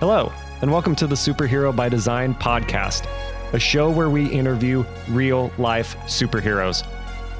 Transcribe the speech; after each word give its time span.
Hello, 0.00 0.32
and 0.62 0.72
welcome 0.72 0.96
to 0.96 1.06
the 1.06 1.14
Superhero 1.14 1.76
by 1.76 1.90
Design 1.90 2.34
podcast, 2.34 3.06
a 3.52 3.58
show 3.58 3.90
where 3.90 4.08
we 4.08 4.30
interview 4.30 4.82
real 5.10 5.52
life 5.58 5.94
superheroes. 6.06 6.86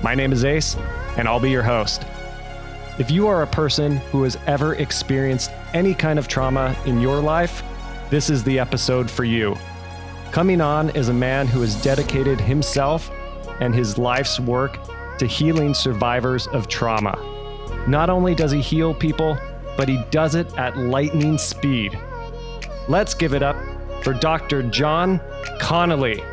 My 0.03 0.15
name 0.15 0.31
is 0.31 0.45
Ace, 0.45 0.77
and 1.17 1.27
I'll 1.27 1.41
be 1.41 1.51
your 1.51 1.63
host. 1.63 2.05
If 2.99 3.11
you 3.11 3.27
are 3.29 3.41
a 3.41 3.47
person 3.47 3.97
who 4.13 4.25
has 4.25 4.37
ever 4.47 4.75
experienced 4.75 5.51
any 5.73 5.95
kind 5.95 6.19
of 6.19 6.29
trauma 6.29 6.77
in 6.85 7.01
your 7.01 7.23
life, 7.23 7.63
this 8.11 8.29
is 8.29 8.45
the 8.45 8.59
episode 8.59 9.11
for 9.11 9.25
you. 9.25 9.57
Coming 10.31 10.61
on 10.61 10.91
is 10.91 11.09
a 11.09 11.15
man 11.15 11.47
who 11.47 11.63
has 11.63 11.83
dedicated 11.83 12.39
himself 12.39 13.11
and 13.61 13.75
his 13.75 13.97
life's 13.97 14.39
work 14.39 14.79
to 15.17 15.25
healing 15.25 15.73
survivors 15.73 16.47
of 16.49 16.69
trauma. 16.69 17.17
Not 17.89 18.11
only 18.11 18.35
does 18.35 18.53
he 18.53 18.61
heal 18.61 18.93
people, 18.93 19.39
but 19.79 19.89
he 19.89 20.05
does 20.11 20.35
it 20.35 20.55
at 20.59 20.77
lightning 20.77 21.39
speed. 21.39 21.99
Let's 22.91 23.15
give 23.15 23.35
it 23.35 23.43
up 23.45 23.55
for 24.03 24.13
Dr. 24.13 24.65
Jon 24.65 25.21
Connelly. 25.61 26.25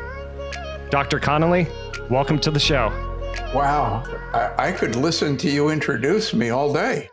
Dr. 0.89 1.19
Connelly, 1.19 1.67
welcome 2.09 2.39
to 2.39 2.49
the 2.49 2.59
show. 2.59 2.87
Wow, 3.53 4.03
I, 4.33 4.69
I 4.69 4.71
could 4.71 4.95
listen 4.95 5.37
to 5.37 5.51
you 5.51 5.69
introduce 5.69 6.33
me 6.33 6.49
all 6.49 6.73
day. 6.73 7.11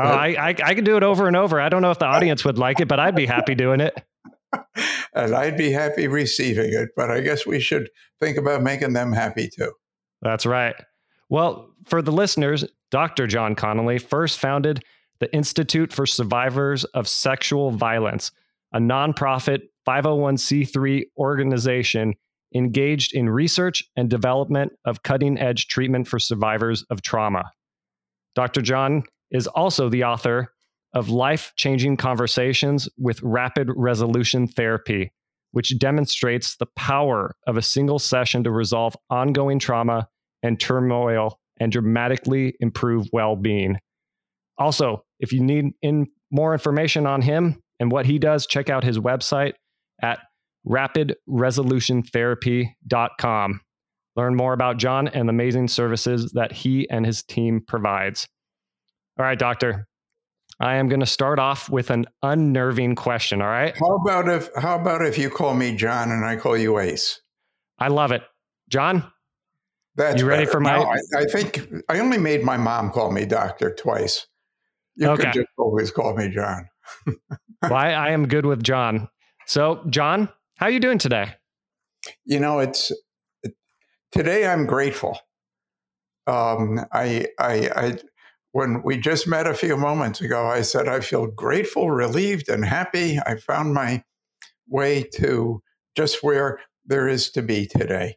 Uh, 0.00 0.02
I, 0.02 0.26
I 0.26 0.54
I 0.64 0.74
could 0.74 0.84
do 0.84 0.96
it 0.96 1.04
over 1.04 1.28
and 1.28 1.36
over. 1.36 1.60
I 1.60 1.68
don't 1.68 1.82
know 1.82 1.92
if 1.92 2.00
the 2.00 2.06
audience 2.06 2.44
would 2.44 2.58
like 2.58 2.80
it, 2.80 2.88
but 2.88 2.98
I'd 2.98 3.14
be 3.14 3.26
happy 3.26 3.54
doing 3.54 3.78
it. 3.78 4.02
and 5.14 5.36
I'd 5.36 5.56
be 5.56 5.70
happy 5.70 6.08
receiving 6.08 6.74
it. 6.74 6.88
But 6.96 7.12
I 7.12 7.20
guess 7.20 7.46
we 7.46 7.60
should 7.60 7.88
think 8.18 8.38
about 8.38 8.64
making 8.64 8.92
them 8.92 9.12
happy 9.12 9.48
too. 9.56 9.70
That's 10.20 10.46
right. 10.46 10.74
Well, 11.28 11.70
for 11.84 12.02
the 12.02 12.10
listeners, 12.10 12.64
Dr. 12.90 13.28
Jon 13.28 13.54
Connelly 13.54 13.98
first 13.98 14.40
founded 14.40 14.82
the 15.20 15.32
Institute 15.32 15.92
for 15.92 16.06
Survivors 16.06 16.82
of 16.86 17.06
Sexual 17.06 17.70
Violence, 17.70 18.32
a 18.74 18.78
nonprofit 18.78 19.60
501c3 19.88 21.04
organization 21.16 22.14
engaged 22.54 23.14
in 23.14 23.28
research 23.28 23.82
and 23.96 24.10
development 24.10 24.72
of 24.84 25.02
cutting 25.02 25.38
edge 25.38 25.68
treatment 25.68 26.06
for 26.06 26.18
survivors 26.18 26.84
of 26.90 27.00
trauma. 27.00 27.44
Dr. 28.34 28.60
Jon 28.60 29.04
is 29.30 29.46
also 29.46 29.88
the 29.88 30.04
author 30.04 30.52
of 30.92 31.08
Life 31.08 31.52
Changing 31.56 31.96
Conversations 31.96 32.88
with 32.98 33.22
Rapid 33.22 33.68
Resolution 33.74 34.46
Therapy, 34.46 35.12
which 35.52 35.78
demonstrates 35.78 36.56
the 36.56 36.66
power 36.76 37.34
of 37.46 37.56
a 37.56 37.62
single 37.62 37.98
session 37.98 38.44
to 38.44 38.50
resolve 38.50 38.96
ongoing 39.10 39.58
trauma 39.58 40.08
and 40.42 40.60
turmoil 40.60 41.38
and 41.58 41.70
dramatically 41.70 42.54
improve 42.60 43.08
well 43.12 43.36
being. 43.36 43.78
Also, 44.58 45.04
if 45.20 45.32
you 45.32 45.40
need 45.40 45.66
in 45.82 46.06
more 46.30 46.52
information 46.52 47.06
on 47.06 47.22
him 47.22 47.60
and 47.84 47.92
what 47.92 48.06
he 48.06 48.18
does, 48.18 48.46
check 48.46 48.70
out 48.70 48.82
his 48.82 48.98
website 48.98 49.52
at 50.00 50.18
rapidresolutiontherapy.com. 50.66 53.60
Learn 54.16 54.34
more 54.36 54.52
about 54.54 54.78
Jon 54.78 55.08
and 55.08 55.28
the 55.28 55.32
amazing 55.32 55.68
services 55.68 56.32
that 56.32 56.50
he 56.52 56.88
and 56.88 57.04
his 57.04 57.22
team 57.22 57.60
provides. 57.66 58.26
All 59.18 59.24
right, 59.26 59.38
doctor. 59.38 59.86
I 60.60 60.76
am 60.76 60.88
going 60.88 61.00
to 61.00 61.06
start 61.06 61.38
off 61.38 61.68
with 61.68 61.90
an 61.90 62.06
unnerving 62.22 62.94
question, 62.94 63.42
all 63.42 63.48
right? 63.48 63.76
How 63.78 63.96
about 63.96 64.28
if 64.30 64.48
how 64.56 64.80
about 64.80 65.04
if 65.04 65.18
you 65.18 65.28
call 65.28 65.52
me 65.52 65.76
Jon 65.76 66.10
and 66.10 66.24
I 66.24 66.36
call 66.36 66.56
you 66.56 66.78
Ace? 66.78 67.20
I 67.78 67.88
love 67.88 68.12
it. 68.12 68.22
Jon, 68.70 69.04
That's 69.96 70.22
you 70.22 70.26
ready 70.26 70.44
better. 70.44 70.52
for 70.52 70.60
my 70.60 70.78
No, 70.78 70.84
I, 70.84 70.96
I 71.18 71.24
think 71.26 71.68
I 71.90 71.98
only 71.98 72.16
made 72.18 72.44
my 72.44 72.56
mom 72.56 72.90
call 72.92 73.10
me 73.10 73.26
doctor 73.26 73.74
twice. 73.74 74.26
You 74.96 75.08
Okay. 75.08 75.24
could 75.24 75.32
just 75.34 75.48
always 75.58 75.90
call 75.90 76.16
me 76.16 76.30
Jon. 76.30 76.66
Why 77.68 77.92
I 77.92 78.10
am 78.10 78.28
good 78.28 78.46
with 78.46 78.62
Jon. 78.62 79.08
So, 79.46 79.82
Jon, 79.88 80.28
how 80.56 80.66
are 80.66 80.70
you 80.70 80.80
doing 80.80 80.98
today? 80.98 81.34
You 82.24 82.40
know, 82.40 82.58
it's 82.58 82.92
today 84.12 84.46
I'm 84.46 84.66
grateful. 84.66 85.18
Um, 86.26 86.80
I, 86.92 87.26
I, 87.38 87.70
I, 87.76 87.98
when 88.52 88.82
we 88.82 88.98
just 88.98 89.26
met 89.26 89.46
a 89.46 89.54
few 89.54 89.76
moments 89.76 90.20
ago, 90.20 90.46
I 90.46 90.62
said 90.62 90.88
I 90.88 91.00
feel 91.00 91.26
grateful, 91.26 91.90
relieved, 91.90 92.48
and 92.48 92.64
happy. 92.64 93.18
I 93.26 93.36
found 93.36 93.74
my 93.74 94.02
way 94.68 95.02
to 95.16 95.62
just 95.96 96.22
where 96.22 96.60
there 96.86 97.08
is 97.08 97.30
to 97.30 97.42
be 97.42 97.66
today. 97.66 98.16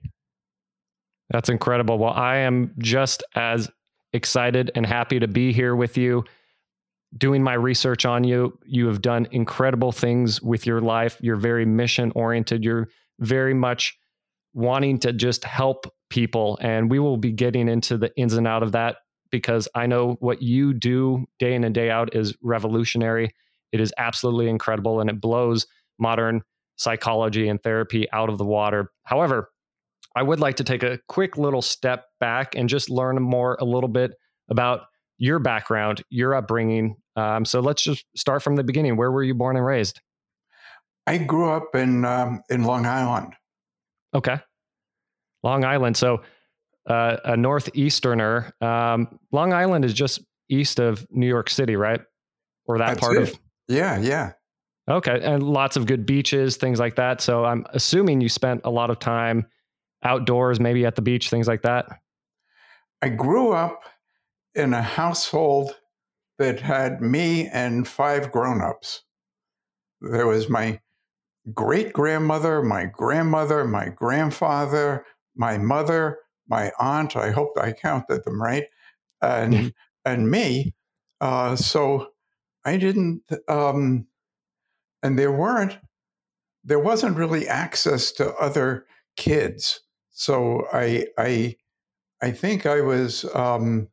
That's 1.29 1.49
incredible. 1.49 1.97
Well, 1.97 2.13
I 2.13 2.37
am 2.37 2.73
just 2.77 3.23
as 3.35 3.69
excited 4.13 4.71
and 4.75 4.85
happy 4.85 5.19
to 5.19 5.27
be 5.27 5.51
here 5.51 5.75
with 5.75 5.97
you. 5.97 6.23
Doing 7.15 7.41
my 7.41 7.53
research 7.53 8.05
on 8.05 8.23
you, 8.23 8.57
you 8.65 8.87
have 8.87 9.01
done 9.01 9.27
incredible 9.31 9.91
things 9.91 10.41
with 10.41 10.65
your 10.65 10.81
life. 10.81 11.17
You're 11.21 11.37
very 11.37 11.65
mission 11.65 12.11
oriented. 12.15 12.63
You're 12.63 12.89
very 13.19 13.53
much 13.53 13.97
wanting 14.53 14.99
to 14.99 15.13
just 15.13 15.43
help 15.45 15.85
people. 16.09 16.57
And 16.61 16.89
we 16.89 16.99
will 16.99 17.17
be 17.17 17.31
getting 17.31 17.69
into 17.69 17.97
the 17.97 18.15
ins 18.17 18.33
and 18.33 18.47
out 18.47 18.63
of 18.63 18.73
that 18.73 18.97
because 19.31 19.67
I 19.75 19.87
know 19.87 20.17
what 20.19 20.41
you 20.41 20.73
do 20.73 21.25
day 21.39 21.53
in 21.53 21.63
and 21.63 21.73
day 21.73 21.89
out 21.89 22.15
is 22.15 22.35
revolutionary. 22.41 23.31
It 23.71 23.79
is 23.79 23.93
absolutely 23.97 24.49
incredible 24.49 24.99
and 24.99 25.09
it 25.09 25.21
blows 25.21 25.65
modern 25.99 26.41
psychology 26.77 27.47
and 27.47 27.61
therapy 27.61 28.09
out 28.11 28.29
of 28.29 28.37
the 28.37 28.45
water. 28.45 28.91
However, 29.03 29.49
I 30.15 30.23
would 30.23 30.39
like 30.39 30.55
to 30.57 30.63
take 30.63 30.83
a 30.83 30.99
quick 31.07 31.37
little 31.37 31.61
step 31.61 32.05
back 32.19 32.55
and 32.55 32.69
just 32.69 32.89
learn 32.89 33.21
more 33.21 33.57
a 33.59 33.65
little 33.65 33.89
bit 33.89 34.13
about 34.49 34.81
your 35.17 35.39
background, 35.39 36.03
your 36.09 36.35
upbringing. 36.35 36.95
Um, 37.15 37.45
so 37.45 37.59
let's 37.59 37.83
just 37.83 38.05
start 38.15 38.43
from 38.43 38.55
the 38.55 38.63
beginning. 38.63 38.97
Where 38.97 39.11
were 39.11 39.23
you 39.23 39.33
born 39.33 39.55
and 39.55 39.65
raised? 39.65 40.01
I 41.05 41.17
grew 41.17 41.49
up 41.49 41.75
in 41.75 42.05
um, 42.05 42.41
in 42.49 42.63
Long 42.63 42.85
Island. 42.85 43.33
Okay. 44.13 44.37
Long 45.43 45.63
Island. 45.63 45.95
So 45.97 46.21
uh, 46.87 47.17
a 47.23 47.37
northeasterner. 47.37 48.51
Um, 48.61 49.19
Long 49.31 49.53
Island 49.53 49.85
is 49.85 49.93
just 49.93 50.21
east 50.49 50.79
of 50.79 51.05
New 51.09 51.27
York 51.27 51.49
City, 51.49 51.75
right? 51.75 52.01
Or 52.65 52.77
that 52.77 52.87
That's 52.87 52.99
part 52.99 53.17
it. 53.17 53.23
of. 53.23 53.39
Yeah, 53.67 53.99
yeah. 53.99 54.33
Okay. 54.89 55.19
And 55.21 55.43
lots 55.43 55.75
of 55.75 55.85
good 55.85 56.05
beaches, 56.05 56.57
things 56.57 56.79
like 56.79 56.95
that. 56.95 57.21
So 57.21 57.45
I'm 57.45 57.65
assuming 57.71 58.21
you 58.21 58.29
spent 58.29 58.61
a 58.63 58.69
lot 58.69 58.89
of 58.89 58.99
time 58.99 59.47
outdoors, 60.03 60.59
maybe 60.59 60.85
at 60.85 60.95
the 60.95 61.01
beach, 61.01 61.29
things 61.29 61.47
like 61.47 61.63
that. 61.63 61.87
I 63.01 63.09
grew 63.09 63.51
up 63.51 63.83
in 64.57 64.73
a 64.73 64.81
household 64.81 65.75
that 66.39 66.59
had 66.59 67.01
me 67.01 67.47
and 67.47 67.87
five 67.87 68.31
grown-ups. 68.31 69.03
There 70.01 70.27
was 70.27 70.49
my 70.49 70.79
great 71.53 71.93
grandmother, 71.93 72.61
my 72.61 72.85
grandmother, 72.85 73.65
my 73.65 73.89
grandfather, 73.89 75.05
my 75.35 75.57
mother, 75.57 76.19
my 76.47 76.71
aunt. 76.79 77.15
I 77.15 77.31
hope 77.31 77.53
I 77.57 77.71
counted 77.71 78.23
them 78.23 78.41
right, 78.41 78.65
and 79.21 79.73
and 80.05 80.29
me. 80.29 80.75
Uh, 81.21 81.55
so 81.55 82.09
I 82.65 82.77
didn't, 82.77 83.23
um, 83.47 84.07
and 85.01 85.17
there 85.17 85.31
weren't, 85.31 85.77
there 86.63 86.79
wasn't 86.79 87.17
really 87.17 87.47
access 87.47 88.11
to 88.13 88.35
other 88.35 88.85
kids. 89.15 89.81
So 90.11 90.67
I 90.73 91.07
I 91.17 91.55
I 92.21 92.31
think 92.31 92.65
I 92.65 92.81
was 92.81 93.25
um, 93.33 93.87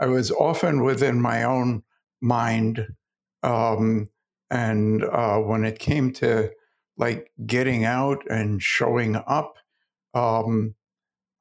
I 0.00 0.06
was 0.06 0.30
often 0.32 0.84
within 0.84 1.20
my 1.20 1.44
own 1.44 1.82
mind, 2.22 2.88
um, 3.44 4.10
and 4.50 5.04
uh, 5.04 5.38
when 5.38 5.64
it 5.64 5.78
came 5.78 6.12
to 6.14 6.50
like 6.98 7.30
getting 7.46 7.84
out 7.84 8.24
and 8.30 8.62
showing 8.62 9.16
up, 9.16 9.58
um, 10.14 10.74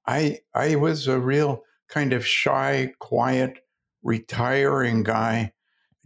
I 0.08 0.40
I 0.56 0.76
was 0.76 1.08
a 1.08 1.20
real 1.20 1.64
kind 1.90 2.14
of 2.14 2.26
shy, 2.26 2.94
quiet, 3.00 3.60
retiring 4.04 5.04
guy. 5.04 5.54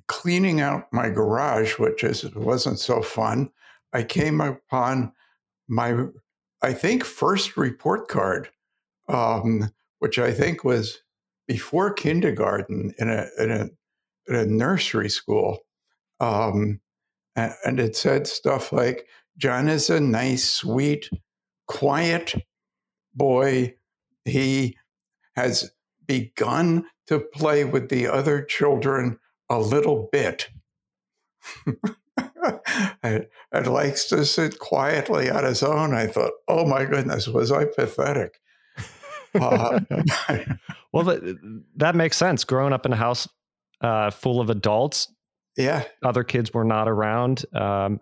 Cleaning 0.08 0.62
out 0.62 0.92
my 0.94 1.10
garage, 1.10 1.80
which 1.80 2.04
is 2.04 2.34
wasn't 2.36 2.80
so 2.80 3.02
fun, 3.02 3.50
I 3.94 4.04
came 4.04 4.42
upon 4.42 5.14
my 5.70 6.06
I 6.62 6.74
think 6.74 7.06
first 7.06 7.58
report 7.58 8.10
card 8.10 8.50
um, 9.10 9.72
which 10.00 10.20
I 10.20 10.32
think 10.34 10.64
was 10.66 11.00
before 11.54 11.94
kindergarten 11.94 12.96
in 12.98 13.10
a 13.12 13.28
in 13.38 13.52
a, 13.52 13.70
in 14.28 14.36
a 14.36 14.46
nursery 14.48 15.08
school, 15.08 15.60
um, 16.20 16.80
and, 17.36 17.54
and 17.64 17.80
it 17.80 17.96
said 17.96 18.26
stuff 18.26 18.74
like, 18.74 19.06
"Jon 19.38 19.70
is 19.70 19.88
a 19.92 20.00
nice, 20.00 20.50
sweet, 20.50 21.12
quiet 21.68 22.34
boy. 23.14 23.76
He 24.26 24.80
has 25.36 25.70
begun 26.08 26.86
to 27.06 27.20
play 27.20 27.66
with 27.66 27.90
the 27.90 28.08
other 28.08 28.44
children 28.44 29.20
a 29.48 29.60
little 29.60 30.10
bit." 30.12 30.50
and, 33.04 33.28
likes 33.68 34.06
to 34.06 34.26
sit 34.26 34.58
quietly 34.58 35.30
on 35.30 35.44
his 35.44 35.62
own. 35.62 35.94
I 35.94 36.08
thought, 36.08 36.32
oh 36.48 36.66
my 36.66 36.86
goodness, 36.86 37.28
was 37.28 37.52
I 37.52 37.66
pathetic? 37.66 38.40
Uh, 39.36 39.80
well, 40.94 41.04
that, 41.04 41.60
that 41.78 41.96
makes 41.96 42.18
sense. 42.18 42.44
Growing 42.44 42.74
up 42.74 42.86
in 42.86 42.94
a 42.94 42.96
house 42.96 43.28
uh, 43.82 44.10
full 44.12 44.40
of 44.40 44.50
adults, 44.50 45.08
Yeah. 45.58 45.84
Other 46.04 46.24
kids 46.24 46.54
were 46.54 46.64
not 46.64 46.88
around. 46.88 47.46
Um, 47.56 48.00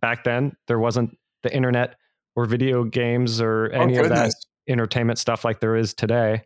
back 0.00 0.24
then, 0.24 0.56
there 0.68 0.78
wasn't 0.78 1.16
the 1.42 1.54
internet 1.54 1.96
or 2.36 2.46
video 2.46 2.84
games 2.84 3.40
or 3.40 3.70
Oh, 3.74 3.80
any 3.82 3.96
of 3.96 4.08
that 4.08 4.32
entertainment 4.68 5.18
stuff 5.18 5.44
like 5.44 5.60
there 5.60 5.76
is 5.76 5.94
today. 5.94 6.42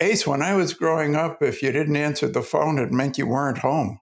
Ace, 0.00 0.26
when 0.26 0.42
I 0.42 0.54
was 0.54 0.74
growing 0.74 1.14
up, 1.16 1.42
if 1.42 1.62
you 1.62 1.70
didn't 1.72 1.96
answer 1.96 2.28
the 2.28 2.42
phone, 2.42 2.78
it 2.78 2.90
meant 2.92 3.18
you 3.18 3.26
weren't 3.26 3.58
home. 3.58 3.98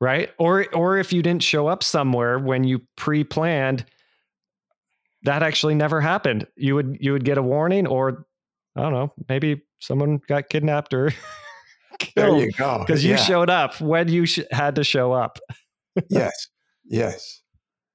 right 0.00 0.30
or 0.38 0.66
or 0.74 0.96
if 0.96 1.12
you 1.12 1.22
didn't 1.22 1.42
show 1.42 1.66
up 1.66 1.82
somewhere 1.82 2.38
when 2.38 2.64
you 2.64 2.80
pre-planned 2.96 3.84
that 5.24 5.42
actually 5.42 5.74
never 5.74 6.00
happened 6.00 6.46
you 6.56 6.74
would 6.74 6.96
you 7.00 7.12
would 7.12 7.24
get 7.24 7.36
a 7.36 7.42
warning 7.42 7.86
or 7.86 8.24
i 8.76 8.82
don't 8.82 8.92
know 8.92 9.12
maybe 9.28 9.62
someone 9.80 10.20
got 10.28 10.48
kidnapped 10.48 10.94
or 10.94 11.10
There 12.16 12.26
killed 12.28 12.40
you 12.42 12.52
go. 12.52 12.78
because 12.78 13.04
you 13.04 13.10
Yeah. 13.10 13.16
showed 13.16 13.50
up 13.50 13.78
when 13.80 14.08
you 14.08 14.24
sh- 14.24 14.40
had 14.50 14.76
to 14.76 14.84
show 14.84 15.12
up 15.12 15.38
yes. 16.08 16.48
Yes. 16.84 17.42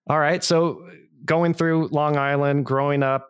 all 0.07 0.19
right 0.19 0.43
so 0.43 0.87
going 1.25 1.53
through 1.53 1.87
long 1.87 2.17
island 2.17 2.65
growing 2.65 3.01
up 3.03 3.29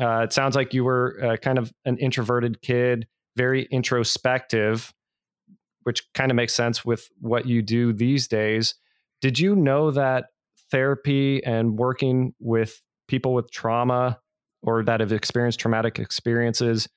uh, 0.00 0.20
it 0.24 0.32
sounds 0.32 0.56
like 0.56 0.74
you 0.74 0.84
were 0.84 1.18
uh, 1.22 1.36
kind 1.36 1.58
of 1.58 1.72
an 1.84 1.96
introverted 1.98 2.60
kid 2.60 3.06
very 3.36 3.64
introspective 3.70 4.92
which 5.84 6.02
kind 6.14 6.32
of 6.32 6.36
makes 6.36 6.52
sense 6.52 6.84
with 6.84 7.08
what 7.20 7.46
you 7.46 7.62
do 7.62 7.92
these 7.92 8.26
days. 8.26 8.74
Did 9.20 9.38
you 9.38 9.54
know 9.54 9.92
that 9.92 10.26
therapy 10.72 11.44
and 11.44 11.78
working 11.78 12.34
with 12.40 12.82
people 13.06 13.32
with 13.34 13.52
trauma 13.52 14.18
or 14.66 14.82
that 14.82 15.00
have 15.00 15.12
experienced 15.12 15.60
traumatic 15.60 15.98
experiences, 15.98 16.88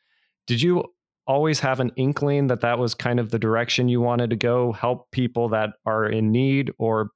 did 0.48 0.62
you 0.62 0.84
always 1.28 1.60
have 1.60 1.80
an 1.80 1.92
inkling 1.96 2.48
that 2.48 2.62
that 2.62 2.80
was 2.80 2.96
kind 2.96 3.20
of 3.20 3.30
the 3.30 3.38
direction 3.40 3.88
you 3.88 4.02
wanted 4.02 4.32
to 4.32 4.36
go, 4.36 4.72
help 4.72 5.10
people 5.12 5.48
that 5.50 5.70
are 5.86 6.06
in 6.06 6.32
need 6.32 6.72
or 6.80 7.12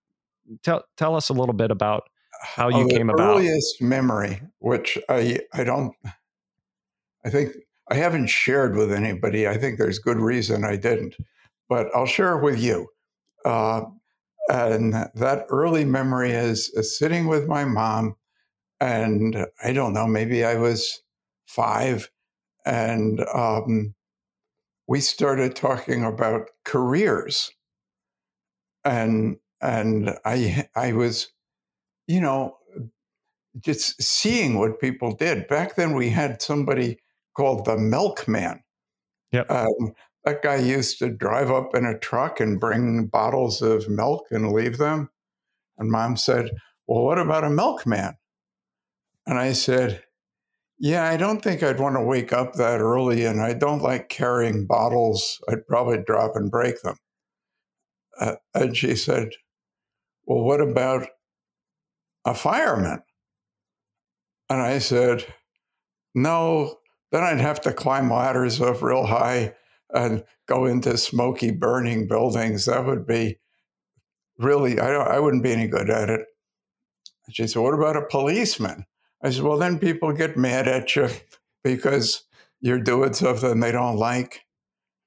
tell 0.63 0.83
tell 0.97 1.15
us 1.15 1.29
a 1.29 1.33
little 1.33 1.53
bit 1.53 1.71
about 1.71 2.03
how 2.41 2.69
you 2.69 2.85
Oh, 2.85 2.87
came 2.87 3.09
about. 3.09 3.37
earliest 3.37 3.81
memory, 3.81 4.39
which 4.59 4.97
I 5.09 5.39
I 5.53 5.63
don't, 5.63 5.93
I 7.25 7.29
think 7.29 7.55
I 7.89 7.95
haven't 7.95 8.27
shared 8.27 8.75
with 8.75 8.91
anybody. 8.91 9.47
I 9.47 9.57
think 9.57 9.77
there's 9.77 9.99
good 9.99 10.17
reason 10.17 10.63
I 10.63 10.75
didn't, 10.75 11.15
but 11.67 11.87
I'll 11.95 12.05
share 12.05 12.37
it 12.37 12.43
with 12.43 12.59
you. 12.59 12.87
Uh, 13.45 13.81
and 14.49 14.93
that 14.93 15.45
early 15.49 15.85
memory 15.85 16.31
is, 16.31 16.69
is 16.75 16.97
sitting 16.97 17.27
with 17.27 17.47
my 17.47 17.65
mom, 17.65 18.15
and 18.83 19.47
I 19.63 19.71
don't 19.71 19.93
know, 19.93 20.07
maybe 20.07 20.43
I 20.43 20.55
was 20.55 21.01
five, 21.47 22.11
and 22.65 23.21
um, 23.33 23.95
we 24.87 24.99
started 24.99 25.55
talking 25.55 26.03
about 26.03 26.49
careers, 26.65 27.49
and 28.83 29.37
and 29.61 30.17
I 30.25 30.67
I 30.75 30.91
was, 30.91 31.29
you 32.07 32.19
know, 32.19 32.57
just 33.61 34.01
seeing 34.03 34.59
what 34.59 34.81
people 34.81 35.15
did. 35.15 35.47
Back 35.47 35.75
then, 35.75 35.95
we 35.95 36.09
had 36.09 36.41
somebody 36.41 36.99
called 37.37 37.63
the 37.63 37.77
milkman. 37.77 38.63
Yep. 39.31 39.49
Um, 39.49 39.93
that 40.25 40.41
guy 40.41 40.57
used 40.57 40.99
to 40.99 41.09
drive 41.09 41.51
up 41.51 41.73
in 41.73 41.85
a 41.85 41.97
truck 41.97 42.41
and 42.41 42.59
bring 42.59 43.07
bottles 43.07 43.61
of 43.61 43.87
milk 43.89 44.25
and 44.29 44.51
leave 44.51 44.77
them. 44.77 45.09
And 45.77 45.89
mom 45.89 46.17
said, 46.17 46.51
Well, 46.85 47.03
what 47.03 47.17
about 47.17 47.45
a 47.45 47.49
milkman? 47.49 48.15
And 49.25 49.37
I 49.37 49.53
said, 49.53 50.03
Yeah, 50.79 51.03
I 51.03 51.17
don't 51.17 51.41
think 51.41 51.63
I'd 51.63 51.79
want 51.79 51.95
to 51.95 52.01
wake 52.03 52.33
up 52.33 52.53
that 52.53 52.81
early, 52.81 53.25
and 53.25 53.41
I 53.41 53.53
don't 53.53 53.81
like 53.81 54.09
carrying 54.09 54.65
bottles. 54.67 55.41
I'd 55.49 55.67
probably 55.67 55.99
drop 56.05 56.35
and 56.35 56.51
break 56.51 56.81
them. 56.81 56.97
Uh, 58.19 58.35
and 58.53 58.75
she 58.75 58.95
said, 58.95 59.29
Well, 60.25 60.43
what 60.43 60.61
about 60.61 61.07
a 62.25 62.33
fireman? 62.33 63.01
And 64.49 64.61
I 64.61 64.79
said, 64.79 65.25
No, 66.13 66.77
then 67.11 67.23
I'd 67.23 67.39
have 67.39 67.61
to 67.61 67.73
climb 67.73 68.11
ladders 68.11 68.61
up 68.61 68.81
real 68.81 69.05
high 69.05 69.55
and 69.93 70.23
go 70.47 70.65
into 70.65 70.97
smoky, 70.97 71.51
burning 71.51 72.07
buildings. 72.07 72.65
That 72.65 72.85
would 72.85 73.05
be 73.05 73.39
really, 74.37 74.79
I, 74.79 74.93
I 74.93 75.19
wouldn't 75.19 75.43
be 75.43 75.53
any 75.53 75.67
good 75.67 75.89
at 75.89 76.09
it. 76.09 76.25
She 77.31 77.47
said, 77.47 77.61
What 77.61 77.73
about 77.73 77.95
a 77.95 78.05
policeman? 78.05 78.85
I 79.23 79.29
said, 79.29 79.43
Well, 79.43 79.57
then 79.57 79.79
people 79.79 80.11
get 80.11 80.37
mad 80.37 80.67
at 80.67 80.95
you 80.95 81.09
because 81.63 82.25
you're 82.59 82.79
doing 82.79 83.13
something 83.13 83.59
they 83.59 83.71
don't 83.71 83.97
like. 83.97 84.41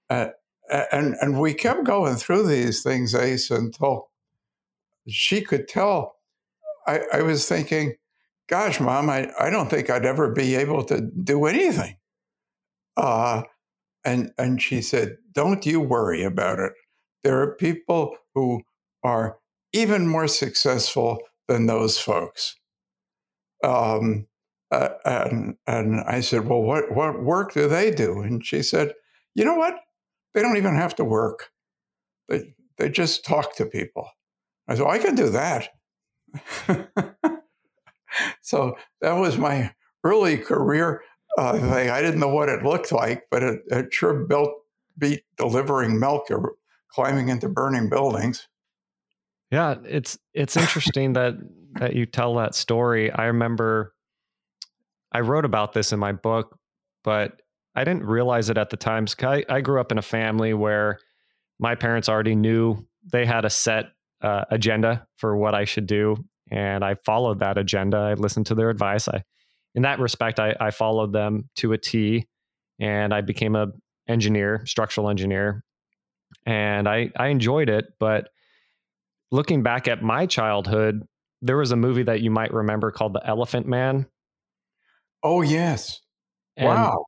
Uh, 0.09 0.29
and, 0.71 1.15
and 1.21 1.41
we 1.41 1.55
kept 1.55 1.85
going 1.85 2.17
through 2.17 2.47
these 2.47 2.83
things, 2.83 3.15
Ace, 3.15 3.51
until 3.51 4.09
she 5.07 5.41
could 5.41 5.69
tell. 5.69 6.17
I, 6.87 7.01
I 7.13 7.23
was 7.23 7.49
thinking, 7.49 7.95
gosh, 8.49 8.81
mom, 8.81 9.11
I, 9.11 9.31
I 9.39 9.51
don't 9.51 9.69
think 9.69 9.91
I'd 9.91 10.07
ever 10.07 10.33
be 10.33 10.55
able 10.55 10.85
to 10.85 11.01
do 11.01 11.47
anything. 11.47 11.97
Uh, 12.97 13.43
and, 14.05 14.33
and 14.39 14.61
she 14.63 14.81
said, 14.81 15.19
don't 15.33 15.67
you 15.67 15.81
worry 15.81 16.23
about 16.23 16.59
it. 16.59 16.73
There 17.23 17.41
are 17.43 17.55
people 17.57 18.17
who 18.35 18.63
are 19.03 19.39
even 19.73 20.07
more 20.07 20.29
successful 20.29 21.19
than 21.49 21.67
those 21.67 21.99
folks. 21.99 22.57
Um, 23.65 24.27
uh, 24.71 24.89
and, 25.05 25.57
and 25.67 26.01
I 26.01 26.21
said, 26.21 26.47
well, 26.47 26.63
what, 26.63 26.95
what 26.95 27.23
work 27.23 27.55
do 27.55 27.69
they 27.69 27.91
do? 27.91 28.21
And 28.21 28.45
she 28.45 28.63
said, 28.63 28.93
you 29.35 29.45
know 29.45 29.55
what? 29.55 29.75
They 30.35 30.43
don't 30.43 30.57
even 30.57 30.75
have 30.75 30.97
to 30.97 31.05
work. 31.05 31.51
They, 32.29 32.55
they 32.79 32.89
just 32.91 33.25
talk 33.25 33.57
to 33.57 33.67
people. 33.67 34.09
I 34.69 34.75
said, 34.75 34.87
I 34.87 34.99
can 34.99 35.15
do 35.15 35.31
that. 35.31 35.69
so 38.43 38.77
that 39.01 39.13
was 39.13 39.39
my 39.39 39.73
early 40.05 40.37
career 40.37 41.03
uh, 41.39 41.59
thing. 41.59 41.91
I 41.91 42.01
didn't 42.03 42.21
know 42.21 42.35
what 42.35 42.49
it 42.49 42.65
looked 42.65 42.93
like, 42.93 43.25
but 43.31 43.43
it, 43.43 43.61
it 43.69 43.93
sure 43.93 44.27
built 44.27 44.51
beat 44.99 45.23
delivering 45.37 46.01
milk 46.01 46.25
or 46.31 46.55
climbing 46.91 47.29
into 47.29 47.49
burning 47.49 47.89
buildings. 47.89 48.49
Yeah, 49.51 49.77
it's 49.85 50.19
it's 50.35 50.57
interesting 50.57 51.13
that 51.15 51.35
that 51.75 51.95
you 51.95 52.07
tell 52.07 52.35
that 52.37 52.55
story. 52.55 53.13
I 53.13 53.27
remember 53.27 53.95
I 55.13 55.21
wrote 55.21 55.45
about 55.45 55.73
this 55.73 55.93
in 55.93 55.99
my 55.99 56.13
book, 56.13 56.59
but 57.05 57.41
I 57.75 57.85
didn't 57.85 58.05
realize 58.05 58.51
it 58.51 58.59
at 58.59 58.71
the 58.71 58.77
time. 58.77 59.07
I, 59.23 59.45
I 59.49 59.61
grew 59.61 59.81
up 59.81 59.93
in 59.93 59.99
a 59.99 60.03
family 60.03 60.55
where 60.55 60.99
my 61.59 61.75
parents 61.75 62.09
already 62.09 62.35
knew 62.35 62.87
they 63.13 63.25
had 63.25 63.45
a 63.45 63.51
set 63.51 63.87
uh, 64.23 64.45
agenda 64.51 65.07
for 65.17 65.37
what 65.37 65.55
I 65.55 65.65
should 65.65 65.87
do, 65.87 66.17
and 66.51 66.85
I 66.85 66.97
followed 67.05 67.39
that 67.41 67.57
agenda. 67.59 67.99
I 67.99 68.15
listened 68.15 68.47
to 68.47 68.55
their 68.55 68.71
advice. 68.71 69.09
I, 69.09 69.23
in 69.75 69.83
that 69.83 70.01
respect, 70.01 70.41
I, 70.41 70.57
I 70.59 70.71
followed 70.71 71.13
them 71.13 71.51
to 71.57 71.73
a 71.73 71.79
T, 71.79 72.27
and 72.81 73.15
I 73.15 73.21
became 73.21 73.55
a 73.55 73.69
engineer, 74.09 74.65
structural 74.67 75.09
engineer, 75.09 75.63
and 76.47 76.89
I 76.89 77.11
I 77.17 77.29
enjoyed 77.29 77.69
it. 77.69 77.87
But 78.01 78.31
looking 79.37 79.63
back 79.63 79.87
at 79.87 80.03
my 80.03 80.27
childhood, 80.27 81.03
there 81.43 81.59
was 81.59 81.71
a 81.71 81.77
movie 81.77 82.03
that 82.03 82.23
you 82.23 82.31
might 82.31 82.53
remember 82.53 82.91
called 82.91 83.13
The 83.13 83.25
Elephant 83.25 83.67
Man. 83.67 84.07
Oh, 85.23 85.43
yes. 85.43 86.01
And, 86.57 86.67
wow. 86.67 87.05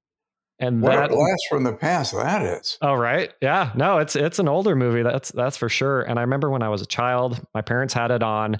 And 0.61 0.82
What 0.82 0.92
that 0.92 1.11
a 1.11 1.14
blast 1.14 1.47
from 1.49 1.64
the 1.64 1.73
past 1.73 2.12
that 2.12 2.42
is. 2.42 2.78
Oh 2.82 2.94
right. 2.94 3.32
Yeah. 3.40 3.73
No, 3.76 3.99
it's 3.99 4.16
it's 4.16 4.40
an 4.40 4.49
older 4.49 4.75
movie. 4.75 5.02
That's 5.02 5.30
that's 5.30 5.56
for 5.56 5.68
sure. 5.68 6.02
And 6.02 6.18
I 6.18 6.23
remember 6.23 6.50
when 6.50 6.62
I 6.62 6.68
was 6.68 6.82
a 6.82 6.87
child, 6.87 7.40
my 7.54 7.62
parents 7.62 7.94
had 7.94 8.11
it 8.11 8.25
on. 8.25 8.56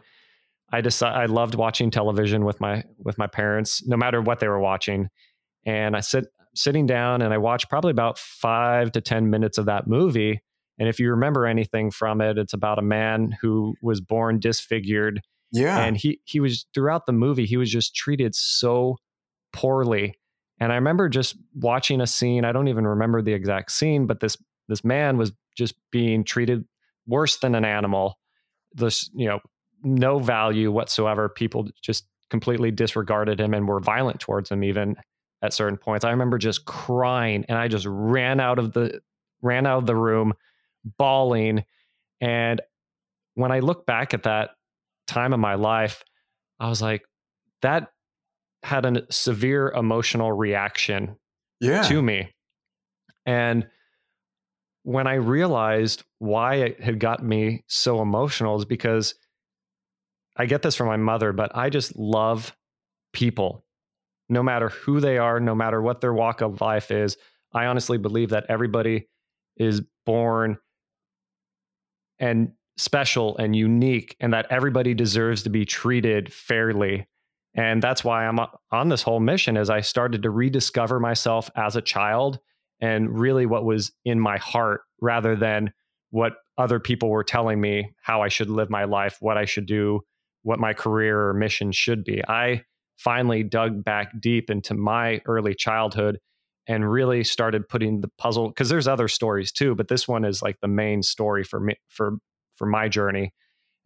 I 0.73 0.81
decided 0.81 1.19
I 1.19 1.27
loved 1.27 1.57
watching 1.57 1.91
television 1.91 2.45
with 2.45 2.61
my 2.61 2.85
with 2.99 3.19
my 3.19 3.27
parents, 3.27 3.85
no 3.85 3.97
matter 3.97 4.23
what 4.23 4.39
they 4.39 4.47
were 4.47 4.61
watching. 4.61 5.09
And 5.67 5.97
I 5.97 6.01
sit 6.01 6.27
sitting 6.55 6.87
down 6.87 7.21
and 7.21 7.35
I 7.35 7.39
watched 7.39 7.69
probably 7.69 7.91
about 7.91 8.17
five 8.17 8.93
to 8.93 9.01
ten 9.01 9.29
minutes 9.29 9.59
of 9.59 9.67
that 9.67 9.89
movie. 9.89 10.41
And 10.79 10.89
if 10.89 11.01
you 11.01 11.11
remember 11.11 11.47
anything 11.47 11.91
from 11.91 12.21
it, 12.21 12.39
it's 12.39 12.53
about 12.53 12.79
a 12.79 12.83
man 12.83 13.37
who 13.41 13.75
was 13.83 14.01
born 14.01 14.39
disfigured. 14.39 15.23
Yeah. 15.51 15.79
and 15.83 15.97
he 15.97 16.21
he 16.25 16.41
was 16.41 16.67
throughout 16.75 17.07
the 17.07 17.13
movie 17.13 17.47
he 17.47 17.57
was 17.57 17.71
just 17.71 17.97
treated 17.97 18.35
so 18.35 18.99
poorly. 19.55 20.19
And 20.61 20.73
i 20.73 20.75
remember 20.75 21.09
just 21.09 21.37
watching 21.55 22.03
a 22.03 22.07
scene 22.07 22.45
i 22.45 22.53
don't 22.53 22.69
even 22.69 22.87
remember 22.87 23.23
the 23.23 23.33
exact 23.33 23.73
scene 23.73 24.07
but 24.07 24.21
this 24.21 24.37
this 24.69 24.85
man 24.85 25.17
was 25.17 25.33
just 25.57 25.75
being 25.91 26.23
treated 26.23 26.65
worse 27.07 27.39
than 27.39 27.55
an 27.55 27.65
animal. 27.65 28.19
This 28.75 29.11
you 29.15 29.27
know 29.27 29.41
no 29.83 30.19
value 30.19 30.71
whatsoever. 30.71 31.29
People 31.29 31.69
just 31.83 32.07
completely 32.31 32.71
disregarded 32.71 33.41
him 33.41 33.55
and 33.55 33.67
were 33.67 33.81
violent 33.81 34.21
towards 34.21 34.51
him 34.51 34.63
even 34.63 34.97
at 35.43 35.55
certain 35.55 35.79
points. 35.79 36.05
I 36.05 36.11
remember 36.11 36.37
just 36.37 36.67
crying 36.67 37.45
and 37.49 37.59
i 37.59 37.69
just 37.69 37.87
ran 37.89 38.39
out 38.41 38.59
of 38.59 38.73
the 38.73 39.01
ran 39.41 39.67
out 39.67 39.79
of 39.79 39.87
the 39.87 39.97
room 39.97 40.35
bawling 40.99 41.65
and 42.21 42.61
when 43.35 43.53
i 43.53 43.61
look 43.61 43.87
back 43.87 44.15
at 44.15 44.25
that 44.25 44.51
time 45.09 45.33
of 45.33 45.41
my 45.41 45.55
life, 45.55 46.05
I 46.61 46.69
was 46.69 46.81
like, 46.81 47.03
that 47.63 47.89
had 48.63 48.85
a 48.85 49.03
severe 49.11 49.71
emotional 49.71 50.31
reaction 50.31 51.17
yeah. 51.61 51.83
to 51.83 52.01
me. 52.01 52.31
And 53.27 53.67
when 54.85 55.07
I 55.07 55.15
realized 55.15 56.05
why 56.19 56.57
it 56.57 56.81
had 56.81 57.01
gotten 57.01 57.29
me 57.29 57.65
so 57.67 58.01
emotional 58.01 58.57
is 58.59 58.65
because 58.65 59.15
I 60.37 60.47
get 60.47 60.63
this 60.63 60.77
from 60.77 60.87
my 60.87 60.97
mother, 60.97 61.33
but 61.33 61.51
I 61.57 61.69
just 61.69 61.97
love 61.97 62.55
people, 63.13 63.65
no 64.29 64.43
matter 64.43 64.69
who 64.69 65.01
they 65.01 65.19
are, 65.19 65.41
no 65.41 65.55
matter 65.55 65.83
what 65.83 66.01
their 66.01 66.13
walk 66.13 66.41
of 66.41 66.61
life 66.61 66.91
is. 66.91 67.17
I 67.53 67.67
honestly 67.67 67.99
believe 67.99 68.31
that 68.31 68.47
everybody 68.49 69.09
is 69.57 69.83
born 70.07 70.59
and 72.21 72.53
special 72.77 73.37
and 73.39 73.55
unique, 73.57 74.17
and 74.21 74.33
that 74.33 74.47
everybody 74.51 74.95
deserves 74.95 75.43
to 75.43 75.51
be 75.51 75.65
treated 75.65 76.33
fairly. 76.33 77.07
And 77.55 77.83
that's 77.83 78.05
why 78.05 78.27
I'm 78.27 78.39
uh, 78.39 78.47
on 78.71 78.89
this 78.89 79.03
whole 79.03 79.21
mission 79.21 79.57
as 79.57 79.69
I 79.69 79.81
started 79.81 80.23
to 80.23 80.31
rediscover 80.31 81.01
myself 81.01 81.51
as 81.57 81.77
a 81.77 81.83
child 81.83 82.39
and 82.81 83.19
really 83.19 83.47
what 83.47 83.65
was 83.65 83.91
in 84.05 84.21
my 84.21 84.39
heart 84.39 84.83
rather 85.01 85.35
than 85.35 85.73
what 86.11 86.35
other 86.57 86.79
people 86.79 87.11
were 87.11 87.25
telling 87.25 87.61
me 87.61 87.91
how 88.03 88.23
I 88.23 88.29
should 88.29 88.49
live 88.49 88.71
my 88.71 88.85
life, 88.85 89.17
what 89.21 89.37
I 89.37 89.45
should 89.45 89.67
do, 89.67 90.01
what 90.43 90.61
my 90.61 90.73
career 90.73 91.29
or 91.29 91.35
mission 91.35 91.73
should 91.73 92.05
be. 92.05 92.23
I 92.27 92.63
finally 92.97 93.43
dug 93.43 93.85
back 93.85 94.13
deep 94.21 94.51
into 94.51 94.75
my 94.75 95.21
early 95.27 95.55
childhood 95.55 96.19
and 96.69 96.89
really 96.89 97.25
started 97.25 97.67
putting 97.67 98.03
the 98.03 98.11
puzzle 98.19 98.49
because 98.49 98.69
there's 98.69 98.87
other 98.87 99.09
stories 99.09 99.51
too, 99.51 99.75
but 99.75 99.89
this 99.89 100.07
one 100.07 100.25
is 100.25 100.43
like 100.43 100.61
the 100.61 100.69
main 100.69 101.03
story 101.03 101.43
for 101.43 101.59
me 101.59 101.75
for 101.89 102.19
for 102.57 102.67
my 102.67 102.89
journey. 102.89 103.33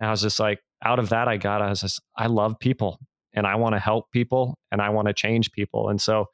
And 0.00 0.08
I 0.08 0.10
was 0.10 0.22
just 0.22 0.40
like, 0.40 0.58
out 0.84 0.98
of 0.98 1.10
that, 1.10 1.28
I 1.28 1.36
got 1.36 1.62
I 1.62 1.70
was 1.70 1.80
just 1.80 2.02
I 2.16 2.26
love 2.26 2.58
people 2.58 2.98
and 3.32 3.46
I 3.46 3.54
want 3.54 3.74
to 3.76 3.78
help 3.78 4.10
people 4.10 4.58
and 4.72 4.82
I 4.82 4.90
want 4.90 5.06
to 5.06 5.14
change 5.14 5.52
people. 5.52 5.88
And 5.88 6.00
so 6.00 6.26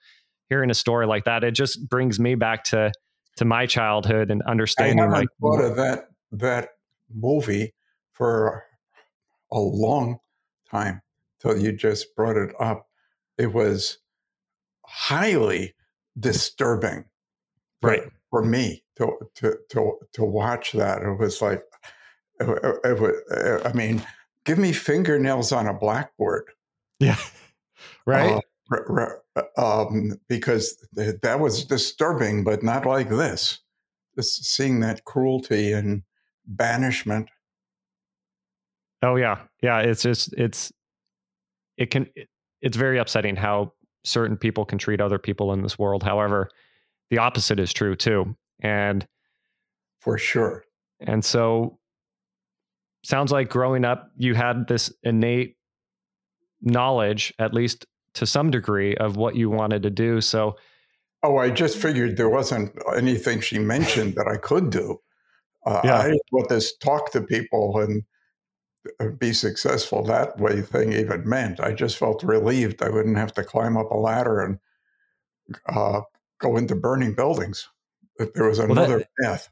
hearing 0.49 0.71
a 0.71 0.75
story 0.75 1.07
like 1.07 1.25
that, 1.25 1.45
it 1.45 1.53
just 1.53 1.87
brings 1.89 2.19
me 2.19 2.35
back 2.35 2.65
to 2.65 2.91
to 3.37 3.45
my 3.45 3.67
childhood 3.67 4.31
and 4.31 4.43
understanding. 4.43 5.01
I 5.01 5.03
haven't 5.03 5.19
like 5.19 5.29
thought 5.41 5.63
of 5.63 5.77
that 5.77 6.09
that 6.33 6.71
movie 7.15 7.75
for 8.13 8.65
a 9.53 9.59
long 9.59 10.19
time 10.71 11.03
till 11.41 11.59
you 11.59 11.73
just 11.73 12.17
brought 12.17 12.37
it 12.37 12.55
up. 12.59 12.87
It 13.37 13.53
was 13.53 13.99
highly 14.85 15.75
disturbing, 16.19 17.05
right, 17.83 18.03
for, 18.31 18.45
me 18.45 18.83
to 18.97 19.13
to 19.37 19.57
to 19.71 19.99
to 20.13 20.25
watch 20.25 20.73
that. 20.73 21.03
It 21.03 21.19
was 21.19 21.43
like, 21.43 21.63
it, 22.41 22.49
it, 22.85 23.15
it, 23.31 23.67
I 23.67 23.73
mean, 23.73 24.03
give 24.45 24.59
me 24.59 24.73
fingernails 24.73 25.53
on 25.53 25.67
a 25.67 25.75
blackboard. 25.75 26.45
Yeah, 27.01 27.17
right. 28.07 28.41
Uh, 28.71 29.43
um, 29.57 30.21
because 30.29 30.77
that 30.95 31.41
was 31.41 31.65
disturbing, 31.65 32.45
but 32.45 32.63
not 32.63 32.85
like 32.85 33.09
this. 33.09 33.61
Just 34.15 34.45
seeing 34.45 34.81
that 34.81 35.05
cruelty 35.05 35.73
and 35.73 36.03
banishment. 36.47 37.29
Oh 39.03 39.17
yeah, 39.17 39.43
yeah. 39.63 39.79
It's 39.79 40.03
just 40.03 40.33
it's 40.35 40.73
it 41.77 41.91
can 41.91 42.09
it's 42.61 42.77
very 42.77 42.99
upsetting 42.99 43.37
how 43.37 43.73
certain 44.05 44.37
people 44.37 44.65
can 44.65 44.79
treat 44.79 45.01
other 45.01 45.19
people 45.19 45.53
in 45.53 45.63
this 45.63 45.79
world. 45.79 46.03
However, 46.03 46.49
the 47.11 47.19
opposite 47.19 47.59
is 47.59 47.73
true 47.73 47.97
too, 47.97 48.37
and 48.61 49.07
for 50.01 50.19
sure. 50.19 50.65
And 51.01 51.25
so, 51.25 51.79
sounds 53.05 53.33
like 53.33 53.49
growing 53.49 53.85
up, 53.85 54.11
you 54.17 54.35
had 54.35 54.67
this 54.69 54.93
innate 55.03 55.57
knowledge, 56.61 57.33
at 57.39 57.55
least 57.55 57.87
to 58.15 58.27
some 58.27 58.51
degree, 58.51 58.97
of 58.97 59.17
what 59.17 59.37
you 59.37 59.49
wanted 59.51 59.83
to 59.85 59.91
do. 59.91 60.21
So, 60.21 60.57
oh, 61.23 61.37
I 61.37 61.51
just 61.51 61.79
figured 61.79 62.17
there 62.17 62.29
wasn't 62.29 62.73
anything 62.97 63.41
she 63.41 63.59
mentioned 63.59 64.15
that 64.17 64.27
I 64.27 64.37
could 64.37 64.71
do. 64.71 65.01
Uh, 65.67 65.81
yeah. 65.85 65.97
I 65.97 66.19
what 66.31 66.49
this 66.49 66.77
talk 66.79 67.13
to 67.13 67.21
people 67.21 67.79
and 67.81 68.03
be 69.19 69.33
successful 69.33 70.03
that 70.05 70.39
way 70.39 70.63
thing 70.63 70.93
even 70.93 71.29
meant. 71.29 71.61
I 71.61 71.73
just 71.73 71.97
felt 71.97 72.23
relieved 72.23 72.83
I 72.83 72.89
wouldn't 72.89 73.19
have 73.19 73.33
to 73.35 73.45
climb 73.45 73.77
up 73.77 73.91
a 73.91 73.97
ladder 73.97 74.41
and 74.41 74.59
uh, 75.69 76.03
go 76.41 76.57
into 76.57 76.75
burning 76.75 77.15
buildings. 77.15 77.69
That 78.19 78.35
there 78.35 78.49
was 78.49 78.59
another 78.59 78.81
well, 78.81 78.99
that, 78.99 79.09
path. 79.23 79.49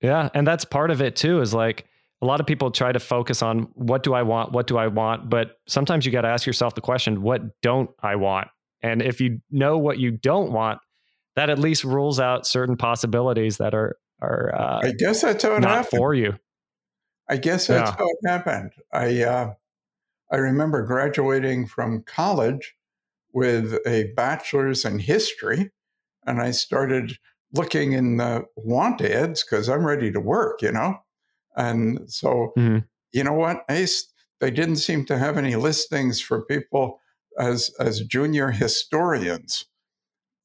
Yeah, 0.00 0.30
and 0.32 0.46
that's 0.46 0.64
part 0.64 0.90
of 0.90 1.02
it 1.02 1.16
too. 1.16 1.40
Is 1.40 1.52
like 1.52 1.86
a 2.22 2.26
lot 2.26 2.40
of 2.40 2.46
people 2.46 2.70
try 2.70 2.92
to 2.92 3.00
focus 3.00 3.42
on 3.42 3.68
what 3.74 4.02
do 4.02 4.14
I 4.14 4.22
want, 4.22 4.52
what 4.52 4.66
do 4.66 4.76
I 4.78 4.86
want, 4.86 5.28
but 5.30 5.58
sometimes 5.66 6.06
you 6.06 6.12
got 6.12 6.22
to 6.22 6.28
ask 6.28 6.46
yourself 6.46 6.74
the 6.74 6.80
question, 6.80 7.22
what 7.22 7.60
don't 7.62 7.90
I 8.02 8.16
want? 8.16 8.48
And 8.82 9.02
if 9.02 9.20
you 9.20 9.40
know 9.50 9.78
what 9.78 9.98
you 9.98 10.10
don't 10.10 10.52
want, 10.52 10.80
that 11.36 11.50
at 11.50 11.58
least 11.58 11.84
rules 11.84 12.18
out 12.18 12.46
certain 12.46 12.76
possibilities 12.76 13.58
that 13.58 13.74
are 13.74 13.96
are. 14.20 14.54
Uh, 14.54 14.80
I 14.84 14.92
guess 14.98 15.22
that's 15.22 15.42
how 15.42 15.56
it 15.56 15.60
not 15.60 15.70
happened. 15.70 15.98
for 15.98 16.14
you. 16.14 16.34
I 17.30 17.36
guess 17.36 17.68
that's 17.68 17.90
yeah. 17.90 17.96
how 17.96 18.06
it 18.06 18.28
happened. 18.28 18.72
I 18.92 19.22
uh, 19.22 19.54
I 20.32 20.36
remember 20.36 20.82
graduating 20.82 21.68
from 21.68 22.02
college 22.02 22.74
with 23.32 23.78
a 23.86 24.12
bachelor's 24.16 24.84
in 24.84 24.98
history, 24.98 25.70
and 26.26 26.42
I 26.42 26.50
started 26.50 27.18
looking 27.52 27.92
in 27.92 28.16
the 28.16 28.46
want 28.56 29.00
ads 29.00 29.44
because 29.44 29.68
I'm 29.68 29.86
ready 29.86 30.10
to 30.10 30.20
work, 30.20 30.60
you 30.60 30.72
know. 30.72 30.98
And 31.56 32.10
so, 32.10 32.52
mm-hmm. 32.58 32.78
you 33.12 33.24
know 33.24 33.32
what, 33.32 33.64
Ace, 33.68 34.08
they 34.40 34.50
didn't 34.50 34.76
seem 34.76 35.04
to 35.06 35.18
have 35.18 35.38
any 35.38 35.54
listings 35.54 36.20
for 36.20 36.44
people 36.44 37.00
as 37.38 37.70
as 37.78 38.00
junior 38.00 38.50
historians. 38.50 39.66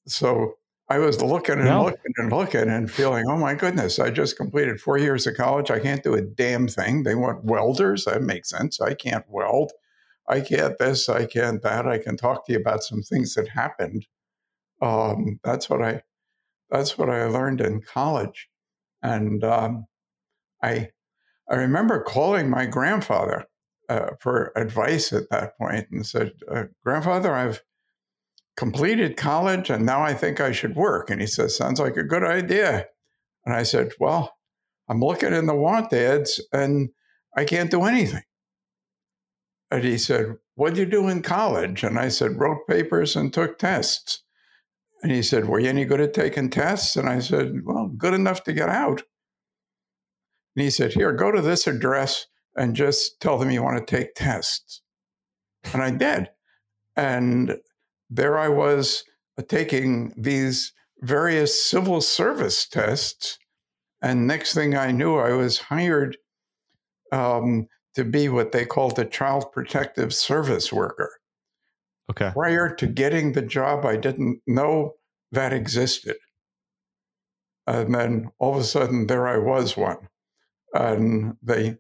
So 0.07 0.53
I 0.87 0.99
was 0.99 1.21
looking 1.21 1.55
and 1.55 1.65
no. 1.65 1.85
looking 1.85 2.13
and 2.17 2.31
looking 2.31 2.69
and 2.69 2.91
feeling, 2.91 3.25
oh 3.27 3.37
my 3.37 3.55
goodness, 3.55 3.97
I 3.97 4.11
just 4.11 4.37
completed 4.37 4.79
four 4.79 4.99
years 4.99 5.25
of 5.25 5.35
college. 5.35 5.71
I 5.71 5.79
can't 5.79 6.03
do 6.03 6.13
a 6.13 6.21
damn 6.21 6.67
thing. 6.67 7.03
They 7.03 7.15
want 7.15 7.43
welders. 7.43 8.05
That 8.05 8.21
makes 8.21 8.49
sense. 8.49 8.79
I 8.79 8.93
can't 8.93 9.25
weld. 9.27 9.71
I 10.27 10.41
can't 10.41 10.77
this. 10.77 11.09
I 11.09 11.25
can't 11.25 11.61
that. 11.63 11.87
I 11.87 11.97
can 11.97 12.17
talk 12.17 12.45
to 12.45 12.53
you 12.53 12.59
about 12.59 12.83
some 12.83 13.01
things 13.01 13.33
that 13.33 13.47
happened. 13.47 14.05
Um, 14.81 15.39
that's 15.43 15.69
what 15.69 15.81
I. 15.81 16.03
That's 16.69 16.97
what 16.97 17.09
I 17.09 17.25
learned 17.25 17.61
in 17.61 17.81
college, 17.81 18.49
and 19.01 19.43
um, 19.43 19.85
I. 20.61 20.89
I 21.47 21.55
remember 21.55 22.01
calling 22.01 22.49
my 22.49 22.65
grandfather 22.65 23.45
uh, 23.87 24.09
for 24.19 24.51
advice 24.55 25.13
at 25.13 25.29
that 25.29 25.55
point 25.59 25.85
and 25.91 26.03
said, 26.03 26.31
uh, 26.51 26.63
"Grandfather, 26.83 27.33
I've 27.33 27.61
completed 28.57 29.17
college 29.17 29.69
and 29.69 29.85
now 29.85 30.01
I 30.01 30.13
think 30.13 30.39
I 30.39 30.51
should 30.51 30.75
work. 30.75 31.09
And 31.09 31.19
he 31.19 31.27
says, 31.27 31.55
Sounds 31.55 31.79
like 31.79 31.97
a 31.97 32.03
good 32.03 32.23
idea. 32.23 32.85
And 33.45 33.55
I 33.55 33.63
said, 33.63 33.91
Well, 33.99 34.35
I'm 34.87 35.01
looking 35.01 35.33
in 35.33 35.45
the 35.45 35.55
want 35.55 35.91
ads 35.93 36.41
and 36.53 36.89
I 37.35 37.45
can't 37.45 37.71
do 37.71 37.83
anything. 37.83 38.23
And 39.71 39.83
he 39.83 39.97
said, 39.97 40.35
What 40.55 40.73
did 40.73 40.79
you 40.79 40.85
do 40.85 41.07
in 41.07 41.21
college? 41.21 41.83
And 41.83 41.99
I 41.99 42.09
said, 42.09 42.39
Wrote 42.39 42.67
papers 42.67 43.15
and 43.15 43.33
took 43.33 43.57
tests. 43.57 44.23
And 45.03 45.11
he 45.11 45.21
said, 45.21 45.47
Were 45.47 45.59
you 45.59 45.69
any 45.69 45.85
good 45.85 46.01
at 46.01 46.13
taking 46.13 46.49
tests? 46.49 46.95
And 46.95 47.09
I 47.09 47.19
said, 47.19 47.61
Well, 47.63 47.91
good 47.97 48.13
enough 48.13 48.43
to 48.45 48.53
get 48.53 48.69
out. 48.69 49.03
And 50.55 50.63
he 50.63 50.69
said, 50.69 50.93
Here, 50.93 51.11
go 51.11 51.31
to 51.31 51.41
this 51.41 51.67
address 51.67 52.27
and 52.55 52.75
just 52.75 53.19
tell 53.19 53.37
them 53.37 53.51
you 53.51 53.61
want 53.61 53.85
to 53.85 53.95
take 53.95 54.15
tests. 54.15 54.81
And 55.73 55.81
I 55.81 55.91
did. 55.91 56.29
And 56.95 57.57
there 58.09 58.37
I 58.37 58.47
was 58.47 59.03
uh, 59.37 59.43
taking 59.47 60.13
these 60.17 60.73
various 61.01 61.63
civil 61.63 62.01
service 62.01 62.67
tests. 62.67 63.37
And 64.01 64.27
next 64.27 64.53
thing 64.53 64.75
I 64.75 64.91
knew, 64.91 65.17
I 65.17 65.31
was 65.31 65.57
hired 65.57 66.17
um, 67.11 67.67
to 67.95 68.03
be 68.03 68.29
what 68.29 68.51
they 68.51 68.65
called 68.65 68.99
a 68.99 69.05
child 69.05 69.51
protective 69.51 70.13
service 70.13 70.71
worker. 70.71 71.11
Okay. 72.11 72.29
Prior 72.33 72.73
to 72.75 72.87
getting 72.87 73.31
the 73.31 73.41
job, 73.41 73.85
I 73.85 73.95
didn't 73.95 74.41
know 74.45 74.93
that 75.31 75.53
existed. 75.53 76.17
And 77.67 77.95
then 77.95 78.29
all 78.37 78.53
of 78.53 78.61
a 78.61 78.63
sudden, 78.63 79.07
there 79.07 79.27
I 79.27 79.37
was 79.37 79.75
one. 79.75 80.07
And 80.73 81.35
they 81.41 81.77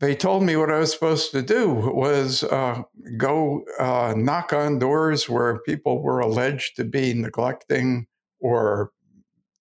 they 0.00 0.16
told 0.16 0.42
me 0.42 0.56
what 0.56 0.70
I 0.70 0.78
was 0.78 0.92
supposed 0.92 1.30
to 1.32 1.42
do 1.42 1.68
was 1.68 2.42
uh, 2.44 2.82
go 3.18 3.64
uh, 3.78 4.14
knock 4.16 4.52
on 4.54 4.78
doors 4.78 5.28
where 5.28 5.60
people 5.60 6.02
were 6.02 6.20
alleged 6.20 6.76
to 6.76 6.84
be 6.84 7.12
neglecting 7.12 8.06
or 8.40 8.92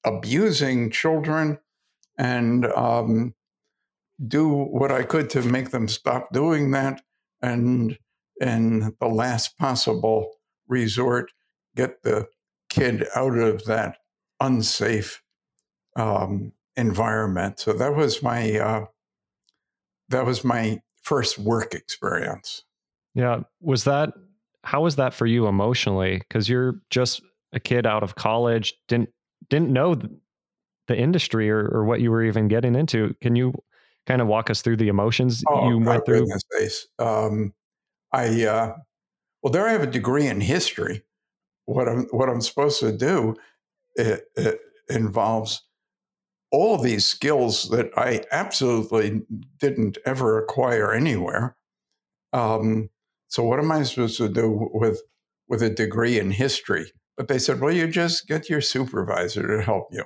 abusing 0.06 0.92
children 0.92 1.60
and 2.18 2.66
um, 2.68 3.34
do 4.28 4.48
what 4.48 4.92
I 4.94 5.04
could 5.04 5.30
to 5.32 5.42
make 5.42 5.72
them 5.72 5.90
stop 5.90 6.32
doing 6.32 6.72
that. 6.72 7.02
And 7.42 7.98
in 8.40 8.96
the 9.02 9.08
last 9.08 9.58
possible 9.58 10.32
resort, 10.70 11.32
get 11.76 12.04
the 12.04 12.28
kid 12.70 13.06
out 13.14 13.38
of 13.38 13.66
that 13.66 13.98
unsafe 14.40 15.22
um, 15.98 16.54
environment. 16.78 17.60
So 17.60 17.74
that 17.74 17.94
was 17.96 18.24
my 18.24 18.58
uh, 18.58 18.86
that 20.10 20.26
was 20.26 20.44
my 20.44 20.82
first 21.02 21.40
work 21.40 21.74
experience. 21.74 22.64
Yeah. 23.16 23.42
Was 23.62 23.86
that, 23.86 24.14
how 24.64 24.84
was 24.84 24.98
that 24.98 25.14
for 25.14 25.26
you 25.26 25.48
emotionally? 25.48 26.18
Because 26.18 26.50
you're 26.50 26.82
just 26.90 27.22
a 27.54 27.60
kid 27.60 27.86
out 27.86 28.04
of 28.04 28.16
college, 28.16 28.74
didn't, 28.88 29.10
didn't 29.50 29.72
know 29.72 29.96
the 30.88 30.98
industry 30.98 31.50
or, 31.50 31.68
or 31.68 31.86
what 31.86 32.02
you 32.02 32.12
were 32.12 32.24
even 32.24 32.48
getting 32.48 32.76
into. 32.76 33.16
Can 33.22 33.36
you 33.36 33.54
kind 34.06 34.22
of 34.22 34.28
walk 34.28 34.50
us 34.50 34.62
through 34.62 34.78
the 34.78 34.88
emotions 34.88 35.44
oh, 35.48 35.70
you 35.70 35.80
went 35.80 36.06
through? 36.06 36.28
Um, 36.98 37.54
I 38.12 38.46
uh, 38.46 38.76
well, 39.42 39.54
there 39.54 39.68
I 39.68 39.72
have 39.72 39.84
a 39.84 39.88
degree 39.88 40.28
in 40.28 40.42
history. 40.42 41.04
What 41.66 41.88
I'm 41.88 42.06
what 42.12 42.28
I'm 42.28 42.42
supposed 42.42 42.80
to 42.80 42.92
do 42.92 43.36
it, 43.96 44.26
it 44.36 44.60
involves 44.90 45.62
all 46.52 46.78
these 46.78 47.06
skills 47.06 47.70
that 47.70 47.92
I 47.96 48.24
absolutely 48.32 49.22
didn't 49.60 49.98
ever 50.06 50.42
acquire 50.42 50.94
anywhere. 50.94 51.56
Um, 52.34 52.90
so 53.28 53.44
what 53.44 53.60
am 53.60 53.72
I 53.72 53.84
supposed 53.84 54.18
to 54.18 54.30
do 54.30 54.70
with 54.74 55.02
with 55.48 55.62
a 55.62 55.70
degree 55.70 56.20
in 56.20 56.32
history? 56.32 56.92
But 57.18 57.28
they 57.28 57.38
said, 57.40 57.60
well, 57.60 57.74
you 57.74 57.88
just 57.88 58.28
get 58.28 58.50
your 58.50 58.62
supervisor 58.62 59.46
to 59.48 59.62
help 59.62 59.90
you. 59.92 60.06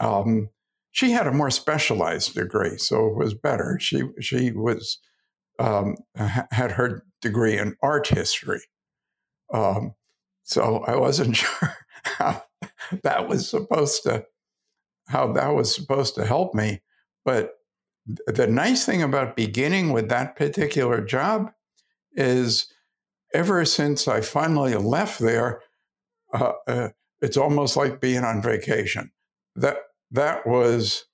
Um, 0.00 0.50
she 0.90 1.10
had 1.10 1.26
a 1.26 1.32
more 1.32 1.50
specialized 1.50 2.34
degree, 2.34 2.78
so 2.78 3.06
it 3.06 3.16
was 3.16 3.34
better. 3.34 3.78
She 3.80 4.02
she 4.20 4.50
was 4.52 4.98
um, 5.58 5.96
had 6.16 6.72
her 6.72 7.04
degree 7.20 7.58
in 7.58 7.76
art 7.82 8.08
history, 8.08 8.62
um, 9.52 9.94
so 10.42 10.84
I 10.86 10.96
wasn't 10.96 11.36
sure 11.42 11.76
how 12.02 12.42
that 13.02 13.28
was 13.28 13.48
supposed 13.48 14.02
to 14.04 14.24
how 15.08 15.32
that 15.32 15.54
was 15.54 15.74
supposed 15.74 16.14
to 16.14 16.26
help 16.26 16.54
me. 16.54 16.80
But 17.24 17.54
the 18.26 18.46
nice 18.46 18.86
thing 18.86 19.02
about 19.02 19.36
beginning 19.36 19.92
with 19.92 20.08
that 20.08 20.36
particular 20.36 21.00
job 21.02 21.50
is 22.12 22.72
ever 23.34 23.64
since 23.64 24.08
I 24.08 24.20
finally 24.20 24.74
left 24.74 25.18
there, 25.18 25.60
uh, 26.32 26.52
uh, 26.66 26.88
it's 27.20 27.36
almost 27.36 27.76
like 27.76 28.00
being 28.00 28.24
on 28.24 28.42
vacation. 28.42 29.10
That 29.56 29.78
that 30.10 30.46
was 30.46 31.04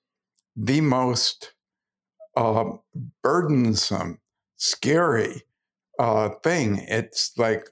the 0.55 0.81
most 0.81 1.53
uh, 2.37 2.65
burdensome, 3.23 4.19
scary 4.57 5.41
uh, 5.99 6.29
thing. 6.43 6.85
It's 6.87 7.37
like 7.37 7.69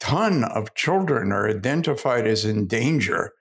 ton 0.00 0.44
of 0.44 0.74
children 0.74 1.30
are 1.32 1.48
identified 1.48 2.26
as 2.26 2.44
in 2.44 2.66
danger 2.66 3.32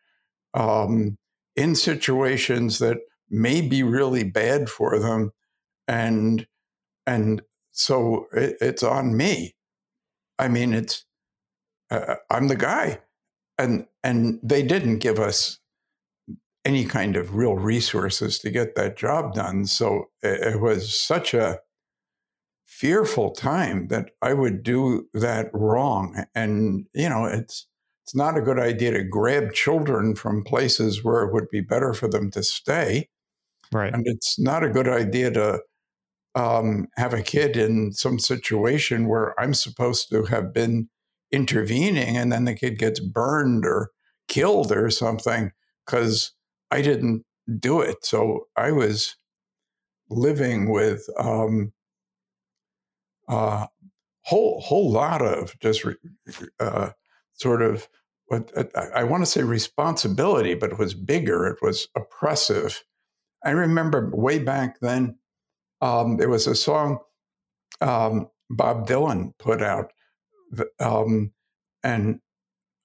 um, 0.53 1.17
in 1.55 1.75
situations 1.75 2.79
that 2.79 2.97
may 3.29 3.61
be 3.61 3.83
really 3.83 4.23
bad 4.23 4.69
for 4.69 4.99
them, 4.99 5.31
and 5.87 6.47
and 7.05 7.41
so 7.71 8.27
it, 8.33 8.57
it's 8.61 8.83
on 8.83 9.15
me. 9.15 9.55
I 10.37 10.47
mean, 10.47 10.73
it's 10.73 11.05
uh, 11.91 12.15
I'm 12.29 12.47
the 12.47 12.55
guy, 12.55 12.99
and 13.57 13.85
and 14.03 14.39
they 14.43 14.63
didn't 14.63 14.99
give 14.99 15.19
us 15.19 15.59
any 16.65 16.85
kind 16.85 17.15
of 17.15 17.35
real 17.35 17.55
resources 17.55 18.37
to 18.39 18.51
get 18.51 18.75
that 18.75 18.97
job 18.97 19.33
done. 19.33 19.65
So 19.65 20.09
it, 20.21 20.55
it 20.55 20.61
was 20.61 20.99
such 20.99 21.33
a 21.33 21.59
fearful 22.65 23.31
time 23.31 23.87
that 23.87 24.11
I 24.21 24.33
would 24.33 24.63
do 24.63 25.07
that 25.13 25.49
wrong, 25.53 26.25
and 26.35 26.85
you 26.93 27.09
know, 27.09 27.25
it's 27.25 27.67
it's 28.09 28.15
not 28.15 28.35
a 28.35 28.41
good 28.41 28.57
idea 28.57 28.89
to 28.93 29.03
grab 29.03 29.53
children 29.53 30.15
from 30.15 30.43
places 30.43 31.03
where 31.03 31.21
it 31.21 31.31
would 31.31 31.47
be 31.51 31.61
better 31.61 31.93
for 31.93 32.07
them 32.07 32.31
to 32.31 32.41
stay. 32.41 33.07
Right. 33.71 33.93
And 33.93 34.01
it's 34.07 34.39
not 34.39 34.63
a 34.63 34.69
good 34.69 34.87
idea 34.87 35.29
to 35.29 35.61
um, 36.33 36.87
have 36.97 37.13
a 37.13 37.21
kid 37.21 37.55
in 37.55 37.91
some 37.91 38.17
situation 38.17 39.07
where 39.07 39.39
I'm 39.39 39.53
supposed 39.53 40.09
to 40.09 40.23
have 40.23 40.51
been 40.51 40.89
intervening 41.31 42.17
and 42.17 42.31
then 42.31 42.45
the 42.45 42.55
kid 42.55 42.79
gets 42.79 42.99
burned 42.99 43.63
or 43.63 43.91
killed 44.27 44.71
or 44.71 44.89
something 44.89 45.51
because 45.85 46.31
I 46.71 46.81
didn't 46.81 47.25
do 47.59 47.79
it. 47.79 47.97
So 48.01 48.47
I 48.55 48.71
was 48.71 49.17
living 50.09 50.71
with 50.71 51.07
um, 51.19 51.73
a 53.27 53.67
whole 54.23 54.61
whole 54.61 54.91
lot 54.91 55.21
of 55.21 55.53
just 55.59 55.85
uh, 56.59 56.89
sort 57.33 57.61
of 57.61 57.87
what 58.29 58.51
I 58.95 59.03
want 59.03 59.23
to 59.23 59.29
say 59.29 59.43
responsibility, 59.43 60.53
but 60.53 60.71
it 60.71 60.79
was 60.79 60.93
bigger. 60.93 61.47
It 61.47 61.57
was 61.61 61.87
oppressive. 61.95 62.83
I 63.43 63.51
remember 63.51 64.11
way 64.13 64.39
back 64.39 64.79
then 64.79 65.17
um, 65.81 66.17
there 66.17 66.29
was 66.29 66.47
a 66.47 66.55
song 66.55 66.99
um, 67.81 68.29
Bob 68.49 68.87
Dylan 68.87 69.33
put 69.37 69.61
out, 69.61 69.91
um, 70.79 71.31
and 71.83 72.19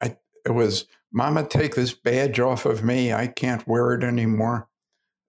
I, 0.03 0.17
it 0.45 0.53
was 0.53 0.87
"Mama, 1.13 1.47
take 1.47 1.75
this 1.75 1.95
badge 1.95 2.39
off 2.41 2.67
of 2.67 2.85
me. 2.85 3.13
I 3.13 3.27
can't 3.27 3.67
wear 3.67 3.95
it 3.95 4.05
anymore. 4.05 4.69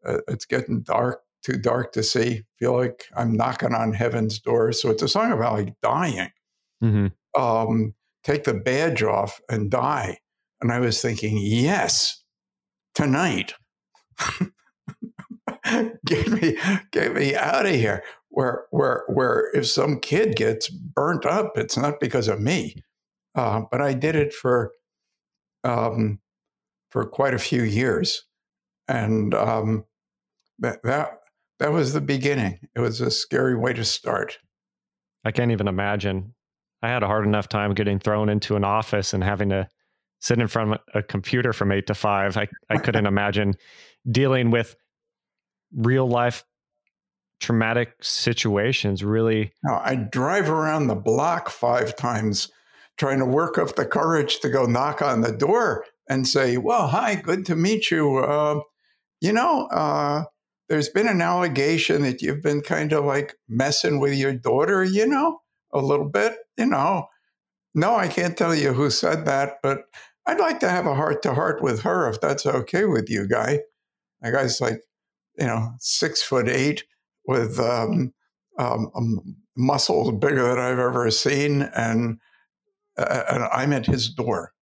Uh, 0.05 0.19
it's 0.27 0.45
getting 0.45 0.81
dark, 0.81 1.21
too 1.43 1.57
dark 1.57 1.93
to 1.93 2.03
see. 2.03 2.43
Feel 2.59 2.77
like 2.77 3.05
I'm 3.15 3.33
knocking 3.33 3.73
on 3.73 3.93
heaven's 3.93 4.39
door." 4.39 4.71
So 4.71 4.89
it's 4.89 5.03
a 5.03 5.07
song 5.07 5.31
about 5.31 5.53
like 5.53 5.73
dying. 5.81 6.31
Mm-hmm. 6.83 7.07
Take 8.25 8.43
the 8.43 8.55
badge 8.55 9.03
off 9.03 9.39
and 9.49 9.69
die. 9.69 10.17
And 10.59 10.71
I 10.71 10.79
was 10.79 11.01
thinking, 11.01 11.37
yes, 11.37 12.23
tonight. 12.95 13.53
get 16.05 16.27
me 16.29 16.57
get 16.91 17.13
me 17.13 17.35
out 17.35 17.65
of 17.65 17.73
here. 17.73 18.03
Where 18.29 18.65
where 18.71 19.03
where 19.07 19.51
if 19.53 19.67
some 19.67 19.99
kid 19.99 20.35
gets 20.35 20.69
burnt 20.69 21.25
up 21.25 21.57
it's 21.57 21.77
not 21.77 21.99
because 21.99 22.27
of 22.27 22.41
me. 22.41 22.75
Uh, 23.35 23.61
but 23.69 23.81
i 23.81 23.93
did 23.93 24.15
it 24.15 24.33
for 24.33 24.71
um, 25.63 26.19
for 26.89 27.05
quite 27.05 27.33
a 27.33 27.39
few 27.39 27.63
years. 27.63 28.23
And 28.87 29.33
um, 29.33 29.85
that 30.59 30.81
that 30.83 31.19
that 31.59 31.71
was 31.71 31.93
the 31.93 32.01
beginning. 32.01 32.59
It 32.75 32.79
was 32.79 33.01
a 33.01 33.11
scary 33.11 33.55
way 33.55 33.73
to 33.73 33.83
start. 33.83 34.37
I 35.25 35.31
can't 35.31 35.51
even 35.51 35.67
imagine 35.67 36.34
i 36.85 36.89
had 36.89 37.03
a 37.03 37.07
hard 37.07 37.25
enough 37.25 37.49
time 37.49 37.73
getting 37.73 37.99
thrown 37.99 38.29
into 38.29 38.55
an 38.55 38.63
office 38.63 39.13
and 39.13 39.23
having 39.23 39.49
to 39.49 39.67
sit 40.25 40.39
in 40.39 40.47
front 40.47 40.73
of 40.73 40.79
a 40.93 41.03
computer 41.03 41.53
from 41.53 41.71
eight 41.71 41.87
to 41.87 41.93
five. 41.93 42.37
I, 42.37 42.47
I 42.69 42.77
couldn't 42.83 43.05
imagine 43.05 43.53
dealing 44.09 44.51
with 44.51 44.75
real 45.75 46.07
life 46.07 46.43
traumatic 47.39 47.93
situations 48.01 49.03
really. 49.03 49.51
No, 49.63 49.73
i 49.83 49.95
drive 49.95 50.49
around 50.49 50.87
the 50.87 50.95
block 50.95 51.49
five 51.49 51.95
times 51.95 52.49
trying 52.97 53.19
to 53.19 53.25
work 53.25 53.57
up 53.57 53.75
the 53.75 53.85
courage 53.85 54.39
to 54.39 54.49
go 54.49 54.65
knock 54.65 55.01
on 55.01 55.19
the 55.19 55.33
door 55.33 55.83
and 56.09 56.25
say 56.25 56.55
well 56.55 56.87
hi 56.87 57.15
good 57.15 57.45
to 57.45 57.55
meet 57.55 57.91
you. 57.91 58.19
Uh, 58.19 58.61
you 59.19 59.33
know 59.33 59.67
uh, 59.67 60.23
there's 60.69 60.89
been 60.89 61.09
an 61.09 61.21
allegation 61.21 62.03
that 62.03 62.21
you've 62.21 62.41
been 62.41 62.61
kind 62.61 62.93
of 62.93 63.03
like 63.03 63.35
messing 63.49 63.99
with 63.99 64.13
your 64.13 64.33
daughter 64.33 64.83
you 64.83 65.05
know 65.05 65.39
a 65.75 65.79
little 65.79 66.09
bit 66.09 66.33
you 66.57 66.65
know 66.65 67.05
no 67.75 67.95
i 67.95 68.07
can't 68.07 68.37
tell 68.37 68.55
you 68.55 68.73
who 68.73 68.89
said 68.89 69.25
that 69.25 69.57
but 69.61 69.83
i'd 70.27 70.39
like 70.39 70.59
to 70.59 70.69
have 70.69 70.87
a 70.87 70.95
heart 70.95 71.21
to 71.21 71.33
heart 71.33 71.61
with 71.61 71.81
her 71.81 72.09
if 72.09 72.19
that's 72.21 72.45
okay 72.45 72.85
with 72.85 73.09
you 73.09 73.27
guy 73.27 73.59
the 74.21 74.31
guy's 74.31 74.59
like 74.59 74.81
you 75.37 75.45
know, 75.45 75.73
six 75.79 76.21
foot 76.21 76.47
eight 76.47 76.83
with 77.27 77.59
um, 77.59 78.13
um, 78.57 79.35
muscles 79.55 80.11
bigger 80.13 80.43
than 80.49 80.59
I've 80.59 80.79
ever 80.79 81.09
seen, 81.11 81.63
and 81.75 82.19
uh, 82.97 83.23
and 83.29 83.43
I'm 83.45 83.73
at 83.73 83.85
his 83.85 84.09
door. 84.09 84.53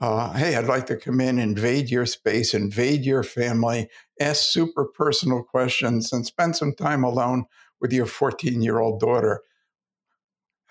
Uh, 0.00 0.32
hey, 0.32 0.56
I'd 0.56 0.66
like 0.66 0.86
to 0.86 0.96
come 0.96 1.20
in, 1.20 1.38
invade 1.38 1.88
your 1.88 2.06
space, 2.06 2.54
invade 2.54 3.04
your 3.04 3.22
family, 3.22 3.88
ask 4.20 4.42
super 4.42 4.84
personal 4.84 5.44
questions, 5.44 6.12
and 6.12 6.26
spend 6.26 6.56
some 6.56 6.74
time 6.74 7.04
alone 7.04 7.44
with 7.80 7.92
your 7.92 8.06
14 8.06 8.62
year 8.62 8.80
old 8.80 9.00
daughter. 9.00 9.42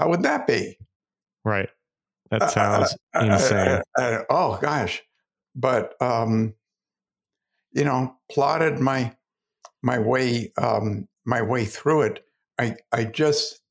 How 0.01 0.09
would 0.09 0.23
that 0.23 0.47
be? 0.47 0.79
Right. 1.45 1.69
That 2.31 2.41
uh, 2.41 2.47
sounds 2.47 2.97
uh, 3.13 3.19
uh, 3.19 3.25
insane. 3.25 3.81
Uh, 3.99 4.23
oh 4.31 4.57
gosh, 4.59 4.99
but 5.55 5.93
um, 6.01 6.55
you 7.71 7.83
know, 7.83 8.15
plotted 8.31 8.79
my 8.79 9.15
my 9.83 9.99
way 9.99 10.51
um, 10.57 11.07
my 11.25 11.43
way 11.43 11.65
through 11.65 12.01
it. 12.01 12.25
I 12.57 12.77
I 12.91 13.03
just 13.03 13.61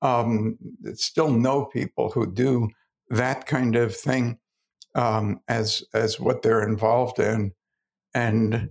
um, 0.00 0.56
still 0.94 1.30
know 1.30 1.66
people 1.66 2.10
who 2.12 2.32
do 2.32 2.70
that 3.10 3.44
kind 3.44 3.76
of 3.76 3.94
thing 3.94 4.38
um, 4.94 5.38
as 5.48 5.84
as 5.92 6.18
what 6.18 6.40
they're 6.40 6.66
involved 6.66 7.18
in, 7.18 7.52
and 8.14 8.70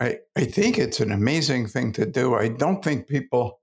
I 0.00 0.18
I 0.34 0.44
think 0.46 0.76
it's 0.76 0.98
an 0.98 1.12
amazing 1.12 1.68
thing 1.68 1.92
to 1.92 2.04
do. 2.04 2.34
I 2.34 2.48
don't 2.48 2.82
think 2.82 3.06
people 3.06 3.60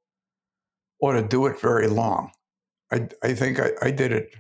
ought 1.01 1.19
to 1.19 1.27
do 1.27 1.45
it 1.45 1.59
very 1.59 1.89
long. 1.89 2.31
I 2.91 3.07
I 3.23 3.33
think 3.33 3.59
I, 3.59 3.71
I 3.81 3.91
did 3.91 4.11
it 4.11 4.35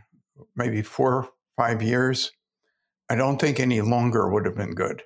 maybe 0.55 0.81
four 0.81 1.29
five 1.57 1.81
years. 1.81 2.31
I 3.09 3.15
don't 3.15 3.39
think 3.39 3.59
any 3.59 3.81
longer 3.81 4.29
would 4.29 4.45
have 4.45 4.55
been 4.55 4.75
good. 4.75 5.03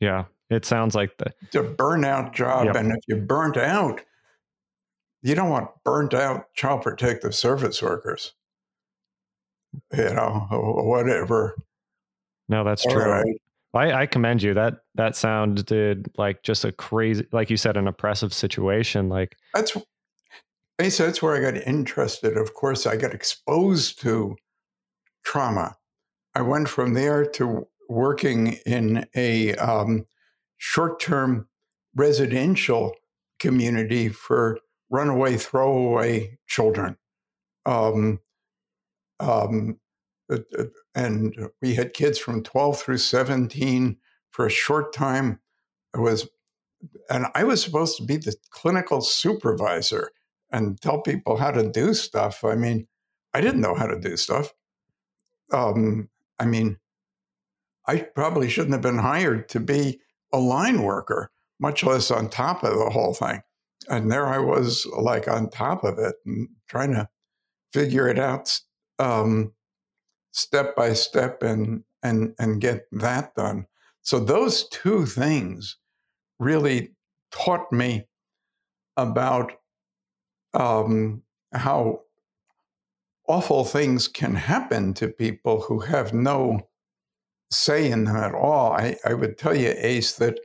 Yeah, 0.00 0.24
it 0.50 0.64
sounds 0.64 0.94
like 0.94 1.16
the 1.18 1.32
it's 1.42 1.54
a 1.56 1.62
burnout 1.62 2.32
job, 2.32 2.66
yep. 2.66 2.76
and 2.76 2.92
if 2.92 2.98
you're 3.06 3.20
burnt 3.20 3.56
out, 3.56 4.02
you 5.22 5.34
don't 5.34 5.50
want 5.50 5.70
burnt 5.84 6.14
out 6.14 6.52
child 6.54 6.82
protective 6.82 7.34
service 7.34 7.80
workers. 7.82 8.34
You 9.96 10.14
know, 10.14 10.46
whatever. 10.50 11.56
No, 12.48 12.62
that's 12.62 12.84
All 12.86 12.92
true. 12.92 13.04
Right. 13.04 13.36
I, 13.74 14.02
I 14.02 14.06
commend 14.06 14.42
you. 14.42 14.54
That 14.54 14.74
that 14.94 15.16
sounded 15.16 16.08
like 16.16 16.42
just 16.42 16.64
a 16.64 16.72
crazy, 16.72 17.26
like 17.32 17.50
you 17.50 17.56
said, 17.56 17.76
an 17.76 17.88
oppressive 17.88 18.32
situation. 18.32 19.08
Like 19.08 19.36
that's 19.52 19.76
basically 20.78 21.06
that's 21.06 21.22
where 21.22 21.36
I 21.36 21.50
got 21.50 21.66
interested. 21.66 22.36
Of 22.36 22.54
course, 22.54 22.86
I 22.86 22.96
got 22.96 23.14
exposed 23.14 24.00
to 24.02 24.36
trauma. 25.24 25.76
I 26.34 26.42
went 26.42 26.68
from 26.68 26.94
there 26.94 27.24
to 27.32 27.66
working 27.88 28.58
in 28.66 29.06
a 29.14 29.54
um, 29.56 30.06
short-term 30.58 31.48
residential 31.94 32.92
community 33.38 34.08
for 34.08 34.58
runaway, 34.90 35.36
throwaway 35.36 36.38
children. 36.46 36.96
Um, 37.66 38.20
um, 39.20 39.78
and 40.94 41.50
we 41.60 41.74
had 41.74 41.92
kids 41.92 42.18
from 42.18 42.42
12 42.42 42.80
through 42.80 42.98
17 42.98 43.96
for 44.30 44.46
a 44.46 44.50
short 44.50 44.92
time. 44.92 45.40
Was, 45.94 46.28
and 47.08 47.26
I 47.34 47.44
was 47.44 47.62
supposed 47.62 47.96
to 47.98 48.04
be 48.04 48.16
the 48.16 48.34
clinical 48.50 49.00
supervisor 49.00 50.10
and 50.54 50.80
tell 50.80 51.00
people 51.00 51.36
how 51.36 51.50
to 51.50 51.68
do 51.68 51.92
stuff. 51.92 52.44
I 52.44 52.54
mean, 52.54 52.86
I 53.34 53.40
didn't 53.40 53.60
know 53.60 53.74
how 53.74 53.86
to 53.86 53.98
do 53.98 54.16
stuff. 54.16 54.54
Um, 55.52 56.08
I 56.38 56.46
mean, 56.46 56.78
I 57.88 57.98
probably 57.98 58.48
shouldn't 58.48 58.72
have 58.72 58.80
been 58.80 58.98
hired 58.98 59.48
to 59.50 59.60
be 59.60 60.00
a 60.32 60.38
line 60.38 60.82
worker, 60.82 61.32
much 61.58 61.82
less 61.82 62.10
on 62.12 62.28
top 62.30 62.62
of 62.62 62.78
the 62.78 62.90
whole 62.90 63.14
thing. 63.14 63.42
And 63.88 64.10
there 64.10 64.28
I 64.28 64.38
was, 64.38 64.86
like 64.96 65.26
on 65.26 65.50
top 65.50 65.82
of 65.82 65.98
it 65.98 66.14
and 66.24 66.48
trying 66.68 66.92
to 66.92 67.08
figure 67.72 68.08
it 68.08 68.20
out 68.20 68.56
um, 69.00 69.52
step 70.30 70.76
by 70.76 70.92
step 70.92 71.42
and 71.42 71.82
and 72.02 72.34
and 72.38 72.60
get 72.60 72.86
that 72.92 73.34
done. 73.34 73.66
So 74.02 74.20
those 74.20 74.68
two 74.68 75.04
things 75.06 75.76
really 76.38 76.92
taught 77.32 77.72
me 77.72 78.06
about 78.96 79.52
um, 80.54 81.22
how 81.52 82.00
awful 83.28 83.64
things 83.64 84.08
can 84.08 84.34
happen 84.34 84.94
to 84.94 85.08
people 85.08 85.62
who 85.62 85.80
have 85.80 86.12
no 86.12 86.60
say 87.50 87.90
in 87.90 88.04
them 88.04 88.16
at 88.16 88.34
all. 88.34 88.72
I, 88.72 88.96
I 89.04 89.14
would 89.14 89.38
tell 89.38 89.56
you, 89.56 89.74
Ace, 89.76 90.14
that 90.16 90.38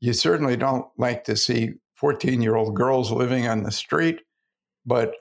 you 0.00 0.12
certainly 0.12 0.56
don't 0.56 0.86
like 0.98 1.24
to 1.24 1.36
see 1.36 1.74
14 1.96 2.42
year 2.42 2.56
old 2.56 2.74
girls 2.74 3.10
living 3.10 3.46
on 3.48 3.62
the 3.62 3.72
street, 3.72 4.20
but 4.84 5.14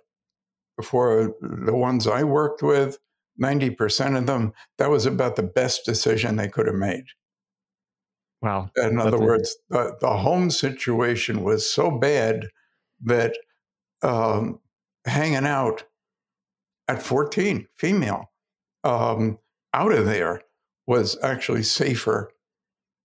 for 0.83 1.33
the 1.41 1.75
ones 1.75 2.07
I 2.07 2.23
worked 2.23 2.61
with, 2.61 2.97
90% 3.41 4.17
of 4.17 4.27
them, 4.27 4.53
that 4.77 4.89
was 4.89 5.05
about 5.05 5.35
the 5.35 5.43
best 5.43 5.85
decision 5.85 6.35
they 6.35 6.47
could 6.47 6.67
have 6.67 6.75
made. 6.75 7.05
Wow. 8.41 8.69
In 8.77 8.99
other 8.99 9.19
words, 9.19 9.55
the, 9.69 9.95
the 10.01 10.17
home 10.17 10.51
situation 10.51 11.43
was 11.43 11.69
so 11.69 11.89
bad 11.89 12.47
that 13.03 13.35
um, 14.01 14.59
hanging 15.05 15.45
out 15.45 15.85
at 16.87 17.01
14, 17.01 17.67
female, 17.75 18.31
um, 18.83 19.39
out 19.73 19.91
of 19.91 20.05
there 20.05 20.41
was 20.87 21.17
actually 21.23 21.63
safer 21.63 22.31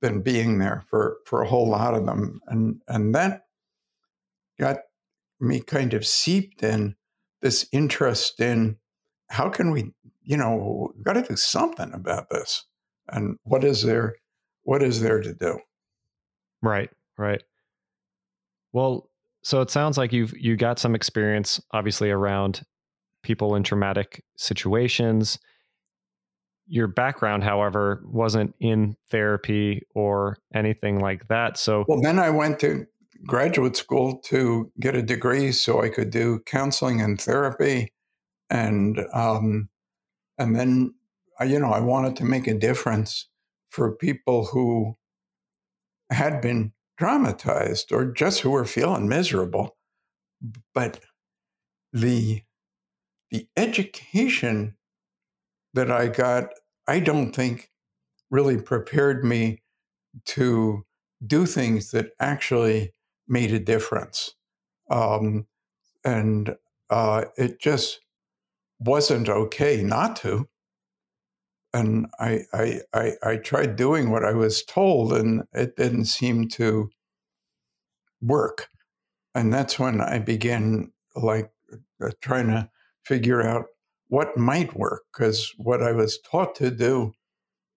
than 0.02 0.22
being 0.22 0.58
there 0.58 0.84
for, 0.88 1.18
for 1.26 1.42
a 1.42 1.48
whole 1.48 1.68
lot 1.68 1.94
of 1.94 2.06
them. 2.06 2.40
And, 2.46 2.80
and 2.88 3.14
that 3.14 3.42
got 4.58 4.78
me 5.40 5.60
kind 5.60 5.94
of 5.94 6.06
seeped 6.06 6.62
in 6.62 6.96
this 7.42 7.66
interest 7.72 8.40
in 8.40 8.76
how 9.30 9.48
can 9.48 9.70
we, 9.70 9.92
you 10.22 10.36
know, 10.36 10.92
got 11.02 11.14
to 11.14 11.22
do 11.22 11.36
something 11.36 11.92
about 11.94 12.28
this. 12.30 12.64
And 13.08 13.38
what 13.44 13.64
is 13.64 13.82
there, 13.82 14.16
what 14.62 14.82
is 14.82 15.00
there 15.00 15.20
to 15.20 15.34
do? 15.34 15.58
Right, 16.62 16.90
right. 17.16 17.42
Well, 18.72 19.09
so 19.42 19.60
it 19.60 19.70
sounds 19.70 19.96
like 19.96 20.12
you've 20.12 20.34
you 20.38 20.56
got 20.56 20.78
some 20.78 20.94
experience, 20.94 21.60
obviously, 21.72 22.10
around 22.10 22.62
people 23.22 23.54
in 23.54 23.62
traumatic 23.62 24.22
situations. 24.36 25.38
Your 26.66 26.86
background, 26.86 27.42
however, 27.42 28.02
wasn't 28.04 28.54
in 28.60 28.96
therapy 29.10 29.82
or 29.94 30.36
anything 30.54 31.00
like 31.00 31.26
that. 31.28 31.56
So, 31.58 31.84
well, 31.88 32.00
then 32.00 32.18
I 32.18 32.30
went 32.30 32.60
to 32.60 32.86
graduate 33.26 33.76
school 33.76 34.18
to 34.26 34.70
get 34.78 34.94
a 34.94 35.02
degree 35.02 35.52
so 35.52 35.82
I 35.82 35.88
could 35.88 36.10
do 36.10 36.40
counseling 36.46 37.00
and 37.00 37.20
therapy, 37.20 37.92
and 38.50 39.00
um, 39.14 39.68
and 40.38 40.54
then 40.54 40.94
you 41.46 41.58
know 41.58 41.70
I 41.70 41.80
wanted 41.80 42.16
to 42.16 42.24
make 42.24 42.46
a 42.46 42.54
difference 42.54 43.26
for 43.70 43.96
people 43.96 44.46
who 44.46 44.96
had 46.10 46.40
been 46.40 46.72
traumatized 47.00 47.92
or 47.92 48.12
just 48.12 48.40
who 48.40 48.50
were 48.50 48.64
feeling 48.64 49.08
miserable, 49.08 49.76
but 50.74 51.00
the 51.92 52.42
the 53.30 53.48
education 53.56 54.76
that 55.74 55.90
I 55.90 56.08
got, 56.08 56.50
I 56.88 56.98
don't 56.98 57.32
think 57.32 57.70
really 58.30 58.60
prepared 58.60 59.24
me 59.24 59.62
to 60.24 60.84
do 61.24 61.46
things 61.46 61.92
that 61.92 62.10
actually 62.18 62.92
made 63.28 63.52
a 63.52 63.60
difference. 63.60 64.34
Um, 64.90 65.46
and 66.04 66.56
uh, 66.90 67.26
it 67.36 67.60
just 67.60 68.00
wasn't 68.80 69.28
okay 69.28 69.82
not 69.82 70.16
to. 70.16 70.48
And 71.72 72.06
I, 72.18 72.40
I, 72.52 72.80
I, 72.92 73.12
I, 73.22 73.36
tried 73.36 73.76
doing 73.76 74.10
what 74.10 74.24
I 74.24 74.32
was 74.32 74.64
told, 74.64 75.12
and 75.12 75.44
it 75.52 75.76
didn't 75.76 76.06
seem 76.06 76.48
to 76.48 76.90
work. 78.20 78.66
And 79.36 79.52
that's 79.52 79.78
when 79.78 80.00
I 80.00 80.18
began 80.18 80.92
like 81.14 81.52
uh, 82.02 82.10
trying 82.20 82.48
to 82.48 82.68
figure 83.04 83.42
out 83.42 83.66
what 84.08 84.36
might 84.36 84.76
work 84.76 85.04
because 85.12 85.52
what 85.56 85.82
I 85.82 85.92
was 85.92 86.18
taught 86.18 86.56
to 86.56 86.70
do 86.70 87.12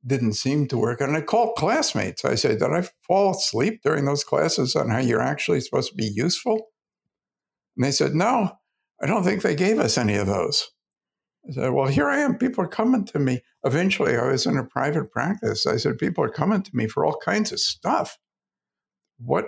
didn't 0.05 0.33
seem 0.33 0.67
to 0.67 0.77
work. 0.77 0.99
And 0.99 1.15
I 1.15 1.21
called 1.21 1.55
classmates. 1.55 2.25
I 2.25 2.35
said, 2.35 2.59
Did 2.59 2.71
I 2.71 2.87
fall 3.07 3.31
asleep 3.31 3.81
during 3.83 4.05
those 4.05 4.23
classes 4.23 4.75
on 4.75 4.89
how 4.89 4.97
you're 4.97 5.21
actually 5.21 5.61
supposed 5.61 5.91
to 5.91 5.95
be 5.95 6.11
useful? 6.13 6.69
And 7.77 7.85
they 7.85 7.91
said, 7.91 8.13
No, 8.13 8.51
I 9.01 9.05
don't 9.05 9.23
think 9.23 9.41
they 9.41 9.55
gave 9.55 9.79
us 9.79 9.97
any 9.97 10.15
of 10.15 10.27
those. 10.27 10.69
I 11.47 11.51
said, 11.53 11.71
Well, 11.71 11.87
here 11.87 12.09
I 12.09 12.19
am. 12.19 12.37
People 12.37 12.63
are 12.63 12.69
coming 12.69 13.05
to 13.05 13.19
me. 13.19 13.41
Eventually, 13.63 14.15
I 14.15 14.27
was 14.27 14.45
in 14.45 14.57
a 14.57 14.63
private 14.63 15.11
practice. 15.11 15.65
I 15.65 15.77
said, 15.77 15.97
People 15.97 16.23
are 16.23 16.29
coming 16.29 16.61
to 16.61 16.75
me 16.75 16.87
for 16.87 17.05
all 17.05 17.17
kinds 17.23 17.51
of 17.51 17.59
stuff. 17.59 18.17
What? 19.17 19.45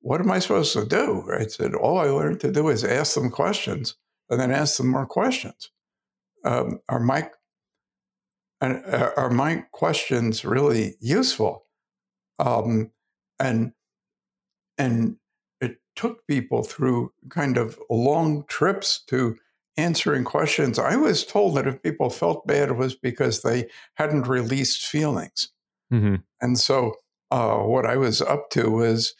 What 0.00 0.20
am 0.20 0.30
I 0.30 0.38
supposed 0.38 0.74
to 0.74 0.84
do? 0.84 1.30
I 1.32 1.46
said, 1.46 1.74
All 1.74 1.98
I 1.98 2.04
learned 2.04 2.40
to 2.40 2.52
do 2.52 2.68
is 2.68 2.84
ask 2.84 3.14
them 3.14 3.30
questions 3.30 3.96
and 4.28 4.38
then 4.40 4.50
ask 4.50 4.76
them 4.76 4.88
more 4.88 5.06
questions. 5.06 5.70
Um, 6.44 6.80
are 6.88 7.00
my 7.00 7.30
uh, 8.60 9.10
are 9.16 9.30
my 9.30 9.64
questions 9.72 10.44
really 10.44 10.96
useful? 11.00 11.66
Um, 12.38 12.90
and 13.38 13.72
and 14.78 15.16
it 15.60 15.78
took 15.96 16.26
people 16.26 16.62
through 16.62 17.12
kind 17.30 17.56
of 17.56 17.78
long 17.90 18.44
trips 18.48 19.02
to 19.06 19.36
answering 19.76 20.24
questions. 20.24 20.78
I 20.78 20.96
was 20.96 21.24
told 21.24 21.56
that 21.56 21.66
if 21.66 21.82
people 21.82 22.10
felt 22.10 22.46
bad, 22.46 22.70
it 22.70 22.76
was 22.76 22.94
because 22.94 23.42
they 23.42 23.68
hadn't 23.94 24.26
released 24.26 24.86
feelings. 24.86 25.50
Mm-hmm. 25.92 26.16
And 26.40 26.58
so, 26.58 26.94
uh, 27.30 27.58
what 27.58 27.86
I 27.86 27.96
was 27.96 28.22
up 28.22 28.50
to 28.50 28.70
was 28.70 29.14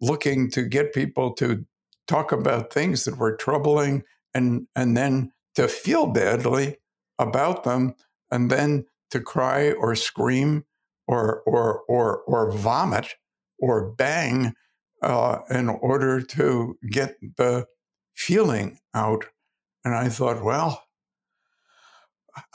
looking 0.00 0.50
to 0.50 0.62
get 0.62 0.92
people 0.92 1.32
to 1.34 1.64
talk 2.06 2.32
about 2.32 2.72
things 2.72 3.04
that 3.04 3.18
were 3.18 3.36
troubling 3.36 4.02
and 4.34 4.66
and 4.74 4.96
then 4.96 5.32
to 5.54 5.68
feel 5.68 6.06
badly 6.06 6.76
about 7.18 7.64
them 7.64 7.94
and 8.30 8.50
then 8.50 8.86
to 9.10 9.20
cry 9.20 9.72
or 9.72 9.94
scream 9.94 10.64
or 11.06 11.42
or 11.46 11.82
or 11.88 12.22
or 12.26 12.50
vomit 12.52 13.14
or 13.58 13.90
bang 13.92 14.54
uh, 15.02 15.38
in 15.50 15.68
order 15.68 16.20
to 16.20 16.78
get 16.90 17.16
the 17.36 17.66
feeling 18.14 18.78
out. 18.94 19.26
And 19.84 19.94
I 19.94 20.08
thought, 20.08 20.42
well, 20.42 20.84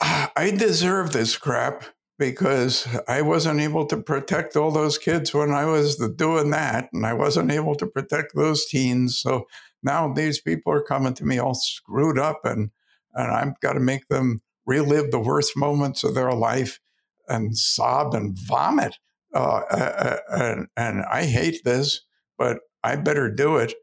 I 0.00 0.52
deserve 0.56 1.12
this 1.12 1.36
crap 1.36 1.84
because 2.18 2.86
I 3.08 3.22
wasn't 3.22 3.60
able 3.60 3.86
to 3.86 3.96
protect 3.96 4.56
all 4.56 4.70
those 4.70 4.98
kids 4.98 5.34
when 5.34 5.50
I 5.50 5.64
was 5.64 5.96
doing 6.16 6.50
that, 6.50 6.88
and 6.92 7.04
I 7.04 7.12
wasn't 7.12 7.50
able 7.50 7.74
to 7.76 7.86
protect 7.86 8.34
those 8.34 8.66
teens. 8.66 9.18
So 9.18 9.46
now 9.82 10.12
these 10.12 10.40
people 10.40 10.72
are 10.72 10.82
coming 10.82 11.14
to 11.14 11.24
me 11.24 11.38
all 11.38 11.54
screwed 11.54 12.18
up, 12.18 12.44
and 12.44 12.70
and 13.14 13.30
I've 13.30 13.58
got 13.60 13.74
to 13.74 13.80
make 13.80 14.08
them 14.08 14.42
relive 14.66 15.10
the 15.10 15.20
worst 15.20 15.56
moments 15.56 16.04
of 16.04 16.14
their 16.14 16.32
life 16.32 16.80
and 17.28 17.56
sob 17.56 18.14
and 18.14 18.36
vomit. 18.36 18.98
Uh, 19.34 20.16
and, 20.28 20.68
and 20.76 21.04
I 21.10 21.24
hate 21.24 21.62
this, 21.64 22.02
but 22.38 22.60
I 22.82 22.96
better 22.96 23.30
do 23.30 23.56
it 23.56 23.74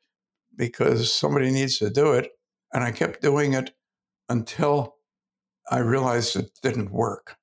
because 0.56 1.14
somebody 1.14 1.52
needs 1.52 1.78
to 1.80 1.90
do 1.90 2.14
it. 2.14 2.30
And 2.74 2.84
I 2.84 2.92
kept 2.92 3.22
doing 3.22 3.54
it 3.54 3.72
until 4.30 4.96
I 5.70 5.80
realized 5.80 6.36
it 6.36 6.52
didn't 6.62 6.92
work. 6.92 7.38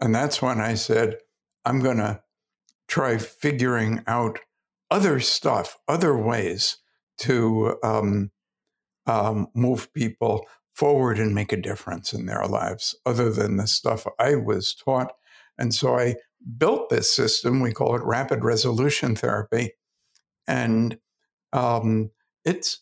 And 0.00 0.14
that's 0.14 0.40
when 0.40 0.60
I 0.60 0.74
said, 0.74 1.18
I'm 1.64 1.80
going 1.80 1.98
to 1.98 2.22
try 2.88 3.18
figuring 3.18 4.02
out 4.06 4.40
other 4.90 5.20
stuff, 5.20 5.78
other 5.86 6.16
ways 6.16 6.78
to 7.18 7.76
um, 7.84 8.30
um, 9.06 9.48
move 9.54 9.92
people 9.92 10.46
forward 10.74 11.18
and 11.18 11.34
make 11.34 11.52
a 11.52 11.60
difference 11.60 12.12
in 12.12 12.26
their 12.26 12.46
lives, 12.46 12.96
other 13.04 13.30
than 13.30 13.56
the 13.56 13.66
stuff 13.66 14.06
I 14.18 14.36
was 14.36 14.74
taught. 14.74 15.12
And 15.58 15.74
so 15.74 15.98
I 15.98 16.16
built 16.56 16.88
this 16.88 17.14
system. 17.14 17.60
We 17.60 17.72
call 17.72 17.94
it 17.94 18.02
rapid 18.02 18.42
resolution 18.42 19.14
therapy. 19.14 19.72
And 20.48 20.98
um, 21.52 22.10
it's 22.44 22.80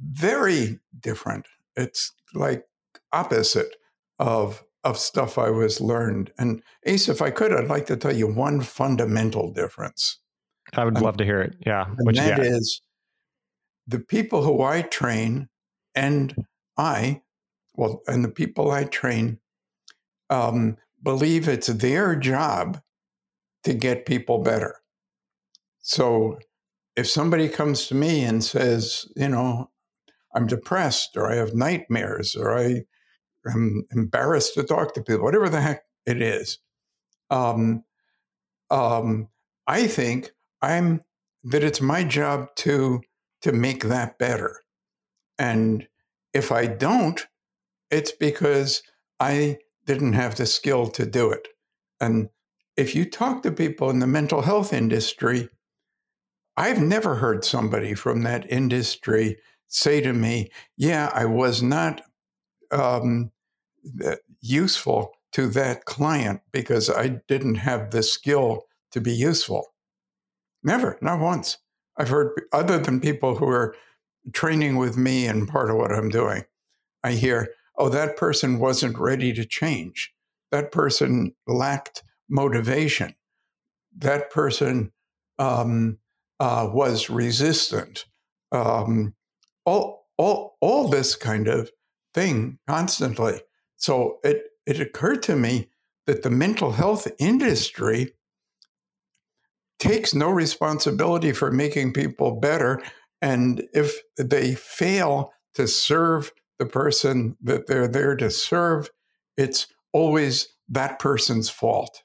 very 0.00 0.78
different. 1.00 1.46
It's 1.76 2.12
like 2.34 2.64
opposite 3.12 3.76
of 4.18 4.64
of 4.84 4.98
stuff 4.98 5.38
I 5.38 5.48
was 5.48 5.80
learned. 5.80 6.30
And 6.38 6.62
Ace, 6.84 7.08
if 7.08 7.22
I 7.22 7.30
could, 7.30 7.52
I'd 7.52 7.68
like 7.68 7.86
to 7.86 7.96
tell 7.96 8.14
you 8.14 8.26
one 8.26 8.60
fundamental 8.60 9.50
difference. 9.50 10.18
I 10.74 10.84
would 10.84 11.00
love 11.00 11.16
to 11.16 11.24
hear 11.24 11.40
it. 11.40 11.56
Yeah. 11.64 11.86
And 11.98 12.16
that 12.16 12.40
is 12.40 12.82
the 13.86 13.98
people 13.98 14.42
who 14.42 14.62
I 14.62 14.82
train 14.82 15.48
and 15.94 16.34
I, 16.76 17.22
well, 17.74 18.02
and 18.06 18.24
the 18.24 18.30
people 18.30 18.70
I 18.70 18.84
train 18.84 19.38
um, 20.28 20.76
believe 21.02 21.48
it's 21.48 21.68
their 21.68 22.14
job 22.16 22.80
to 23.62 23.74
get 23.74 24.06
people 24.06 24.38
better. 24.38 24.76
So 25.80 26.38
if 26.96 27.08
somebody 27.08 27.48
comes 27.48 27.86
to 27.88 27.94
me 27.94 28.24
and 28.24 28.42
says, 28.42 29.06
you 29.16 29.28
know, 29.28 29.70
I'm 30.34 30.46
depressed 30.46 31.16
or 31.16 31.30
I 31.30 31.36
have 31.36 31.54
nightmares 31.54 32.34
or 32.34 32.56
I 32.56 32.82
am 33.46 33.84
embarrassed 33.92 34.54
to 34.54 34.62
talk 34.64 34.94
to 34.94 35.02
people, 35.02 35.24
whatever 35.24 35.48
the 35.48 35.60
heck 35.60 35.82
it 36.06 36.20
is, 36.20 36.58
um, 37.30 37.84
um, 38.70 39.28
I 39.66 39.86
think 39.86 40.30
I'm 40.62 41.02
that 41.44 41.64
it's 41.64 41.80
my 41.80 42.04
job 42.04 42.48
to 42.56 43.02
to 43.42 43.52
make 43.52 43.84
that 43.84 44.18
better. 44.18 44.60
And 45.38 45.86
if 46.32 46.50
I 46.50 46.66
don't, 46.66 47.20
it's 47.90 48.12
because 48.12 48.82
I 49.20 49.58
didn't 49.84 50.14
have 50.14 50.36
the 50.36 50.46
skill 50.46 50.86
to 50.88 51.04
do 51.04 51.30
it. 51.30 51.48
And 52.00 52.30
if 52.76 52.94
you 52.94 53.08
talk 53.08 53.42
to 53.42 53.52
people 53.52 53.90
in 53.90 53.98
the 53.98 54.06
mental 54.06 54.42
health 54.42 54.72
industry, 54.72 55.48
I've 56.56 56.80
never 56.80 57.16
heard 57.16 57.44
somebody 57.44 57.94
from 57.94 58.22
that 58.22 58.50
industry 58.50 59.38
say 59.74 60.00
to 60.00 60.12
me, 60.12 60.50
Yeah, 60.76 61.10
I 61.12 61.24
was 61.24 61.62
not 61.62 62.02
um, 62.70 63.30
useful 64.40 65.12
to 65.32 65.48
that 65.48 65.84
client 65.84 66.40
because 66.52 66.88
I 66.88 67.20
didn't 67.28 67.56
have 67.56 67.90
the 67.90 68.02
skill 68.02 68.66
to 68.92 69.00
be 69.00 69.12
useful. 69.12 69.66
Never, 70.62 70.96
not 71.00 71.20
once. 71.20 71.58
I've 71.96 72.08
heard, 72.08 72.40
other 72.52 72.78
than 72.78 73.00
people 73.00 73.36
who 73.36 73.48
are 73.48 73.74
training 74.32 74.76
with 74.76 74.96
me 74.96 75.26
and 75.26 75.48
part 75.48 75.70
of 75.70 75.76
what 75.76 75.92
I'm 75.92 76.08
doing, 76.08 76.44
I 77.02 77.12
hear, 77.12 77.48
oh, 77.76 77.88
that 77.88 78.16
person 78.16 78.58
wasn't 78.58 78.98
ready 78.98 79.32
to 79.32 79.44
change. 79.44 80.12
That 80.50 80.72
person 80.72 81.34
lacked 81.46 82.04
motivation. 82.28 83.14
That 83.96 84.30
person 84.30 84.92
um, 85.38 85.98
uh, 86.40 86.68
was 86.72 87.10
resistant. 87.10 88.06
Um, 88.52 89.14
all, 89.64 90.06
all, 90.16 90.56
all 90.60 90.88
this 90.88 91.16
kind 91.16 91.48
of 91.48 91.70
thing 92.12 92.58
constantly. 92.68 93.40
So 93.76 94.18
it, 94.24 94.44
it 94.66 94.80
occurred 94.80 95.22
to 95.24 95.36
me 95.36 95.68
that 96.06 96.22
the 96.22 96.30
mental 96.30 96.72
health 96.72 97.08
industry 97.18 98.12
takes 99.78 100.14
no 100.14 100.30
responsibility 100.30 101.32
for 101.32 101.50
making 101.50 101.92
people 101.92 102.32
better. 102.36 102.82
And 103.20 103.64
if 103.72 103.96
they 104.16 104.54
fail 104.54 105.32
to 105.54 105.66
serve 105.66 106.32
the 106.58 106.66
person 106.66 107.36
that 107.42 107.66
they're 107.66 107.88
there 107.88 108.16
to 108.16 108.30
serve, 108.30 108.90
it's 109.36 109.66
always 109.92 110.48
that 110.68 110.98
person's 110.98 111.50
fault. 111.50 112.02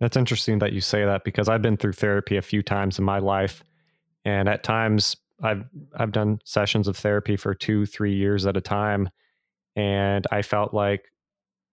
That's 0.00 0.16
interesting 0.16 0.58
that 0.60 0.72
you 0.72 0.80
say 0.80 1.04
that 1.04 1.24
because 1.24 1.48
I've 1.48 1.62
been 1.62 1.76
through 1.76 1.92
therapy 1.92 2.36
a 2.36 2.42
few 2.42 2.62
times 2.62 2.98
in 2.98 3.04
my 3.04 3.18
life. 3.18 3.62
And 4.24 4.48
at 4.48 4.62
times 4.62 5.16
I've 5.42 5.64
I've 5.96 6.12
done 6.12 6.40
sessions 6.44 6.88
of 6.88 6.96
therapy 6.96 7.36
for 7.36 7.54
two, 7.54 7.86
three 7.86 8.14
years 8.14 8.46
at 8.46 8.56
a 8.56 8.60
time. 8.60 9.08
And 9.76 10.26
I 10.30 10.42
felt 10.42 10.74
like 10.74 11.04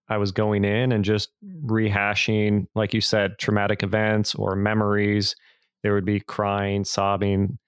I 0.08 0.16
was 0.16 0.32
going 0.32 0.64
in 0.64 0.92
and 0.92 1.04
just 1.04 1.30
rehashing, 1.64 2.66
like 2.74 2.94
you 2.94 3.00
said, 3.00 3.38
traumatic 3.38 3.82
events 3.82 4.34
or 4.34 4.56
memories. 4.56 5.36
There 5.82 5.94
would 5.94 6.06
be 6.06 6.20
crying, 6.20 6.84
sobbing, 6.84 7.58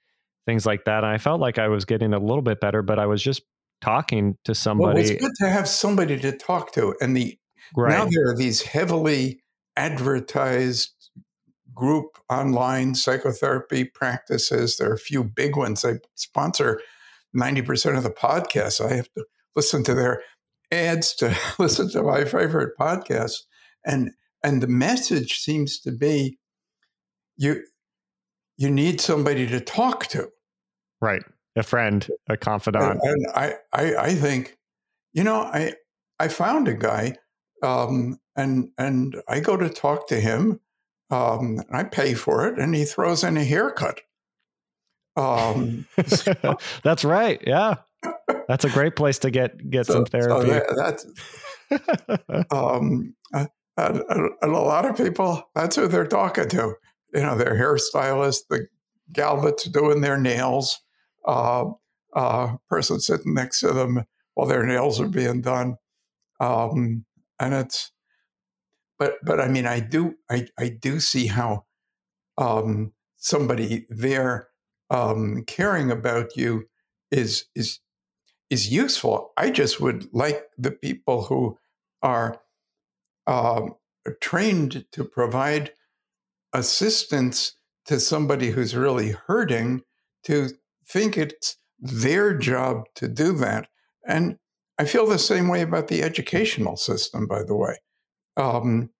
things 0.47 0.67
like 0.67 0.85
that. 0.85 1.05
And 1.05 1.13
I 1.13 1.19
felt 1.19 1.41
like 1.41 1.59
I 1.59 1.69
was 1.69 1.85
getting 1.85 2.15
a 2.15 2.19
little 2.19 2.43
bit 2.43 2.61
better, 2.61 2.83
but 2.83 2.99
I 2.99 3.07
was 3.07 3.23
just 3.23 3.43
talking 3.81 4.37
to 4.45 4.55
somebody. 4.55 5.03
Well, 5.03 5.13
it's 5.13 5.23
good 5.23 5.33
to 5.41 5.49
have 5.49 5.69
somebody 5.69 6.19
to 6.21 6.37
talk 6.37 6.73
to. 6.73 6.95
And 7.01 7.17
the 7.17 7.39
right. 7.77 7.91
now 7.91 8.09
there 8.11 8.31
are 8.31 8.37
these 8.37 8.63
heavily 8.63 9.43
advertised 9.77 11.00
group 11.81 12.19
online 12.29 12.95
psychotherapy 12.95 13.85
practices. 13.85 14.77
There 14.77 14.91
are 14.91 14.95
a 14.95 14.99
few 14.99 15.25
big 15.25 15.57
ones. 15.57 15.81
They 15.81 15.99
sponsor 16.15 16.83
90% 17.35 17.97
of 17.97 18.03
the 18.03 18.11
podcasts. 18.11 18.85
I 18.85 18.97
have 18.97 19.11
to 19.15 19.25
listen 19.57 19.83
to 19.85 19.95
their 19.95 20.23
ads 20.71 21.15
to 21.17 21.35
listen 21.59 21.91
to 21.93 22.03
my 22.03 22.25
favorite 22.25 22.77
podcasts. 22.79 23.45
And 23.85 24.11
and 24.45 24.63
the 24.63 24.67
message 24.67 25.39
seems 25.39 25.81
to 25.81 25.91
be 25.91 26.39
you 27.37 27.65
you 28.59 28.71
need 28.71 29.01
somebody 29.01 29.47
to 29.47 29.61
talk 29.61 30.07
to. 30.09 30.29
Right. 31.01 31.23
A 31.57 31.63
friend, 31.63 32.07
a 32.29 32.37
confidant. 32.37 33.01
And, 33.03 33.11
and 33.11 33.27
I, 33.35 33.55
I 33.73 33.97
I 33.97 34.15
think, 34.15 34.59
you 35.15 35.25
know, 35.25 35.41
I 35.41 35.73
I 36.19 36.29
found 36.29 36.69
a 36.69 36.75
guy 36.75 37.17
um, 37.63 38.19
and 38.37 38.69
and 38.77 39.17
I 39.29 39.41
go 39.41 39.57
to 39.57 39.71
talk 39.71 40.09
to 40.09 40.21
him. 40.21 40.61
Um, 41.11 41.61
I 41.73 41.85
pay 41.85 42.15
for 42.15 42.47
it, 42.47 42.59
and 42.59 42.75
he 42.75 42.85
throws 42.85 43.25
in 43.25 43.37
a 43.37 43.45
haircut. 43.45 44.01
Um, 45.17 45.87
so, 46.07 46.35
That's 46.83 47.05
right. 47.05 47.43
Yeah, 47.47 47.77
that's 48.49 48.65
a 48.65 48.71
great 48.71 48.97
place 48.97 49.19
to 49.21 49.31
get 49.31 49.71
get 49.71 49.87
so, 49.87 49.93
some 49.93 50.05
therapy. 50.07 50.49
So 50.49 50.55
that, 50.55 50.77
that's 50.77 52.47
um, 52.51 53.15
and, 53.33 53.49
and, 53.77 54.31
a 54.43 54.47
lot 54.49 54.87
of 54.87 54.97
people. 54.97 55.43
That's 55.55 55.77
who 55.77 55.89
they're 55.89 56.07
talking 56.07 56.49
to. 56.51 56.75
You 57.13 57.23
know, 57.23 57.37
their 57.37 57.55
hairstylist, 57.55 58.43
the 58.49 58.69
gal 59.13 59.41
that's 59.41 59.65
doing 59.65 60.01
their 60.01 60.19
nails, 60.19 60.79
uh, 61.27 61.65
uh, 62.15 62.57
person 62.69 63.01
sitting 63.01 63.35
next 63.35 63.61
to 63.61 63.73
them 63.73 64.05
while 64.35 64.47
their 64.47 64.65
nails 64.65 65.01
are 65.01 65.09
being 65.09 65.41
done. 65.41 65.77
Um, 66.39 67.05
and 67.39 67.55
it's 67.55 67.93
but 69.01 69.15
but 69.25 69.41
I 69.41 69.49
mean 69.49 69.67
I 69.67 69.81
do 69.81 70.15
I, 70.31 70.47
I 70.57 70.69
do 70.69 71.01
see 71.01 71.27
how 71.27 71.65
um, 72.39 72.93
somebody 73.17 73.87
there 73.89 74.49
um, 74.91 75.43
caring 75.47 75.91
about 75.91 76.37
you 76.37 76.69
is 77.11 77.47
is 77.57 77.81
is 78.51 78.71
useful. 78.71 79.33
I 79.37 79.51
just 79.51 79.81
would 79.81 80.13
like 80.13 80.45
the 80.59 80.71
people 80.71 81.23
who 81.23 81.59
are 82.03 82.41
um, 83.27 83.75
trained 84.21 84.85
to 84.93 85.05
provide 85.05 85.73
assistance 86.53 87.57
to 87.87 87.99
somebody 88.01 88.51
who's 88.51 88.77
really 88.77 89.13
hurting 89.27 89.83
to 90.25 90.51
think 90.87 91.17
it's 91.17 91.57
their 91.79 92.37
job 92.37 92.85
to 92.97 93.09
do 93.09 93.33
that. 93.33 93.69
And 94.07 94.37
I 94.79 94.85
feel 94.85 95.07
the 95.07 95.19
same 95.19 95.49
way 95.49 95.63
about 95.63 95.89
the 95.89 96.03
educational 96.03 96.77
system, 96.77 97.27
by 97.27 97.45
the 97.45 97.55
way. 97.55 97.77
Um, 98.37 98.91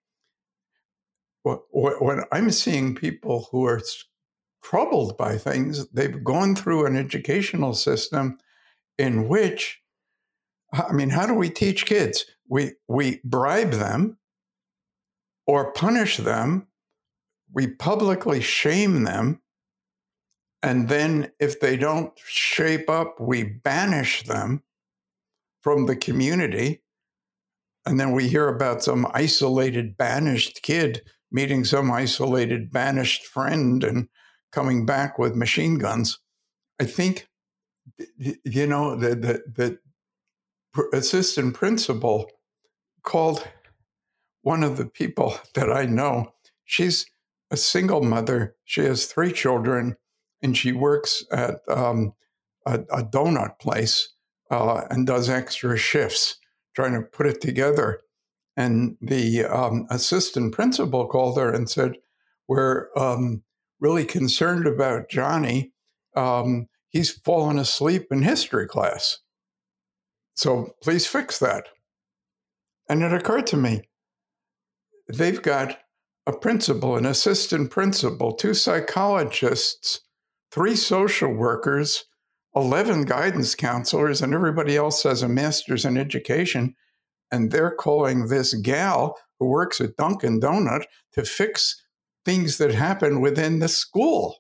when 1.43 2.23
I'm 2.33 2.51
seeing 2.51 2.95
people 2.95 3.49
who 3.51 3.65
are 3.65 3.81
troubled 4.63 5.17
by 5.17 5.39
things, 5.39 5.89
they've 5.89 6.23
gone 6.23 6.55
through 6.55 6.87
an 6.87 6.97
educational 6.97 7.75
system 7.75 8.39
in 8.99 9.29
which, 9.29 9.81
I 10.73 10.93
mean, 10.93 11.11
how 11.11 11.27
do 11.27 11.35
we 11.35 11.49
teach 11.49 11.87
kids? 11.87 12.27
We, 12.49 12.73
we 12.89 13.21
bribe 13.25 13.73
them 13.73 14.19
or 15.47 15.73
punish 15.73 16.19
them, 16.19 16.69
we 17.53 17.69
publicly 17.69 18.41
shame 18.41 19.05
them. 19.05 19.41
And 20.63 20.89
then 20.89 21.33
if 21.41 21.61
they 21.61 21.77
don't 21.77 22.13
shape 22.27 22.91
up, 22.91 23.19
we 23.19 23.45
banish 23.45 24.25
them 24.25 24.63
from 25.63 25.87
the 25.87 25.97
community. 25.97 26.83
And 27.87 27.99
then 27.99 28.13
we 28.13 28.29
hear 28.29 28.49
about 28.49 28.83
some 28.83 29.07
isolated, 29.15 29.97
banished 29.97 30.63
kid 30.63 31.03
meeting 31.33 31.65
some 31.65 31.91
isolated, 31.91 32.73
banished 32.73 33.27
friend 33.27 33.85
and 33.85 34.09
coming 34.53 34.85
back 34.85 35.19
with 35.19 35.37
machine 35.37 35.79
guns. 35.79 36.19
I 36.81 36.85
think, 36.85 37.29
you 38.19 38.67
know, 38.67 38.97
the, 38.97 39.15
the, 39.15 39.79
the 40.73 40.89
assistant 40.93 41.55
principal 41.55 42.31
called 43.03 43.47
one 44.43 44.63
of 44.63 44.77
the 44.77 44.87
people 44.87 45.35
that 45.55 45.71
I 45.71 45.85
know. 45.85 46.33
She's 46.65 47.07
a 47.51 47.57
single 47.57 48.03
mother. 48.03 48.57
She 48.65 48.83
has 48.83 49.07
three 49.07 49.33
children, 49.33 49.97
and 50.43 50.57
she 50.57 50.73
works 50.73 51.25
at 51.33 51.61
um, 51.69 52.13
a, 52.67 52.81
a, 52.91 53.05
donut 53.05 53.59
place 53.59 54.15
uh, 54.51 54.83
and 54.91 55.07
does 55.07 55.29
extra 55.29 55.77
shifts 55.77 56.37
trying 56.81 56.95
to 56.95 57.07
put 57.07 57.27
it 57.27 57.41
together. 57.41 58.01
And 58.57 58.97
the 59.01 59.45
um, 59.45 59.87
assistant 59.91 60.55
principal 60.55 61.07
called 61.07 61.39
her 61.39 61.53
and 61.53 61.69
said, 61.69 61.97
"We're 62.49 62.89
um, 62.97 63.43
really 63.81 64.05
concerned 64.05 64.67
about 64.67 65.11
Johnny. 65.11 65.73
Um, 66.17 66.69
he's 66.89 67.11
fallen 67.11 67.59
asleep 67.59 68.07
in 68.11 68.23
history 68.23 68.67
class. 68.67 69.19
So 70.35 70.75
please 70.83 71.07
fix 71.07 71.39
that." 71.39 71.67
And 72.89 73.03
it 73.03 73.13
occurred 73.13 73.47
to 73.49 73.57
me, 73.57 73.83
they've 75.13 75.41
got 75.41 75.79
a 76.27 76.33
principal, 76.33 76.97
an 76.97 77.07
assistant 77.07 77.71
principal, 77.71 78.33
two 78.33 78.55
psychologists, 78.55 80.01
three 80.51 80.77
social 80.77 81.33
workers, 81.33 82.05
11 82.57 83.05
guidance 83.05 83.55
counselors, 83.55 84.23
and 84.23 84.35
everybody 84.35 84.77
else 84.77 85.03
has 85.05 85.23
a 85.23 85.29
master's 85.29 85.85
in 85.85 85.97
education. 85.97 86.75
And 87.31 87.51
they're 87.51 87.71
calling 87.71 88.27
this 88.27 88.55
gal 88.55 89.17
who 89.39 89.47
works 89.47 89.81
at 89.81 89.97
Dunkin' 89.97 90.41
Donut 90.41 90.85
to 91.13 91.25
fix 91.25 91.81
things 92.25 92.59
that 92.59 92.75
happen 92.75 93.21
within 93.21 93.61
the 93.61 93.69
school. 93.69 94.39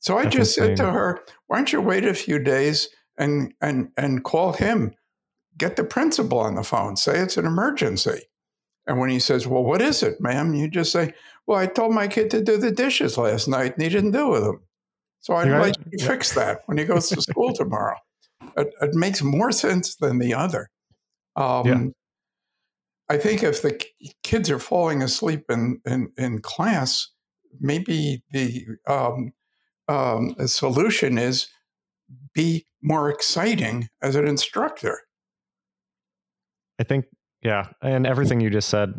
So 0.00 0.18
I 0.18 0.24
That's 0.24 0.36
just 0.36 0.58
insane. 0.58 0.76
said 0.76 0.84
to 0.84 0.92
her, 0.92 1.20
why 1.46 1.56
don't 1.56 1.72
you 1.72 1.80
wait 1.80 2.04
a 2.04 2.14
few 2.14 2.38
days 2.38 2.88
and, 3.16 3.54
and, 3.60 3.90
and 3.96 4.24
call 4.24 4.52
him? 4.52 4.92
Get 5.56 5.76
the 5.76 5.84
principal 5.84 6.38
on 6.40 6.54
the 6.54 6.62
phone, 6.62 6.96
say 6.96 7.18
it's 7.18 7.36
an 7.36 7.46
emergency. 7.46 8.22
And 8.86 8.98
when 8.98 9.10
he 9.10 9.20
says, 9.20 9.46
Well, 9.46 9.62
what 9.62 9.82
is 9.82 10.02
it, 10.02 10.20
ma'am? 10.20 10.54
You 10.54 10.68
just 10.68 10.90
say, 10.90 11.12
Well, 11.46 11.58
I 11.58 11.66
told 11.66 11.94
my 11.94 12.08
kid 12.08 12.30
to 12.30 12.42
do 12.42 12.56
the 12.56 12.70
dishes 12.70 13.18
last 13.18 13.46
night 13.46 13.74
and 13.74 13.82
he 13.82 13.88
didn't 13.88 14.12
do 14.12 14.40
them. 14.40 14.62
So 15.20 15.34
I'd 15.34 15.50
like 15.50 15.74
to 15.74 15.90
yeah. 15.92 16.06
fix 16.06 16.34
that 16.34 16.62
when 16.66 16.78
he 16.78 16.84
goes 16.84 17.08
to 17.10 17.20
school 17.20 17.52
tomorrow. 17.54 17.96
It, 18.56 18.72
it, 18.80 18.94
makes 18.94 19.22
more 19.22 19.52
sense 19.52 19.96
than 19.96 20.18
the 20.18 20.34
other. 20.34 20.68
Um, 21.36 21.66
yeah. 21.66 21.84
I 23.10 23.18
think 23.18 23.42
if 23.42 23.62
the 23.62 23.80
kids 24.22 24.50
are 24.50 24.58
falling 24.58 25.02
asleep 25.02 25.44
in, 25.50 25.80
in, 25.86 26.10
in 26.16 26.40
class, 26.40 27.08
maybe 27.60 28.22
the, 28.32 28.64
um, 28.86 29.32
um, 29.88 30.34
solution 30.46 31.18
is 31.18 31.48
be 32.34 32.66
more 32.82 33.10
exciting 33.10 33.88
as 34.02 34.16
an 34.16 34.26
instructor. 34.26 35.00
I 36.78 36.84
think 36.84 37.04
yeah, 37.42 37.68
and 37.82 38.06
everything 38.06 38.40
you 38.40 38.50
just 38.50 38.68
said, 38.68 38.94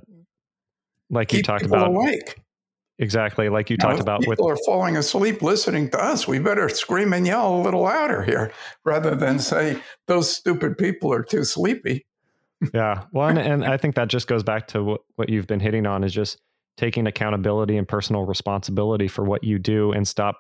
like 1.10 1.30
Keep 1.30 1.38
you 1.38 1.44
talked 1.44 1.66
about, 1.66 1.88
awake. 1.88 2.36
Exactly, 3.02 3.50
like 3.50 3.70
you, 3.70 3.74
you 3.74 3.78
talked 3.78 4.00
about. 4.00 4.22
People 4.22 4.46
with, 4.46 4.60
are 4.60 4.64
falling 4.64 4.96
asleep 4.96 5.42
listening 5.42 5.90
to 5.90 6.02
us. 6.02 6.28
We 6.28 6.38
better 6.38 6.70
scream 6.70 7.14
and 7.14 7.26
yell 7.26 7.56
a 7.56 7.62
little 7.62 7.82
louder 7.82 8.22
here, 8.22 8.54
rather 8.86 9.16
than 9.16 9.40
say 9.40 9.82
those 10.08 10.34
stupid 10.34 10.78
people 10.78 11.12
are 11.12 11.24
too 11.24 11.44
sleepy. 11.44 12.06
yeah, 12.76 13.06
well, 13.12 13.28
and, 13.28 13.40
and 13.40 13.66
I 13.66 13.78
think 13.78 13.96
that 13.96 14.08
just 14.08 14.28
goes 14.28 14.44
back 14.44 14.68
to 14.68 14.84
what, 14.84 15.02
what 15.16 15.30
you've 15.30 15.48
been 15.48 15.60
hitting 15.60 15.88
on 15.88 16.04
is 16.04 16.14
just 16.14 16.40
taking 16.78 17.08
accountability 17.08 17.76
and 17.76 17.88
personal 17.88 18.24
responsibility 18.24 19.08
for 19.08 19.26
what 19.26 19.44
you 19.44 19.58
do, 19.58 19.92
and 19.92 20.08
stop 20.08 20.38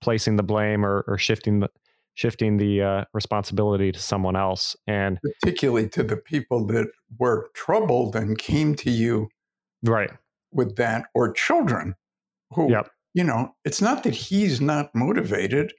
placing 0.00 0.36
the 0.36 0.42
blame 0.42 0.86
or, 0.86 1.04
or 1.06 1.18
shifting 1.18 1.60
the 1.60 1.68
shifting 2.14 2.56
the 2.56 2.82
uh, 2.82 3.04
responsibility 3.12 3.92
to 3.92 4.00
someone 4.00 4.34
else 4.34 4.74
and 4.88 5.20
particularly 5.40 5.88
to 5.88 6.02
the 6.02 6.16
people 6.16 6.66
that 6.66 6.88
were 7.16 7.48
troubled 7.54 8.16
and 8.16 8.38
came 8.38 8.74
to 8.74 8.90
you 8.90 9.28
right 9.84 10.10
with 10.52 10.76
that 10.76 11.06
or 11.14 11.32
children 11.32 11.94
who 12.52 12.70
yep. 12.70 12.90
you 13.14 13.24
know 13.24 13.54
it's 13.64 13.82
not 13.82 14.02
that 14.02 14.14
he's 14.14 14.60
not 14.60 14.94
motivated 14.94 15.72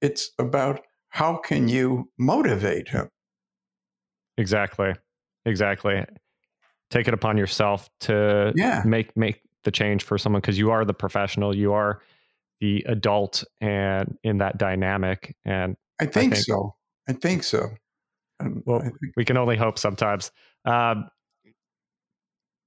it's 0.00 0.30
about 0.38 0.80
how 1.10 1.36
can 1.36 1.68
you 1.68 2.10
motivate 2.18 2.88
him 2.88 3.08
exactly 4.38 4.94
exactly 5.44 6.04
take 6.90 7.08
it 7.08 7.14
upon 7.14 7.36
yourself 7.36 7.88
to 8.00 8.52
yeah. 8.56 8.82
make 8.84 9.16
make 9.16 9.40
the 9.64 9.70
change 9.70 10.04
for 10.04 10.16
someone 10.16 10.40
because 10.40 10.58
you 10.58 10.70
are 10.70 10.84
the 10.84 10.94
professional 10.94 11.54
you 11.54 11.72
are 11.72 12.00
the 12.60 12.84
adult 12.88 13.44
and 13.60 14.16
in 14.22 14.38
that 14.38 14.58
dynamic. 14.58 15.36
And 15.44 15.76
I 16.00 16.06
think, 16.06 16.32
I 16.32 16.36
think 16.36 16.36
so. 16.36 16.74
I 17.08 17.12
think 17.12 17.44
so. 17.44 17.68
Um, 18.40 18.62
well, 18.66 18.80
think- 18.80 18.96
we 19.16 19.24
can 19.24 19.36
only 19.36 19.56
hope 19.56 19.78
sometimes. 19.78 20.30
Uh, 20.64 20.94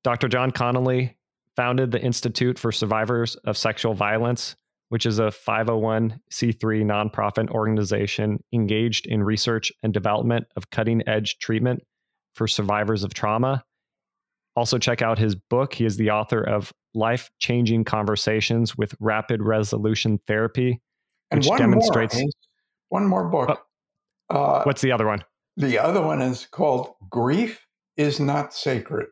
Dr. 0.03 0.27
Jon 0.27 0.51
Connelly 0.51 1.17
founded 1.55 1.91
the 1.91 2.01
Institute 2.01 2.57
for 2.57 2.71
Survivors 2.71 3.35
of 3.43 3.57
Sexual 3.57 3.93
Violence, 3.93 4.55
which 4.89 5.05
is 5.05 5.19
a 5.19 5.23
501c3 5.23 6.19
nonprofit 6.31 7.49
organization 7.51 8.41
engaged 8.53 9.07
in 9.07 9.23
research 9.23 9.71
and 9.83 9.93
development 9.93 10.45
of 10.55 10.69
cutting 10.69 11.07
edge 11.07 11.37
treatment 11.39 11.83
for 12.33 12.47
survivors 12.47 13.03
of 13.03 13.13
trauma. 13.13 13.63
Also, 14.55 14.77
check 14.77 15.01
out 15.01 15.17
his 15.17 15.35
book. 15.35 15.73
He 15.73 15.85
is 15.85 15.97
the 15.97 16.11
author 16.11 16.41
of 16.41 16.73
Life 16.93 17.29
Changing 17.39 17.83
Conversations 17.83 18.77
with 18.77 18.95
Rapid 18.99 19.41
Resolution 19.41 20.19
Therapy, 20.27 20.81
which 21.31 21.47
one 21.47 21.59
demonstrates. 21.59 22.15
More, 22.15 22.29
one 22.89 23.05
more 23.05 23.29
book. 23.29 23.61
Oh, 24.29 24.43
uh, 24.43 24.63
what's 24.63 24.81
the 24.81 24.91
other 24.91 25.07
one? 25.07 25.23
The 25.57 25.77
other 25.77 26.01
one 26.01 26.21
is 26.21 26.47
called 26.49 26.95
Grief 27.09 27.65
is 27.97 28.19
Not 28.19 28.53
Sacred. 28.53 29.07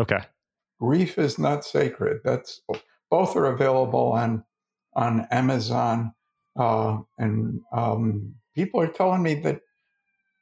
Okay. 0.00 0.18
Grief 0.80 1.18
is 1.18 1.38
Not 1.38 1.64
Sacred. 1.64 2.20
That's 2.24 2.62
both 3.10 3.36
are 3.36 3.46
available 3.46 4.12
on 4.12 4.44
on 4.96 5.26
Amazon, 5.30 6.12
uh, 6.58 6.98
and 7.18 7.60
um, 7.72 8.34
people 8.54 8.80
are 8.80 8.88
telling 8.88 9.22
me 9.22 9.34
that 9.36 9.60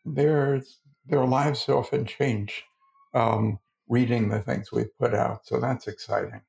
their 0.04 0.62
their 1.06 1.24
lives 1.26 1.68
often 1.68 2.06
change 2.06 2.64
um, 3.14 3.58
reading 3.88 4.28
the 4.28 4.40
things 4.40 4.72
we 4.72 4.84
put 4.98 5.14
out. 5.14 5.46
So 5.46 5.60
that's 5.60 5.86
exciting. 5.88 6.40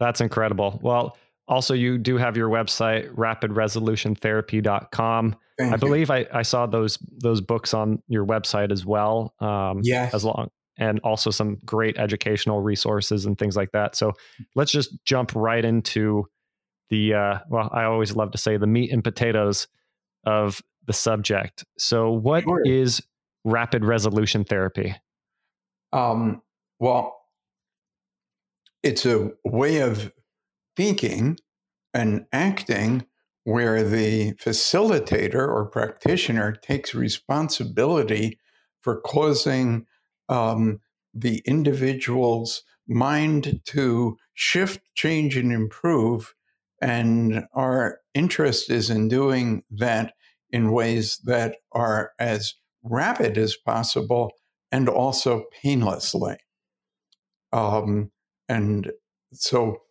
That's 0.00 0.20
incredible. 0.20 0.78
Well, 0.82 1.16
also, 1.48 1.74
you 1.74 1.98
do 1.98 2.16
have 2.18 2.36
your 2.36 2.48
website, 2.48 3.12
rapidresolutiontherapy.com. 3.14 5.36
Thank 5.58 5.72
I 5.72 5.74
you. 5.74 5.80
believe 5.80 6.10
I, 6.10 6.26
I 6.32 6.42
saw 6.42 6.66
those 6.66 6.98
those 7.22 7.40
books 7.40 7.72
on 7.74 8.00
your 8.06 8.24
website 8.26 8.70
as 8.70 8.86
well. 8.86 9.34
Um, 9.40 9.80
yes. 9.82 10.14
As 10.14 10.24
long 10.24 10.50
and 10.78 11.00
also 11.00 11.30
some 11.30 11.58
great 11.64 11.98
educational 11.98 12.60
resources 12.60 13.26
and 13.26 13.38
things 13.38 13.56
like 13.56 13.72
that. 13.72 13.96
So 13.96 14.12
let's 14.54 14.72
just 14.72 14.90
jump 15.04 15.34
right 15.34 15.64
into 15.64 16.26
the 16.90 17.14
uh, 17.14 17.38
well, 17.50 17.68
I 17.72 17.84
always 17.84 18.16
love 18.16 18.30
to 18.32 18.38
say 18.38 18.56
the 18.56 18.66
meat 18.66 18.90
and 18.90 19.04
potatoes 19.04 19.68
of 20.24 20.62
the 20.86 20.92
subject. 20.92 21.64
So, 21.76 22.10
what 22.10 22.44
sure. 22.44 22.62
is 22.64 23.02
rapid 23.44 23.84
resolution 23.84 24.44
therapy? 24.44 24.94
Um, 25.92 26.42
well, 26.80 27.18
it's 28.82 29.04
a 29.04 29.32
way 29.44 29.80
of 29.80 30.12
thinking 30.76 31.38
and 31.92 32.26
acting 32.32 33.04
where 33.44 33.82
the 33.82 34.34
facilitator 34.34 35.34
or 35.48 35.66
practitioner 35.66 36.52
takes 36.52 36.94
responsibility 36.94 38.38
for 38.80 39.00
causing 39.00 39.86
um, 40.28 40.80
the 41.14 41.42
individual's 41.46 42.62
mind 42.86 43.60
to 43.66 44.16
shift, 44.34 44.80
change, 44.94 45.36
and 45.36 45.52
improve. 45.52 46.34
And 46.80 47.44
our 47.54 48.00
interest 48.14 48.70
is 48.70 48.88
in 48.90 49.08
doing 49.08 49.64
that 49.70 50.14
in 50.50 50.72
ways 50.72 51.18
that 51.24 51.56
are 51.72 52.12
as 52.18 52.54
rapid 52.82 53.36
as 53.36 53.56
possible 53.56 54.32
and 54.70 54.88
also 54.88 55.44
painlessly. 55.62 56.36
Um, 57.52 58.10
and 58.48 58.90
so 59.32 59.82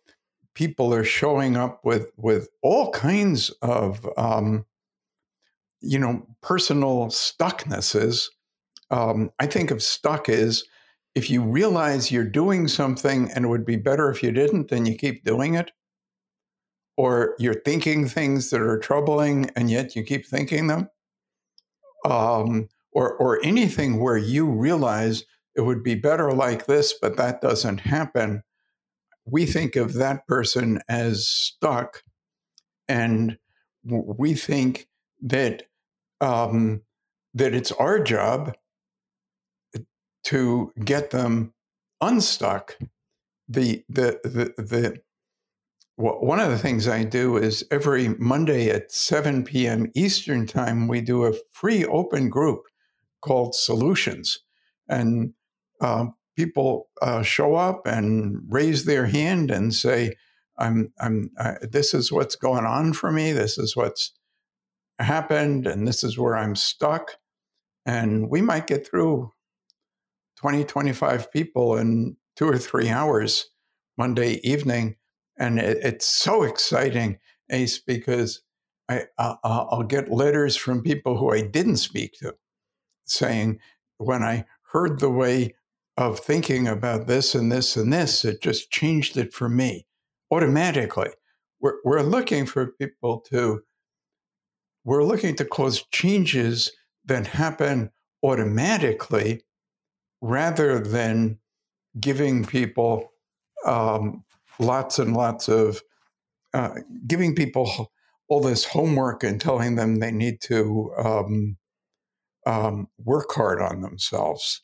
people 0.54 0.92
are 0.92 1.04
showing 1.04 1.56
up 1.56 1.80
with 1.84 2.10
with 2.16 2.48
all 2.62 2.90
kinds 2.90 3.50
of 3.62 4.08
um, 4.16 4.64
you 5.80 5.98
know 5.98 6.26
personal 6.42 7.06
stucknesses. 7.06 8.26
Um, 8.90 9.30
I 9.38 9.46
think 9.46 9.70
of 9.70 9.82
stuck 9.82 10.28
as 10.28 10.64
if 11.14 11.30
you 11.30 11.42
realize 11.42 12.10
you're 12.12 12.24
doing 12.24 12.68
something 12.68 13.30
and 13.32 13.44
it 13.44 13.48
would 13.48 13.64
be 13.64 13.76
better 13.76 14.10
if 14.10 14.22
you 14.22 14.32
didn't, 14.32 14.68
then 14.68 14.86
you 14.86 14.94
keep 14.94 15.24
doing 15.24 15.54
it. 15.54 15.72
Or 16.96 17.34
you're 17.38 17.60
thinking 17.62 18.08
things 18.08 18.50
that 18.50 18.60
are 18.60 18.78
troubling 18.78 19.50
and 19.56 19.70
yet 19.70 19.94
you 19.94 20.02
keep 20.02 20.26
thinking 20.26 20.66
them. 20.66 20.88
Um, 22.04 22.68
or, 22.92 23.14
or 23.14 23.44
anything 23.44 24.00
where 24.00 24.16
you 24.16 24.46
realize 24.48 25.24
it 25.54 25.62
would 25.62 25.82
be 25.82 25.94
better 25.94 26.32
like 26.32 26.66
this, 26.66 26.94
but 27.00 27.16
that 27.16 27.40
doesn't 27.40 27.78
happen, 27.78 28.42
we 29.24 29.44
think 29.44 29.76
of 29.76 29.94
that 29.94 30.26
person 30.26 30.80
as 30.88 31.26
stuck. 31.26 32.02
And 32.88 33.38
we 33.84 34.34
think 34.34 34.88
that 35.22 35.64
um, 36.20 36.82
that 37.34 37.54
it's 37.54 37.72
our 37.72 37.98
job 37.98 38.54
to 40.24 40.72
get 40.84 41.10
them 41.10 41.54
unstuck. 42.00 42.76
The 43.48 43.84
the 43.88 44.20
the 44.24 44.62
the 44.62 45.00
one 45.96 46.38
of 46.38 46.50
the 46.50 46.58
things 46.58 46.86
I 46.86 47.02
do 47.02 47.36
is 47.36 47.64
every 47.72 48.08
Monday 48.18 48.70
at 48.70 48.92
7 48.92 49.42
p.m. 49.42 49.90
Eastern 49.96 50.46
Time, 50.46 50.86
we 50.86 51.00
do 51.00 51.24
a 51.24 51.34
free 51.52 51.84
open 51.84 52.28
group 52.28 52.66
called 53.20 53.56
Solutions. 53.56 54.38
And 54.88 55.34
uh, 55.80 56.06
people 56.36 56.88
uh, 57.02 57.22
show 57.22 57.56
up 57.56 57.84
and 57.84 58.42
raise 58.48 58.84
their 58.84 59.06
hand 59.06 59.50
and 59.50 59.74
say, 59.74 60.14
I'm, 60.56 60.92
I'm, 61.00 61.30
this 61.62 61.94
is 61.94 62.12
what's 62.12 62.36
going 62.36 62.64
on 62.64 62.92
for 62.92 63.10
me. 63.10 63.32
This 63.32 63.58
is 63.58 63.74
what's 63.74 64.12
happened, 65.00 65.66
and 65.66 65.86
this 65.86 66.04
is 66.04 66.16
where 66.16 66.36
I'm 66.36 66.54
stuck. 66.54 67.16
And 67.86 68.30
we 68.30 68.40
might 68.40 68.68
get 68.68 68.86
through 68.86 69.32
20, 70.38 70.64
25 70.64 71.32
people 71.32 71.76
in 71.76 72.16
two 72.36 72.48
or 72.48 72.58
three 72.58 72.88
hours 72.88 73.50
Monday 73.96 74.40
evening. 74.48 74.96
And 75.38 75.58
it, 75.58 75.78
it's 75.82 76.06
so 76.06 76.44
exciting, 76.44 77.18
Ace, 77.50 77.78
because 77.80 78.42
I, 78.88 79.04
I'll 79.18 79.82
get 79.82 80.10
letters 80.10 80.56
from 80.56 80.82
people 80.82 81.16
who 81.16 81.32
I 81.32 81.42
didn't 81.42 81.76
speak 81.76 82.12
to 82.20 82.34
saying, 83.04 83.58
when 83.98 84.22
I 84.22 84.44
heard 84.70 85.00
the 85.00 85.10
way 85.10 85.54
of 85.96 86.20
thinking 86.20 86.68
about 86.68 87.06
this 87.06 87.34
and 87.34 87.50
this 87.50 87.76
and 87.76 87.92
this, 87.92 88.24
it 88.24 88.40
just 88.40 88.70
changed 88.70 89.16
it 89.16 89.32
for 89.32 89.48
me 89.48 89.86
automatically. 90.30 91.10
We're, 91.60 91.78
we're 91.84 92.02
looking 92.02 92.46
for 92.46 92.74
people 92.80 93.20
to, 93.32 93.62
we're 94.84 95.04
looking 95.04 95.34
to 95.36 95.44
cause 95.44 95.84
changes 95.90 96.70
that 97.06 97.26
happen 97.26 97.90
automatically 98.22 99.42
rather 100.20 100.78
than 100.78 101.38
giving 101.98 102.44
people 102.44 103.12
um, 103.64 104.24
lots 104.58 104.98
and 104.98 105.16
lots 105.16 105.48
of, 105.48 105.82
uh, 106.54 106.74
giving 107.06 107.34
people 107.34 107.92
all 108.28 108.40
this 108.40 108.64
homework 108.64 109.22
and 109.22 109.40
telling 109.40 109.76
them 109.76 109.96
they 109.96 110.10
need 110.10 110.40
to 110.40 110.92
um, 110.98 111.56
um, 112.46 112.88
work 112.98 113.32
hard 113.32 113.60
on 113.60 113.82
themselves. 113.82 114.62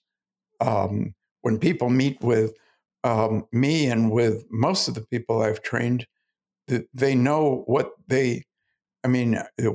Um, 0.61 1.15
when 1.43 1.59
people 1.59 1.91
meet 1.91 2.21
with 2.21 2.55
um, 3.05 3.47
me 3.53 3.87
and 3.87 4.11
with 4.11 4.45
most 4.51 4.89
of 4.89 4.95
the 4.95 5.03
people 5.03 5.43
I've 5.43 5.63
trained, 5.63 6.07
they 6.95 7.15
know 7.15 7.65
what 7.67 7.93
they, 8.09 8.45
I 9.05 9.09
mean, 9.09 9.35
uh, 9.37 9.71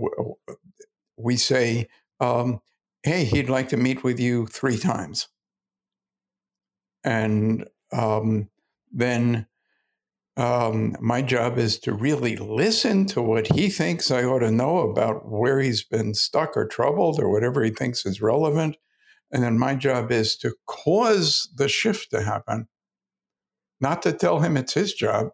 we 1.18 1.38
say, 1.38 1.88
um, 2.20 2.62
hey, 3.04 3.26
he'd 3.26 3.50
like 3.50 3.70
to 3.70 3.78
meet 3.78 4.04
with 4.04 4.20
you 4.20 4.48
three 4.48 4.78
times. 4.78 5.28
And 7.04 7.68
um, 7.91 8.50
then 8.91 9.47
um, 10.38 10.95
my 11.02 11.22
job 11.22 11.58
is 11.58 11.80
to 11.80 11.93
really 11.93 12.38
listen 12.38 13.06
to 13.08 13.22
what 13.22 13.47
he 13.54 13.70
thinks 13.70 14.10
I 14.10 14.24
ought 14.24 14.39
to 14.39 14.52
know 14.52 14.80
about 14.80 15.30
where 15.30 15.60
he's 15.60 15.84
been 15.84 16.14
stuck 16.14 16.56
or 16.56 16.66
troubled 16.66 17.20
or 17.20 17.30
whatever 17.30 17.64
he 17.64 17.72
thinks 17.72 18.06
is 18.06 18.22
relevant. 18.22 18.78
And 19.32 19.43
then 19.43 19.60
my 19.60 19.76
job 19.76 20.12
is 20.12 20.38
to 20.38 20.56
cause 20.66 21.50
the 21.56 21.68
shift 21.68 22.12
to 22.12 22.24
happen, 22.24 22.68
not 23.82 24.02
to 24.04 24.14
tell 24.14 24.39
him 24.39 24.56
it's 24.56 24.74
his 24.74 24.93
job, 24.93 25.28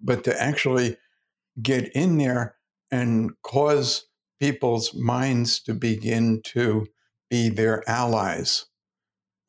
but 0.00 0.24
to 0.24 0.42
actually 0.42 0.96
get 1.60 1.92
in 1.94 2.18
there 2.18 2.56
and 2.90 3.32
cause 3.42 4.06
people's 4.40 4.94
minds 4.94 5.60
to 5.60 5.74
begin 5.74 6.40
to 6.42 6.86
be 7.30 7.48
their 7.48 7.88
allies. 7.88 8.66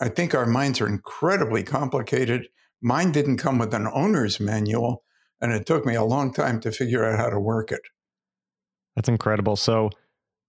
I 0.03 0.09
think 0.09 0.35
our 0.35 0.45
minds 0.45 0.81
are 0.81 0.87
incredibly 0.89 1.63
complicated. 1.63 2.49
Mine 2.81 3.13
didn't 3.13 3.37
come 3.37 3.57
with 3.57 3.73
an 3.73 3.87
owner's 3.93 4.37
manual, 4.37 5.01
and 5.39 5.53
it 5.53 5.65
took 5.65 5.85
me 5.85 5.95
a 5.95 6.03
long 6.03 6.33
time 6.33 6.59
to 6.59 6.73
figure 6.73 7.05
out 7.05 7.17
how 7.17 7.29
to 7.29 7.39
work 7.39 7.71
it. 7.71 7.79
That's 8.97 9.07
incredible. 9.07 9.55
So, 9.55 9.91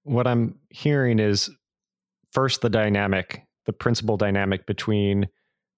what 0.02 0.26
I'm 0.26 0.56
hearing 0.70 1.20
is 1.20 1.48
first 2.32 2.62
the 2.62 2.68
dynamic, 2.68 3.46
the 3.64 3.72
principal 3.72 4.16
dynamic 4.16 4.66
between 4.66 5.28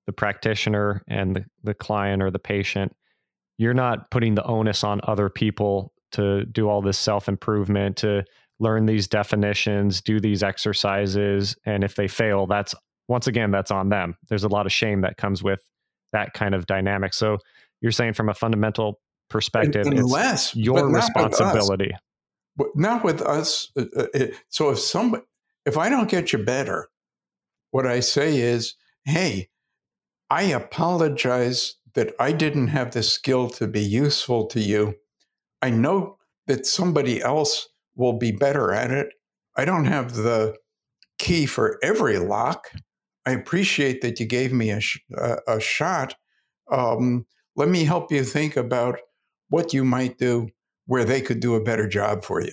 the 0.07 0.13
practitioner 0.13 1.03
and 1.07 1.37
the, 1.37 1.45
the 1.63 1.75
client 1.75 2.23
or 2.23 2.31
the 2.31 2.39
patient. 2.39 2.97
You're 3.59 3.75
not 3.75 4.11
putting 4.11 4.37
the 4.37 4.45
onus 4.45 4.85
on 4.85 5.03
other 5.03 5.29
people 5.29 5.93
to 6.13 6.47
do 6.47 6.71
all 6.71 6.81
this 6.81 6.99
self 6.99 7.29
improvement, 7.29 7.99
to 7.99 8.25
learn 8.59 8.87
these 8.87 9.07
definitions, 9.07 10.01
do 10.01 10.19
these 10.19 10.43
exercises. 10.43 11.57
And 11.67 11.85
if 11.85 11.95
they 11.95 12.09
fail, 12.09 12.47
that's 12.47 12.75
once 13.09 13.27
again, 13.27 13.51
that's 13.51 13.71
on 13.71 13.89
them. 13.89 14.17
There's 14.29 14.45
a 14.45 14.49
lot 14.49 14.67
of 14.67 14.73
shame 14.73 15.03
that 15.03 15.17
comes 15.17 15.43
with 15.43 15.61
that 16.13 16.33
kind 16.35 16.55
of 16.55 16.67
dynamic. 16.67 17.15
So 17.15 17.39
you're 17.81 17.93
saying 17.93 18.15
from 18.15 18.29
a 18.29 18.35
fundamental 18.35 19.01
perspective, 19.29 19.87
Unless, 19.87 20.49
it's 20.49 20.57
your 20.57 20.89
responsibility. 20.89 21.93
With 22.57 22.69
not 22.75 23.05
with 23.05 23.23
us. 23.23 23.71
Uh, 23.77 23.85
uh, 24.15 24.27
so 24.49 24.71
if 24.71 24.79
somebody, 24.79 25.25
if 25.67 25.77
I 25.77 25.89
don't 25.89 26.09
get 26.09 26.33
you 26.33 26.39
better, 26.39 26.89
what 27.71 27.87
I 27.87 28.01
say 28.01 28.39
is, 28.39 28.75
hey, 29.05 29.49
I 30.31 30.43
apologize 30.43 31.75
that 31.95 32.15
I 32.19 32.33
didn't 32.33 32.69
have 32.69 32.93
the 32.93 33.03
skill 33.03 33.49
to 33.51 33.67
be 33.67 33.81
useful 33.81 34.47
to 34.47 34.61
you. 34.61 34.95
I 35.63 35.71
know 35.71 36.19
that 36.47 36.67
somebody 36.67 37.21
else 37.21 37.69
will 37.95 38.15
be 38.15 38.33
better 38.33 38.73
at 38.73 38.91
it. 38.91 39.09
I 39.57 39.65
don't 39.65 39.87
have 39.87 40.15
the 40.15 40.57
key 41.19 41.47
for 41.47 41.79
every 41.83 42.19
lock. 42.19 42.71
I 43.27 43.33
appreciate 43.33 44.01
that 44.03 44.21
you 44.21 44.27
gave 44.27 44.53
me 44.53 44.71
a, 44.71 44.81
sh- 44.81 45.01
a, 45.47 45.61
shot. 45.61 46.15
Um, 46.71 47.27
let 47.57 47.69
me 47.69 47.85
help 47.85 48.13
you 48.13 48.23
think 48.23 48.57
about 48.57 48.99
what 49.49 49.75
you 49.75 49.85
might 49.85 50.19
do 50.19 50.49
where 50.87 51.05
they 51.05 51.21
could 51.21 51.41
do 51.41 51.57
a 51.57 51.63
better 51.63 51.89
job 51.89 52.25
for 52.25 52.41
you. 52.41 52.53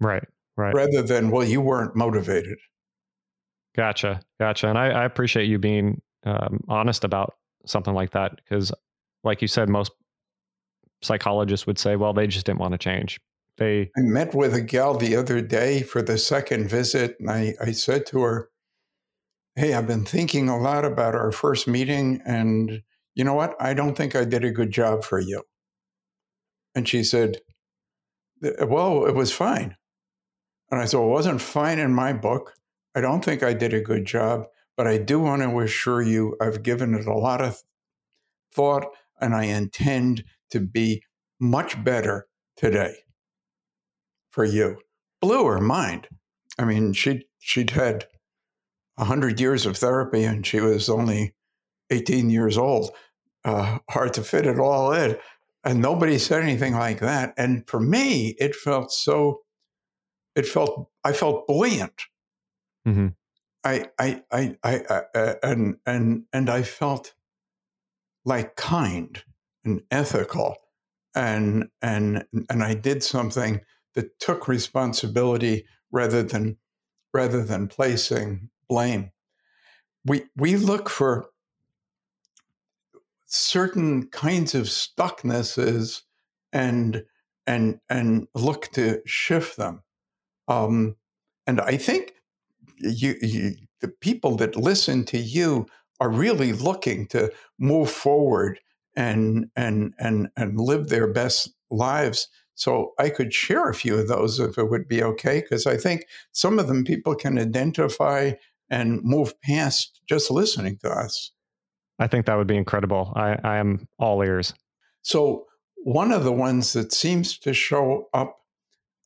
Right. 0.00 0.26
Right. 0.56 0.74
Rather 0.74 1.02
than, 1.02 1.30
well, 1.30 1.46
you 1.46 1.60
weren't 1.60 1.94
motivated. 1.94 2.58
Gotcha. 3.76 4.20
Gotcha. 4.38 4.68
And 4.68 4.76
I, 4.76 4.88
I 4.90 5.04
appreciate 5.04 5.46
you 5.46 5.58
being 5.58 6.02
um, 6.24 6.60
honest 6.68 7.04
about 7.04 7.34
something 7.66 7.94
like 7.94 8.10
that 8.10 8.32
because, 8.36 8.72
like 9.22 9.40
you 9.40 9.48
said, 9.48 9.68
most 9.68 9.92
psychologists 11.02 11.66
would 11.66 11.78
say, 11.78 11.96
well, 11.96 12.12
they 12.12 12.26
just 12.26 12.46
didn't 12.46 12.58
want 12.58 12.72
to 12.72 12.78
change. 12.78 13.20
They. 13.56 13.90
I 13.96 14.00
met 14.00 14.34
with 14.34 14.54
a 14.54 14.60
gal 14.60 14.96
the 14.96 15.16
other 15.16 15.40
day 15.40 15.82
for 15.82 16.02
the 16.02 16.18
second 16.18 16.68
visit, 16.68 17.16
and 17.20 17.30
I, 17.30 17.54
I 17.60 17.72
said 17.72 18.06
to 18.06 18.20
her, 18.22 18.50
Hey, 19.56 19.74
I've 19.74 19.86
been 19.86 20.04
thinking 20.04 20.48
a 20.48 20.58
lot 20.58 20.84
about 20.84 21.14
our 21.14 21.32
first 21.32 21.66
meeting, 21.68 22.22
and 22.24 22.82
you 23.14 23.24
know 23.24 23.34
what? 23.34 23.56
I 23.60 23.74
don't 23.74 23.96
think 23.96 24.14
I 24.14 24.24
did 24.24 24.44
a 24.44 24.50
good 24.50 24.70
job 24.70 25.04
for 25.04 25.18
you. 25.18 25.42
And 26.74 26.88
she 26.88 27.02
said, 27.04 27.38
Well, 28.40 29.06
it 29.06 29.14
was 29.14 29.32
fine. 29.32 29.76
And 30.70 30.80
I 30.80 30.84
said, 30.84 30.98
well, 30.98 31.08
it 31.08 31.12
wasn't 31.12 31.40
fine 31.40 31.78
in 31.78 31.92
my 31.92 32.12
book. 32.12 32.54
I 32.94 33.00
don't 33.00 33.24
think 33.24 33.42
I 33.42 33.52
did 33.52 33.74
a 33.74 33.80
good 33.80 34.04
job, 34.04 34.44
but 34.76 34.86
I 34.86 34.98
do 34.98 35.18
want 35.20 35.42
to 35.42 35.60
assure 35.60 36.02
you 36.02 36.36
I've 36.40 36.62
given 36.62 36.94
it 36.94 37.06
a 37.06 37.14
lot 37.14 37.40
of 37.40 37.62
thought 38.54 38.86
and 39.20 39.34
I 39.34 39.44
intend 39.44 40.24
to 40.50 40.60
be 40.60 41.02
much 41.40 41.82
better 41.82 42.26
today 42.56 42.94
for 44.30 44.44
you. 44.44 44.78
Blew 45.20 45.46
her 45.46 45.60
mind. 45.60 46.08
I 46.58 46.64
mean, 46.64 46.92
she'd, 46.92 47.24
she'd 47.38 47.70
had 47.70 48.06
100 49.00 49.40
years 49.40 49.66
of 49.66 49.76
therapy 49.76 50.24
and 50.24 50.46
she 50.46 50.60
was 50.60 50.88
only 50.88 51.34
18 51.90 52.30
years 52.30 52.58
old. 52.58 52.90
Uh, 53.44 53.78
hard 53.88 54.12
to 54.14 54.22
fit 54.22 54.46
it 54.46 54.58
all 54.58 54.92
in. 54.92 55.16
And 55.64 55.80
nobody 55.80 56.18
said 56.18 56.42
anything 56.42 56.74
like 56.74 57.00
that. 57.00 57.34
And 57.36 57.66
for 57.66 57.80
me, 57.80 58.36
it 58.38 58.54
felt 58.54 58.92
so 58.92 59.40
it 60.34 60.46
felt 60.46 60.88
I 61.04 61.12
felt 61.12 61.46
buoyant. 61.46 62.02
Mm-hmm. 62.86 63.08
I, 63.64 63.90
I, 63.98 64.22
I, 64.30 64.56
I, 64.64 65.02
I, 65.14 65.34
and 65.42 65.76
and 65.84 66.24
and 66.32 66.48
I 66.48 66.62
felt 66.62 67.14
like 68.24 68.56
kind 68.56 69.22
and 69.64 69.82
ethical, 69.90 70.56
and 71.14 71.68
and 71.82 72.24
and 72.48 72.62
I 72.62 72.74
did 72.74 73.02
something 73.02 73.60
that 73.94 74.18
took 74.18 74.48
responsibility 74.48 75.66
rather 75.90 76.22
than 76.22 76.56
rather 77.12 77.42
than 77.42 77.68
placing 77.68 78.48
blame. 78.70 79.12
We 80.06 80.24
we 80.36 80.56
look 80.56 80.88
for 80.88 81.26
certain 83.26 84.08
kinds 84.08 84.54
of 84.54 84.64
stucknesses 84.64 86.02
and 86.54 87.04
and 87.46 87.80
and 87.90 88.28
look 88.34 88.72
to 88.72 89.02
shift 89.04 89.58
them 89.58 89.82
um, 90.50 90.96
and 91.46 91.60
I 91.60 91.76
think 91.76 92.14
you, 92.78 93.14
you, 93.22 93.52
the 93.80 93.88
people 93.88 94.36
that 94.36 94.56
listen 94.56 95.04
to 95.06 95.18
you 95.18 95.66
are 96.00 96.10
really 96.10 96.52
looking 96.52 97.06
to 97.08 97.32
move 97.58 97.90
forward 97.90 98.60
and 98.96 99.48
and 99.56 99.94
and 99.98 100.28
and 100.36 100.60
live 100.60 100.88
their 100.88 101.06
best 101.06 101.50
lives. 101.70 102.28
So 102.56 102.92
I 102.98 103.10
could 103.10 103.32
share 103.32 103.70
a 103.70 103.74
few 103.74 103.96
of 103.96 104.08
those 104.08 104.40
if 104.40 104.58
it 104.58 104.68
would 104.70 104.88
be 104.88 105.02
okay, 105.02 105.40
because 105.40 105.66
I 105.66 105.76
think 105.76 106.06
some 106.32 106.58
of 106.58 106.66
them 106.66 106.84
people 106.84 107.14
can 107.14 107.38
identify 107.38 108.32
and 108.70 109.02
move 109.02 109.38
past 109.42 110.00
just 110.08 110.30
listening 110.30 110.78
to 110.82 110.90
us. 110.90 111.32
I 111.98 112.06
think 112.06 112.26
that 112.26 112.36
would 112.36 112.46
be 112.46 112.56
incredible. 112.56 113.12
I, 113.16 113.36
I 113.44 113.58
am 113.58 113.86
all 113.98 114.22
ears. 114.22 114.54
So, 115.02 115.46
one 115.82 116.12
of 116.12 116.24
the 116.24 116.32
ones 116.32 116.74
that 116.74 116.92
seems 116.92 117.38
to 117.38 117.54
show 117.54 118.08
up 118.12 118.36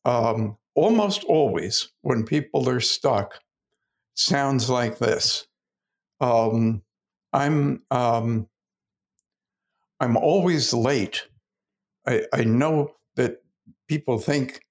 um, 0.03 0.57
almost 0.75 1.23
always 1.23 1.89
when 2.01 2.25
people 2.25 2.69
are 2.69 2.81
stuck 2.81 3.39
sounds 4.15 4.69
like 4.69 4.97
this 4.97 5.47
um, 6.21 6.81
I'm 7.33 7.83
um, 7.91 8.47
I'm 9.99 10.17
always 10.17 10.73
late. 10.73 11.23
I, 12.07 12.25
I 12.33 12.43
know 12.43 12.91
that 13.15 13.43
people 13.87 14.19
think 14.19 14.61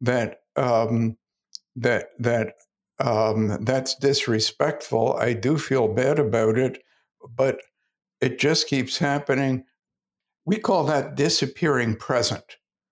that 0.00 0.40
um, 0.56 1.16
that 1.76 2.10
that 2.18 2.54
um, 3.02 3.58
that's 3.64 3.96
disrespectful. 3.96 5.14
I 5.14 5.32
do 5.32 5.58
feel 5.58 5.88
bad 5.88 6.20
about 6.20 6.56
it, 6.56 6.82
but 7.36 7.60
it 8.20 8.38
just 8.38 8.68
keeps 8.68 8.96
happening. 8.96 9.64
We 10.44 10.58
call 10.58 10.84
that 10.84 11.16
disappearing 11.16 11.96
present. 11.96 12.44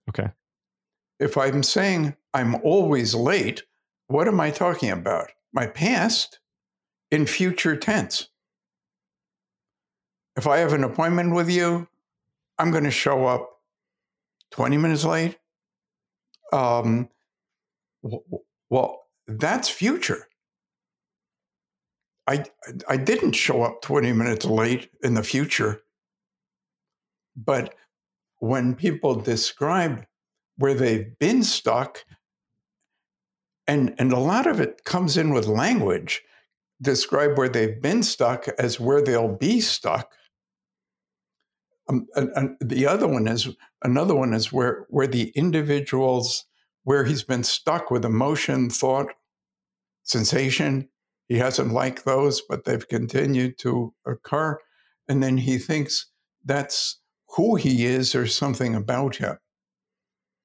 Okay. 0.09 0.29
If 1.21 1.37
I'm 1.37 1.63
saying 1.63 2.17
I'm 2.35 2.57
always 2.57 3.15
late, 3.15 3.63
what 4.09 4.27
am 4.27 4.41
I 4.41 4.51
talking 4.51 4.91
about? 4.91 5.31
My 5.53 5.67
past 5.67 6.41
in 7.13 7.25
future 7.25 7.77
tense. 7.77 8.29
If 10.37 10.49
I 10.49 10.59
have 10.59 10.73
an 10.73 10.83
appointment 10.83 11.35
with 11.35 11.49
you, 11.49 11.87
I'm 12.59 12.73
going 12.73 12.85
to 12.85 12.91
show 12.91 13.27
up 13.27 13.49
20 14.51 14.77
minutes 14.77 15.05
late. 15.05 15.39
Um, 16.53 17.09
well, 18.71 19.05
that's 19.39 19.69
future. 19.69 20.27
I 22.27 22.45
I 22.89 22.97
didn't 22.97 23.33
show 23.33 23.63
up 23.63 23.83
20 23.83 24.13
minutes 24.13 24.45
late 24.45 24.91
in 25.03 25.15
the 25.15 25.23
future. 25.23 25.83
But 27.37 27.75
when 28.39 28.75
people 28.75 29.15
describe 29.15 30.05
where 30.57 30.75
they've 30.75 31.19
been 31.19 31.43
stuck, 31.43 32.05
and 33.67 33.95
and 33.99 34.13
a 34.13 34.19
lot 34.19 34.47
of 34.47 34.61
it 34.61 34.85
comes 34.85 35.17
in 35.17 35.33
with 35.33 35.47
language, 35.47 36.23
describe 36.83 37.37
where 37.37 37.49
they've 37.49 37.81
been 37.81 38.03
stuck 38.03 38.49
as 38.59 38.79
where 38.81 39.03
they'll 39.03 39.37
be 39.37 39.61
stuck. 39.61 40.13
Um, 41.89 42.07
and, 42.15 42.31
and 42.37 42.57
the 42.61 42.87
other 42.87 43.09
one 43.09 43.27
is 43.27 43.49
another 43.83 44.15
one 44.15 44.35
is 44.35 44.53
where 44.53 44.87
where 44.91 45.09
the 45.09 45.31
individuals 45.31 46.45
where 46.85 47.05
he's 47.05 47.23
been 47.23 47.45
stuck 47.45 47.91
with 47.91 48.05
emotion, 48.05 48.71
thought, 48.71 49.09
sensation. 50.11 50.89
He 51.29 51.39
hasn't 51.39 51.73
liked 51.73 52.05
those, 52.05 52.43
but 52.49 52.65
they've 52.65 52.87
continued 52.89 53.59
to 53.61 53.95
occur. 54.07 54.59
And 55.09 55.23
then 55.23 55.37
he 55.37 55.59
thinks 55.59 56.07
that's 56.45 57.01
who 57.37 57.55
he 57.57 57.87
is 57.87 58.15
or 58.15 58.27
something 58.27 58.75
about 58.75 59.17
him. 59.17 59.39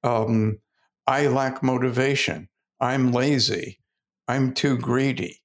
Um, 0.02 0.58
I 1.06 1.26
lack 1.26 1.62
motivation. 1.62 2.48
I'm 2.80 3.12
lazy. 3.12 3.80
I'm 4.28 4.52
too 4.52 4.76
greedy. 4.78 5.40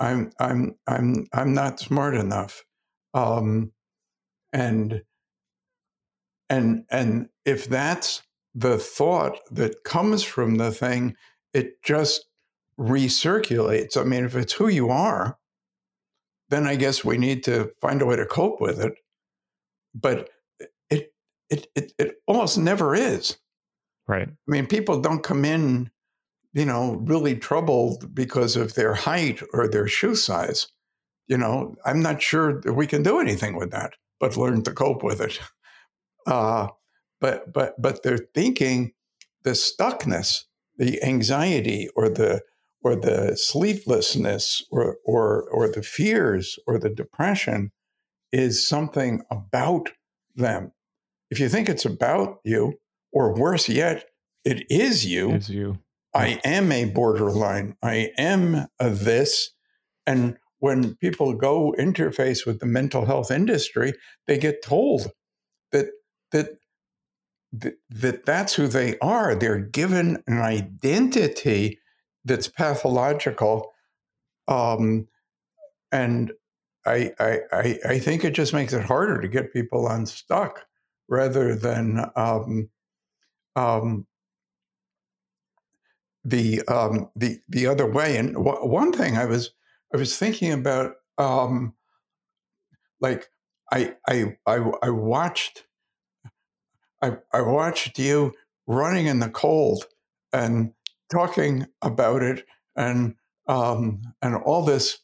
I'm 0.00 0.30
I'm 0.38 0.74
I'm 0.86 1.26
I'm 1.32 1.54
not 1.54 1.80
smart 1.80 2.14
enough. 2.14 2.62
Um, 3.14 3.72
and 4.52 5.02
and 6.50 6.84
and 6.90 7.28
if 7.44 7.66
that's 7.66 8.22
the 8.54 8.78
thought 8.78 9.38
that 9.50 9.84
comes 9.84 10.22
from 10.22 10.56
the 10.56 10.70
thing, 10.70 11.16
it 11.52 11.82
just 11.82 12.26
recirculates. 12.78 13.96
I 13.96 14.04
mean, 14.04 14.24
if 14.24 14.34
it's 14.34 14.52
who 14.52 14.68
you 14.68 14.90
are, 14.90 15.38
then 16.48 16.66
I 16.66 16.76
guess 16.76 17.04
we 17.04 17.18
need 17.18 17.44
to 17.44 17.70
find 17.80 18.02
a 18.02 18.06
way 18.06 18.16
to 18.16 18.26
cope 18.26 18.60
with 18.60 18.80
it. 18.80 18.94
But 19.94 20.30
it 20.90 21.12
it 21.50 21.66
it, 21.74 21.92
it 21.98 22.16
almost 22.26 22.58
never 22.58 22.94
is. 22.94 23.36
Right. 24.06 24.28
I 24.28 24.50
mean, 24.50 24.66
people 24.66 25.00
don't 25.00 25.22
come 25.22 25.44
in, 25.44 25.90
you 26.52 26.66
know, 26.66 26.96
really 27.04 27.36
troubled 27.36 28.14
because 28.14 28.56
of 28.56 28.74
their 28.74 28.94
height 28.94 29.42
or 29.52 29.66
their 29.66 29.88
shoe 29.88 30.14
size. 30.14 30.68
You 31.26 31.38
know, 31.38 31.74
I'm 31.86 32.02
not 32.02 32.20
sure 32.20 32.60
that 32.60 32.74
we 32.74 32.86
can 32.86 33.02
do 33.02 33.18
anything 33.18 33.56
with 33.56 33.70
that, 33.70 33.94
but 34.20 34.36
learn 34.36 34.62
to 34.64 34.72
cope 34.72 35.02
with 35.02 35.20
it. 35.20 35.38
Uh, 36.26 36.68
but 37.20 37.52
but 37.52 37.74
but 37.78 38.02
they're 38.02 38.26
thinking 38.34 38.92
the 39.42 39.50
stuckness, 39.50 40.44
the 40.78 41.02
anxiety, 41.02 41.86
or 41.94 42.08
the 42.08 42.40
or 42.84 42.94
the 42.94 43.36
sleeplessness, 43.36 44.62
or 44.70 44.98
or 45.04 45.48
or 45.50 45.68
the 45.68 45.82
fears, 45.82 46.58
or 46.66 46.78
the 46.78 46.90
depression, 46.90 47.72
is 48.30 48.66
something 48.66 49.22
about 49.30 49.90
them. 50.36 50.72
If 51.30 51.40
you 51.40 51.48
think 51.48 51.68
it's 51.68 51.86
about 51.86 52.38
you, 52.44 52.74
or 53.12 53.34
worse 53.34 53.68
yet, 53.68 54.04
it 54.44 54.70
is 54.70 55.06
you. 55.06 55.32
Is 55.32 55.48
you. 55.48 55.78
I 56.14 56.40
am 56.44 56.70
a 56.70 56.84
borderline. 56.84 57.76
I 57.82 58.10
am 58.18 58.66
a 58.78 58.90
this. 58.90 59.50
And 60.06 60.36
when 60.58 60.94
people 60.96 61.34
go 61.34 61.74
interface 61.78 62.46
with 62.46 62.60
the 62.60 62.66
mental 62.66 63.06
health 63.06 63.30
industry, 63.30 63.94
they 64.26 64.38
get 64.38 64.62
told 64.62 65.10
that 65.72 65.86
that 66.32 66.50
that 67.90 68.26
that's 68.26 68.54
who 68.54 68.66
they 68.66 68.98
are. 68.98 69.34
They're 69.34 69.58
given 69.58 70.22
an 70.26 70.38
identity 70.38 71.78
that's 72.24 72.48
pathological, 72.48 73.72
um, 74.48 75.08
and 75.92 76.32
I, 76.86 77.12
I 77.20 77.78
I 77.86 77.98
think 77.98 78.24
it 78.24 78.32
just 78.32 78.52
makes 78.52 78.72
it 78.72 78.84
harder 78.84 79.20
to 79.20 79.28
get 79.28 79.52
people 79.52 79.88
unstuck 79.88 80.66
rather 81.08 81.54
than 81.54 82.10
um, 82.16 82.68
um, 83.56 84.06
the 86.24 86.62
um, 86.68 87.10
the 87.16 87.40
the 87.48 87.66
other 87.66 87.90
way. 87.90 88.16
And 88.16 88.34
w- 88.34 88.66
one 88.66 88.92
thing 88.92 89.16
I 89.16 89.24
was 89.26 89.50
I 89.92 89.96
was 89.96 90.18
thinking 90.18 90.52
about, 90.52 90.96
um, 91.18 91.74
like 93.00 93.28
I 93.72 93.94
I 94.08 94.36
I, 94.46 94.70
I 94.82 94.90
watched 94.90 95.64
I, 97.02 97.18
I 97.32 97.42
watched 97.42 97.98
you 97.98 98.32
running 98.66 99.06
in 99.06 99.18
the 99.18 99.28
cold 99.28 99.84
and 100.32 100.72
talking 101.10 101.66
about 101.82 102.22
it, 102.22 102.44
and 102.76 103.14
um, 103.46 104.02
and 104.22 104.36
all 104.36 104.64
this 104.64 104.98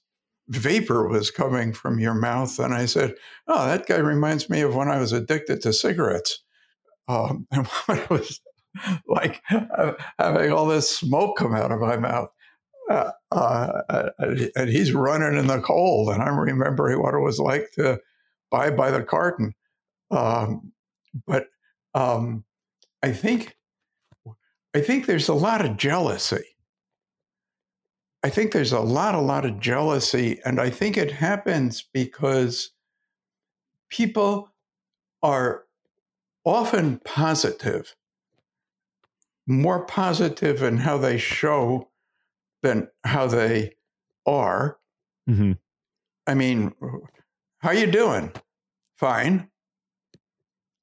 vapor 0.48 1.09
was 1.09 1.30
coming 1.30 1.72
from 1.72 1.98
your 1.98 2.14
mouth, 2.14 2.59
and 2.59 2.74
I 2.74 2.86
said, 2.86 3.14
"Oh, 3.46 3.66
that 3.66 3.86
guy 3.86 3.98
reminds 3.98 4.51
me 4.51 4.61
of 4.62 4.74
when 4.74 4.88
I 4.88 4.98
was 4.98 5.12
addicted 5.12 5.62
to 5.62 5.72
cigarettes." 5.72 6.42
Um, 7.09 7.46
and 7.53 7.68
I 7.88 8.07
was 8.11 8.40
like 9.07 9.42
having 10.18 10.53
all 10.53 10.66
this 10.66 10.88
smoke 10.88 11.36
come 11.38 11.55
out 11.55 11.72
of 11.72 11.80
my 11.80 11.96
mouth. 11.96 12.28
Uh, 12.88 13.12
uh, 13.30 14.11
and 14.57 14.68
he's 14.68 14.92
running 14.92 15.38
in 15.38 15.46
the 15.46 15.61
cold, 15.61 16.09
and 16.09 16.22
I'm 16.22 16.38
remembering 16.38 17.01
what 17.01 17.14
it 17.14 17.20
was 17.20 17.38
like 17.38 17.70
to 17.72 18.01
buy 18.51 18.70
by 18.70 18.90
the 18.90 19.03
carton. 19.03 19.55
Um, 20.11 20.72
but 21.26 21.46
um, 21.94 22.44
I 23.03 23.12
think 23.12 23.57
I 24.74 24.80
think 24.80 25.06
there's 25.06 25.28
a 25.28 25.34
lot 25.34 25.64
of 25.64 25.76
jealousy. 25.76 26.44
I 28.22 28.28
think 28.28 28.52
there's 28.52 28.72
a 28.72 28.80
lot, 28.80 29.14
a 29.14 29.20
lot 29.20 29.46
of 29.46 29.58
jealousy, 29.60 30.40
and 30.44 30.60
I 30.60 30.70
think 30.70 30.96
it 30.96 31.10
happens 31.10 31.82
because 31.92 32.70
people 33.88 34.52
are 35.22 35.64
often 36.44 37.00
positive, 37.04 37.96
more 39.46 39.84
positive 39.86 40.62
in 40.62 40.76
how 40.76 40.98
they 40.98 41.16
show 41.18 41.88
than 42.62 42.88
how 43.04 43.26
they 43.26 43.72
are. 44.26 44.78
Mm-hmm. 45.28 45.52
I 46.26 46.34
mean, 46.34 46.72
how 47.58 47.72
you 47.72 47.86
doing? 47.86 48.32
Fine. 48.96 49.48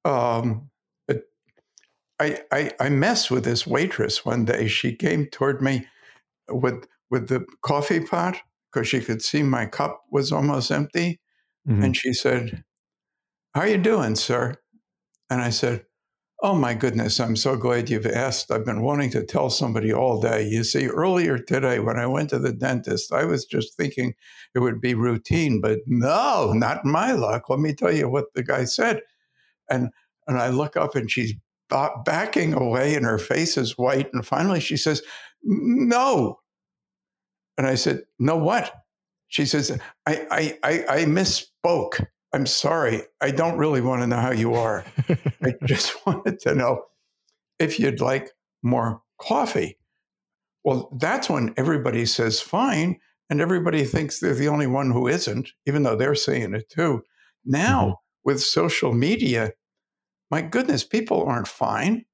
Um, 0.03 0.69
I, 2.19 2.39
I, 2.51 2.71
I 2.79 2.89
messed 2.89 3.29
with 3.29 3.43
this 3.43 3.67
waitress 3.67 4.25
one 4.25 4.45
day. 4.45 4.67
She 4.67 4.95
came 4.95 5.27
toward 5.27 5.61
me 5.61 5.87
with 6.49 6.87
with 7.09 7.29
the 7.29 7.45
coffee 7.61 8.01
pot 8.01 8.37
because 8.71 8.87
she 8.87 8.99
could 8.99 9.21
see 9.21 9.43
my 9.43 9.65
cup 9.65 10.03
was 10.11 10.31
almost 10.31 10.71
empty, 10.71 11.19
mm-hmm. 11.67 11.83
and 11.83 11.95
she 11.95 12.13
said, 12.13 12.63
"How 13.53 13.61
are 13.61 13.67
you 13.67 13.77
doing, 13.77 14.15
sir?" 14.15 14.55
And 15.29 15.41
I 15.41 15.51
said, 15.51 15.85
"Oh 16.41 16.55
my 16.55 16.73
goodness, 16.73 17.19
I'm 17.19 17.35
so 17.35 17.55
glad 17.55 17.89
you've 17.89 18.05
asked. 18.07 18.51
I've 18.51 18.65
been 18.65 18.81
wanting 18.81 19.11
to 19.11 19.23
tell 19.23 19.49
somebody 19.49 19.93
all 19.93 20.19
day. 20.19 20.47
You 20.47 20.63
see, 20.63 20.87
earlier 20.87 21.37
today 21.37 21.79
when 21.79 21.99
I 21.99 22.07
went 22.07 22.29
to 22.31 22.39
the 22.39 22.53
dentist, 22.53 23.13
I 23.13 23.25
was 23.25 23.45
just 23.45 23.77
thinking 23.77 24.13
it 24.55 24.59
would 24.59 24.81
be 24.81 24.95
routine, 24.95 25.61
but 25.61 25.79
no, 25.85 26.51
not 26.53 26.83
my 26.83 27.11
luck. 27.11 27.49
Let 27.49 27.59
me 27.59 27.73
tell 27.73 27.93
you 27.93 28.09
what 28.09 28.33
the 28.33 28.43
guy 28.43 28.65
said." 28.65 29.01
And 29.69 29.89
and 30.27 30.37
I 30.39 30.49
look 30.49 30.75
up 30.75 30.95
and 30.95 31.09
she's 31.09 31.33
backing 31.69 32.53
away 32.53 32.95
and 32.95 33.05
her 33.05 33.17
face 33.17 33.57
is 33.57 33.77
white. 33.77 34.09
And 34.13 34.25
finally 34.25 34.59
she 34.59 34.77
says, 34.77 35.01
No. 35.43 36.39
And 37.57 37.67
I 37.67 37.75
said, 37.75 38.03
No, 38.19 38.35
what? 38.37 38.73
she 39.27 39.45
says, 39.45 39.77
I, 40.05 40.27
I, 40.31 40.57
I, 40.63 40.85
I 40.89 41.05
misspoke. 41.05 42.05
I'm 42.33 42.45
sorry. 42.45 43.01
I 43.21 43.31
don't 43.31 43.57
really 43.57 43.81
want 43.81 44.01
to 44.01 44.07
know 44.07 44.19
how 44.19 44.31
you 44.31 44.53
are. 44.53 44.85
I 45.41 45.53
just 45.65 46.05
wanted 46.05 46.39
to 46.41 46.55
know 46.55 46.83
if 47.59 47.79
you'd 47.79 48.01
like 48.01 48.31
more 48.63 49.01
coffee. 49.19 49.77
Well, 50.63 50.89
that's 50.99 51.29
when 51.29 51.53
everybody 51.57 52.05
says 52.05 52.41
fine, 52.41 52.99
and 53.29 53.39
everybody 53.41 53.83
thinks 53.83 54.19
they're 54.19 54.33
the 54.33 54.49
only 54.49 54.67
one 54.67 54.91
who 54.91 55.07
isn't, 55.07 55.49
even 55.65 55.83
though 55.83 55.95
they're 55.95 56.15
saying 56.15 56.53
it 56.53 56.69
too. 56.69 57.03
Now, 57.45 57.81
mm-hmm. 57.81 57.91
with 58.25 58.41
social 58.41 58.93
media, 58.93 59.51
my 60.31 60.41
goodness, 60.41 60.83
people 60.83 61.23
aren't 61.23 61.47
fine. 61.47 62.05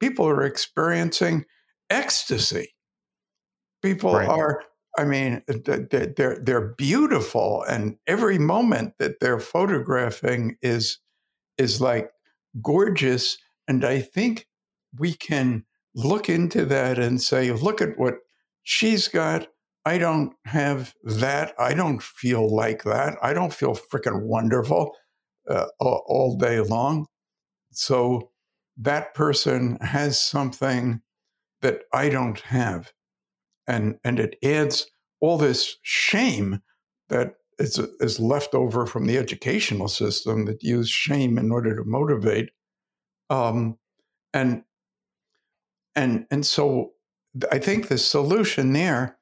People 0.00 0.26
are 0.26 0.44
experiencing 0.44 1.44
ecstasy. 1.90 2.74
People 3.82 4.14
right. 4.14 4.28
are 4.28 4.62
I 4.98 5.04
mean, 5.04 5.42
they're 5.46 6.40
they're 6.42 6.74
beautiful, 6.76 7.62
and 7.68 7.96
every 8.08 8.36
moment 8.36 8.94
that 8.98 9.20
they're 9.20 9.38
photographing 9.38 10.56
is 10.60 10.98
is 11.56 11.80
like 11.80 12.10
gorgeous. 12.60 13.38
And 13.68 13.84
I 13.84 14.00
think 14.00 14.48
we 14.98 15.12
can 15.14 15.64
look 15.94 16.28
into 16.28 16.64
that 16.64 16.98
and 16.98 17.22
say, 17.22 17.52
look 17.52 17.80
at 17.80 17.96
what 17.96 18.14
she's 18.64 19.06
got. 19.06 19.46
I 19.84 19.98
don't 19.98 20.34
have 20.46 20.94
that. 21.04 21.54
I 21.60 21.74
don't 21.74 22.02
feel 22.02 22.52
like 22.52 22.82
that. 22.82 23.16
I 23.22 23.32
don't 23.34 23.54
feel 23.54 23.78
freaking 23.92 24.22
wonderful 24.22 24.96
uh, 25.48 25.66
all 25.78 26.36
day 26.36 26.60
long. 26.60 27.06
So 27.78 28.30
that 28.76 29.14
person 29.14 29.78
has 29.80 30.20
something 30.20 31.00
that 31.62 31.82
I 31.92 32.08
don't 32.08 32.40
have 32.40 32.92
and 33.68 33.98
and 34.02 34.18
it 34.18 34.36
adds 34.42 34.90
all 35.20 35.38
this 35.38 35.76
shame 35.82 36.60
that 37.08 37.34
is, 37.58 37.78
is 38.00 38.18
left 38.18 38.54
over 38.54 38.86
from 38.86 39.06
the 39.06 39.18
educational 39.18 39.88
system 39.88 40.46
that 40.46 40.62
use 40.62 40.88
shame 40.88 41.38
in 41.38 41.52
order 41.52 41.76
to 41.76 41.84
motivate 41.84 42.50
um, 43.30 43.78
and 44.32 44.62
and 45.94 46.26
and 46.30 46.44
so 46.44 46.92
i 47.52 47.58
think 47.58 47.88
the 47.88 47.98
solution 47.98 48.72
there 48.72 49.18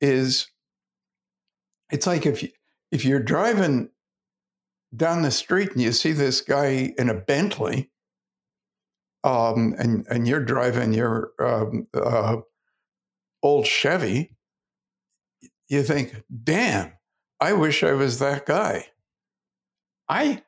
is 0.00 0.46
it's 1.90 2.06
like 2.06 2.24
if 2.26 2.42
you 2.42 2.48
if 2.90 3.04
you're 3.04 3.22
driving 3.22 3.90
down 4.96 5.22
the 5.22 5.30
street 5.30 5.72
and 5.72 5.82
you 5.82 5.92
see 5.92 6.12
this 6.12 6.40
guy 6.40 6.94
in 6.98 7.08
a 7.08 7.14
bentley 7.14 7.90
um, 9.24 9.74
and 9.78 10.06
and 10.08 10.28
you're 10.28 10.44
driving 10.44 10.92
your 10.92 11.32
um, 11.40 11.88
uh, 11.94 12.36
old 13.42 13.66
Chevy, 13.66 14.36
you 15.68 15.82
think, 15.82 16.22
damn, 16.42 16.92
I 17.40 17.54
wish 17.54 17.82
I 17.82 17.92
was 17.92 18.18
that 18.18 18.46
guy. 18.46 18.86
I 20.08 20.42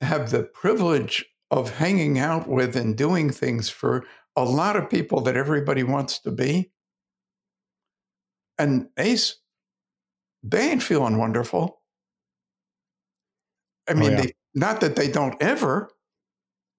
have 0.00 0.30
the 0.30 0.42
privilege 0.42 1.24
of 1.50 1.76
hanging 1.76 2.18
out 2.18 2.48
with 2.48 2.76
and 2.76 2.96
doing 2.96 3.30
things 3.30 3.68
for 3.68 4.04
a 4.36 4.44
lot 4.44 4.76
of 4.76 4.90
people 4.90 5.20
that 5.22 5.36
everybody 5.36 5.82
wants 5.82 6.18
to 6.20 6.30
be. 6.30 6.72
And 8.58 8.88
Ace, 8.98 9.36
they 10.42 10.70
ain't 10.70 10.82
feeling 10.82 11.18
wonderful. 11.18 11.80
I 13.88 13.92
oh, 13.92 13.96
mean, 13.96 14.12
oh, 14.12 14.16
yeah. 14.16 14.20
they, 14.22 14.32
not 14.54 14.80
that 14.80 14.96
they 14.96 15.10
don't 15.10 15.40
ever, 15.42 15.90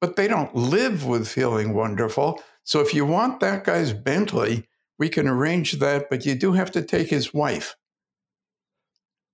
but 0.01 0.15
they 0.15 0.27
don't 0.27 0.55
live 0.55 1.05
with 1.05 1.27
feeling 1.27 1.73
wonderful. 1.73 2.41
So 2.63 2.79
if 2.79 2.93
you 2.93 3.05
want 3.05 3.39
that 3.39 3.63
guy's 3.63 3.93
Bentley, 3.93 4.67
we 4.97 5.09
can 5.09 5.27
arrange 5.27 5.73
that, 5.73 6.09
but 6.09 6.25
you 6.25 6.35
do 6.35 6.53
have 6.53 6.71
to 6.71 6.81
take 6.81 7.09
his 7.09 7.33
wife. 7.33 7.75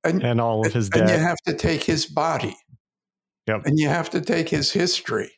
And, 0.04 0.24
and 0.24 0.42
all 0.42 0.66
of 0.66 0.74
his 0.74 0.90
debt. 0.90 1.02
And 1.02 1.10
you 1.12 1.18
have 1.18 1.38
to 1.46 1.54
take 1.54 1.84
his 1.84 2.06
body. 2.06 2.56
Yep. 3.48 3.66
And 3.66 3.80
you 3.80 3.88
have 3.88 4.10
to 4.12 4.22
take 4.22 4.50
his 4.50 4.72
history. 4.72 5.32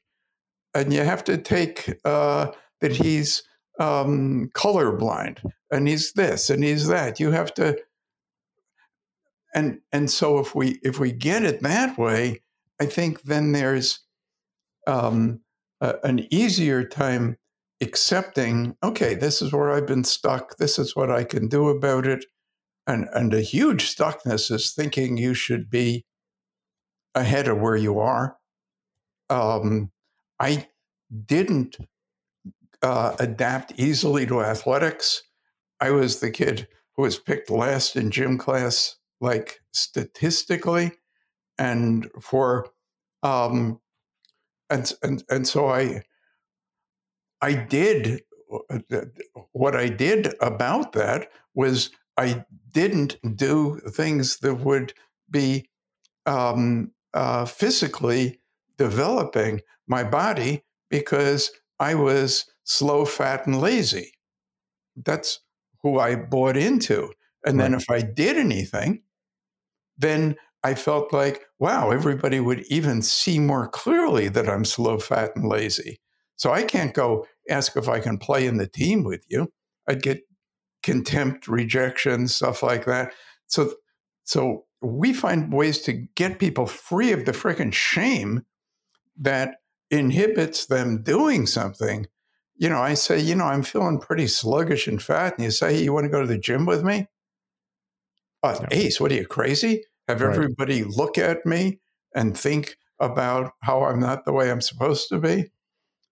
And 0.73 0.93
you 0.93 1.01
have 1.01 1.23
to 1.25 1.37
take 1.37 1.99
uh, 2.05 2.51
that 2.81 2.91
he's 2.91 3.43
um, 3.79 4.49
colorblind 4.55 5.39
and 5.71 5.87
he's 5.87 6.13
this 6.13 6.49
and 6.49 6.63
he's 6.63 6.87
that. 6.87 7.19
You 7.19 7.31
have 7.31 7.53
to 7.55 7.77
and 9.53 9.79
and 9.91 10.09
so 10.09 10.39
if 10.39 10.55
we 10.55 10.79
if 10.83 10.99
we 10.99 11.11
get 11.11 11.43
it 11.43 11.61
that 11.61 11.97
way, 11.97 12.41
I 12.79 12.85
think 12.85 13.23
then 13.23 13.51
there's 13.51 13.99
um, 14.87 15.41
a, 15.81 15.95
an 16.03 16.27
easier 16.33 16.83
time 16.83 17.37
accepting, 17.81 18.75
okay, 18.81 19.13
this 19.13 19.41
is 19.41 19.51
where 19.51 19.71
I've 19.71 19.87
been 19.87 20.03
stuck. 20.03 20.57
This 20.57 20.79
is 20.79 20.95
what 20.95 21.11
I 21.11 21.23
can 21.23 21.47
do 21.47 21.69
about 21.69 22.07
it. 22.07 22.25
And, 22.87 23.07
and 23.13 23.33
a 23.33 23.41
huge 23.41 23.95
stuckness 23.95 24.51
is 24.51 24.71
thinking 24.71 25.17
you 25.17 25.33
should 25.33 25.69
be 25.69 26.05
ahead 27.15 27.47
of 27.47 27.59
where 27.59 27.75
you 27.75 27.99
are. 27.99 28.37
Um, 29.29 29.91
I 30.39 30.67
didn't 31.25 31.77
uh, 32.81 33.15
adapt 33.19 33.73
easily 33.77 34.25
to 34.25 34.41
athletics. 34.41 35.23
I 35.79 35.91
was 35.91 36.19
the 36.19 36.31
kid 36.31 36.67
who 36.95 37.03
was 37.03 37.19
picked 37.19 37.49
last 37.49 37.95
in 37.95 38.11
gym 38.11 38.37
class, 38.37 38.97
like 39.23 39.61
statistically, 39.71 40.91
and 41.57 42.09
for 42.21 42.67
um, 43.23 43.79
and 44.69 44.91
and 45.01 45.23
and 45.29 45.47
so 45.47 45.69
I 45.69 46.03
I 47.41 47.53
did 47.53 48.21
uh, 48.91 49.01
what 49.53 49.75
I 49.77 49.87
did 49.87 50.33
about 50.41 50.91
that 50.91 51.29
was 51.55 51.89
I 52.17 52.43
didn't 52.73 53.17
do 53.37 53.79
things 53.89 54.39
that 54.39 54.55
would 54.55 54.93
be 55.29 55.69
um, 56.25 56.91
uh, 57.13 57.45
physically 57.45 58.41
developing 58.77 59.61
my 59.87 60.03
body 60.03 60.63
because 60.89 61.49
I 61.79 61.95
was 61.95 62.45
slow, 62.65 63.05
fat, 63.05 63.47
and 63.47 63.59
lazy. 63.59 64.11
That's 64.97 65.39
who 65.81 65.97
I 65.99 66.15
bought 66.15 66.57
into. 66.57 67.11
And 67.45 67.57
right. 67.57 67.63
then 67.63 67.73
if 67.73 67.89
I 67.89 68.01
did 68.01 68.37
anything, 68.37 69.01
then 69.97 70.35
I 70.63 70.75
felt 70.75 71.11
like, 71.11 71.43
wow, 71.59 71.91
everybody 71.91 72.39
would 72.39 72.65
even 72.67 73.01
see 73.01 73.39
more 73.39 73.67
clearly 73.67 74.29
that 74.29 74.49
I'm 74.49 74.65
slow, 74.65 74.97
fat, 74.97 75.35
and 75.35 75.47
lazy. 75.47 75.99
So 76.37 76.51
I 76.51 76.63
can't 76.63 76.93
go 76.93 77.25
ask 77.49 77.75
if 77.75 77.89
I 77.89 77.99
can 77.99 78.17
play 78.17 78.47
in 78.47 78.57
the 78.57 78.67
team 78.67 79.03
with 79.03 79.23
you. 79.29 79.51
I'd 79.87 80.01
get 80.01 80.21
contempt, 80.81 81.47
rejection, 81.47 82.27
stuff 82.27 82.63
like 82.63 82.85
that. 82.85 83.13
So, 83.47 83.73
so 84.23 84.65
we 84.81 85.13
find 85.13 85.53
ways 85.53 85.81
to 85.83 85.93
get 86.15 86.39
people 86.39 86.65
free 86.65 87.11
of 87.11 87.25
the 87.25 87.31
freaking 87.31 87.73
shame 87.73 88.43
that 89.17 89.55
inhibits 89.91 90.65
them 90.65 91.03
doing 91.03 91.45
something. 91.45 92.07
You 92.55 92.69
know, 92.69 92.81
I 92.81 92.93
say, 92.93 93.19
you 93.19 93.35
know, 93.35 93.45
I'm 93.45 93.63
feeling 93.63 93.99
pretty 93.99 94.27
sluggish 94.27 94.87
and 94.87 95.01
fat, 95.01 95.35
and 95.35 95.43
you 95.43 95.51
say, 95.51 95.73
hey, 95.73 95.83
you 95.83 95.93
want 95.93 96.05
to 96.05 96.09
go 96.09 96.21
to 96.21 96.27
the 96.27 96.37
gym 96.37 96.65
with 96.65 96.83
me? 96.83 97.07
Uh, 98.43 98.57
yeah. 98.61 98.67
Ace, 98.71 98.99
what 98.99 99.11
are 99.11 99.15
you 99.15 99.25
crazy? 99.25 99.83
Have 100.07 100.21
right. 100.21 100.35
everybody 100.35 100.83
look 100.83 101.17
at 101.17 101.45
me 101.45 101.79
and 102.13 102.37
think 102.37 102.75
about 102.99 103.53
how 103.61 103.83
I'm 103.83 103.99
not 103.99 104.25
the 104.25 104.33
way 104.33 104.51
I'm 104.51 104.61
supposed 104.61 105.09
to 105.09 105.19
be? 105.19 105.49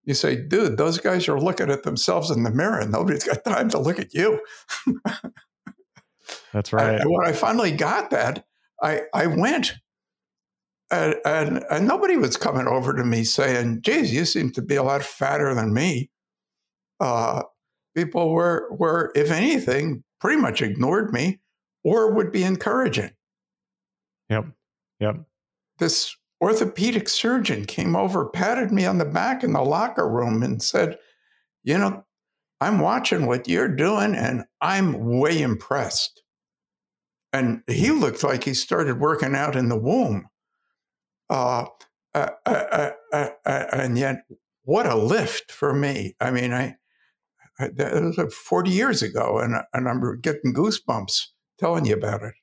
you 0.04 0.14
say, 0.14 0.36
dude, 0.36 0.78
those 0.78 0.98
guys 0.98 1.28
are 1.28 1.40
looking 1.40 1.70
at 1.70 1.84
themselves 1.84 2.32
in 2.32 2.44
the 2.44 2.52
mirror 2.52 2.80
and 2.80 2.92
nobody's 2.92 3.24
got 3.24 3.44
time 3.46 3.70
to 3.70 3.80
look 3.80 4.00
at 4.00 4.14
you. 4.14 4.40
That's 6.54 6.74
right. 6.74 7.00
And 7.00 7.10
when 7.10 7.28
I 7.28 7.34
finally 7.34 7.72
got 7.72 8.10
that, 8.12 8.46
I, 8.82 9.02
I 9.14 9.28
went 9.28 9.76
and, 10.90 11.16
and, 11.24 11.64
and, 11.70 11.88
nobody 11.88 12.18
was 12.18 12.36
coming 12.36 12.68
over 12.68 12.94
to 12.94 13.06
me 13.06 13.24
saying, 13.24 13.82
geez, 13.82 14.14
you 14.14 14.26
seem 14.26 14.52
to 14.52 14.62
be 14.62 14.76
a 14.76 14.84
lot 14.84 15.04
fatter 15.04 15.56
than 15.56 15.74
me. 15.74 16.10
Uh, 17.00 17.44
people 17.96 18.34
were, 18.34 18.68
were, 18.72 19.12
if 19.16 19.32
anything, 19.32 20.04
pretty 20.20 20.42
much 20.42 20.62
ignored 20.62 21.14
me 21.14 21.40
or 21.84 22.12
would 22.12 22.32
be 22.32 22.44
encouraging. 22.44 23.12
Yep. 24.30 24.46
Yep. 25.00 25.16
This 25.80 26.16
orthopedic 26.42 27.10
surgeon 27.10 27.66
came 27.66 27.96
over, 27.96 28.30
patted 28.30 28.72
me 28.72 28.86
on 28.86 28.98
the 28.98 29.06
back 29.06 29.44
in 29.44 29.54
the 29.54 29.62
locker 29.62 30.08
room, 30.08 30.44
and 30.44 30.62
said, 30.62 30.98
You 31.64 31.78
know, 31.78 32.06
I'm 32.60 32.80
watching 32.80 33.26
what 33.26 33.48
you're 33.48 33.68
doing 33.68 34.16
and 34.16 34.44
I'm 34.62 35.20
way 35.20 35.42
impressed. 35.42 36.22
And 37.34 37.64
he 37.68 37.92
looked 37.92 38.24
like 38.24 38.44
he 38.44 38.54
started 38.54 39.00
working 39.00 39.36
out 39.36 39.56
in 39.56 39.70
the 39.70 39.78
womb. 39.78 40.28
Uh, 41.30 41.66
uh, 42.14 42.30
uh, 42.46 42.92
uh, 43.14 43.30
uh 43.46 43.66
and 43.72 43.98
yet, 43.98 44.24
what 44.64 44.86
a 44.86 44.96
lift 44.96 45.52
for 45.52 45.74
me. 45.74 46.16
I 46.20 46.30
mean, 46.30 46.54
I, 46.54 46.76
I 47.58 47.70
that 47.70 48.04
was 48.04 48.18
like 48.18 48.32
40 48.32 48.70
years 48.70 49.02
ago, 49.02 49.40
and, 49.40 49.56
and 49.74 49.90
I'm 49.90 50.20
getting 50.20 50.54
goosebumps 50.54 51.28
telling 51.62 51.86
you 51.86 51.96
about 51.96 52.24
it. 52.24 52.34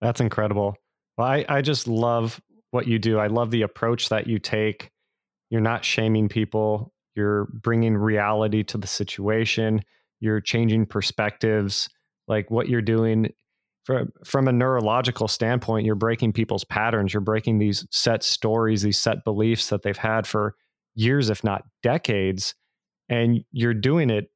That's 0.00 0.20
incredible. 0.20 0.76
Well, 1.16 1.28
I, 1.28 1.44
I 1.48 1.62
just 1.62 1.86
love 1.86 2.40
what 2.70 2.88
you 2.88 2.98
do. 2.98 3.18
I 3.18 3.28
love 3.28 3.50
the 3.50 3.62
approach 3.62 4.08
that 4.08 4.26
you 4.26 4.38
take. 4.38 4.90
You're 5.50 5.60
not 5.60 5.84
shaming 5.84 6.28
people, 6.28 6.92
you're 7.14 7.46
bringing 7.62 7.96
reality 7.96 8.64
to 8.64 8.78
the 8.78 8.88
situation, 8.88 9.82
you're 10.18 10.40
changing 10.40 10.86
perspectives. 10.86 11.88
Like 12.26 12.50
what 12.50 12.68
you're 12.68 12.82
doing 12.82 13.28
from 13.84 14.08
from 14.24 14.48
a 14.48 14.52
neurological 14.52 15.28
standpoint, 15.28 15.86
you're 15.86 15.94
breaking 15.94 16.32
people's 16.32 16.64
patterns. 16.64 17.12
You're 17.12 17.20
breaking 17.20 17.58
these 17.58 17.86
set 17.90 18.24
stories, 18.24 18.82
these 18.82 18.98
set 18.98 19.24
beliefs 19.24 19.68
that 19.68 19.82
they've 19.82 19.96
had 19.96 20.26
for 20.26 20.54
years, 20.94 21.28
if 21.30 21.44
not 21.44 21.62
decades, 21.82 22.54
and 23.08 23.44
you're 23.52 23.74
doing 23.74 24.10
it 24.10 24.30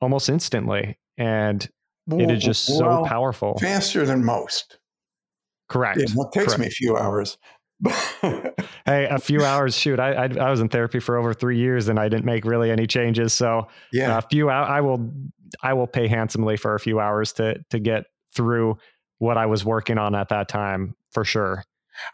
almost 0.00 0.28
instantly. 0.28 0.98
And 1.18 1.68
it 2.10 2.30
is 2.30 2.42
just 2.42 2.64
so 2.64 2.86
well, 2.86 3.04
powerful. 3.04 3.58
Faster 3.60 4.04
than 4.04 4.24
most. 4.24 4.78
Correct. 5.68 6.00
It 6.00 6.10
takes 6.32 6.46
Correct. 6.46 6.58
me 6.58 6.66
a 6.66 6.70
few 6.70 6.96
hours. 6.96 7.38
hey, 8.84 9.06
a 9.10 9.18
few 9.18 9.42
hours. 9.42 9.76
Shoot, 9.76 9.98
I, 9.98 10.12
I, 10.12 10.24
I 10.40 10.50
was 10.50 10.60
in 10.60 10.68
therapy 10.68 11.00
for 11.00 11.16
over 11.16 11.34
three 11.34 11.58
years 11.58 11.88
and 11.88 11.98
I 11.98 12.08
didn't 12.08 12.24
make 12.24 12.44
really 12.44 12.70
any 12.70 12.86
changes. 12.86 13.32
So 13.32 13.66
yeah, 13.92 14.18
a 14.18 14.22
few. 14.22 14.50
Hours 14.50 14.68
I 14.70 14.80
will 14.80 15.10
I 15.62 15.72
will 15.72 15.86
pay 15.86 16.06
handsomely 16.06 16.56
for 16.56 16.74
a 16.74 16.80
few 16.80 17.00
hours 17.00 17.32
to 17.34 17.56
to 17.70 17.78
get 17.78 18.04
through 18.34 18.76
what 19.18 19.36
I 19.36 19.46
was 19.46 19.64
working 19.64 19.98
on 19.98 20.14
at 20.14 20.28
that 20.28 20.48
time 20.48 20.94
for 21.10 21.24
sure. 21.24 21.64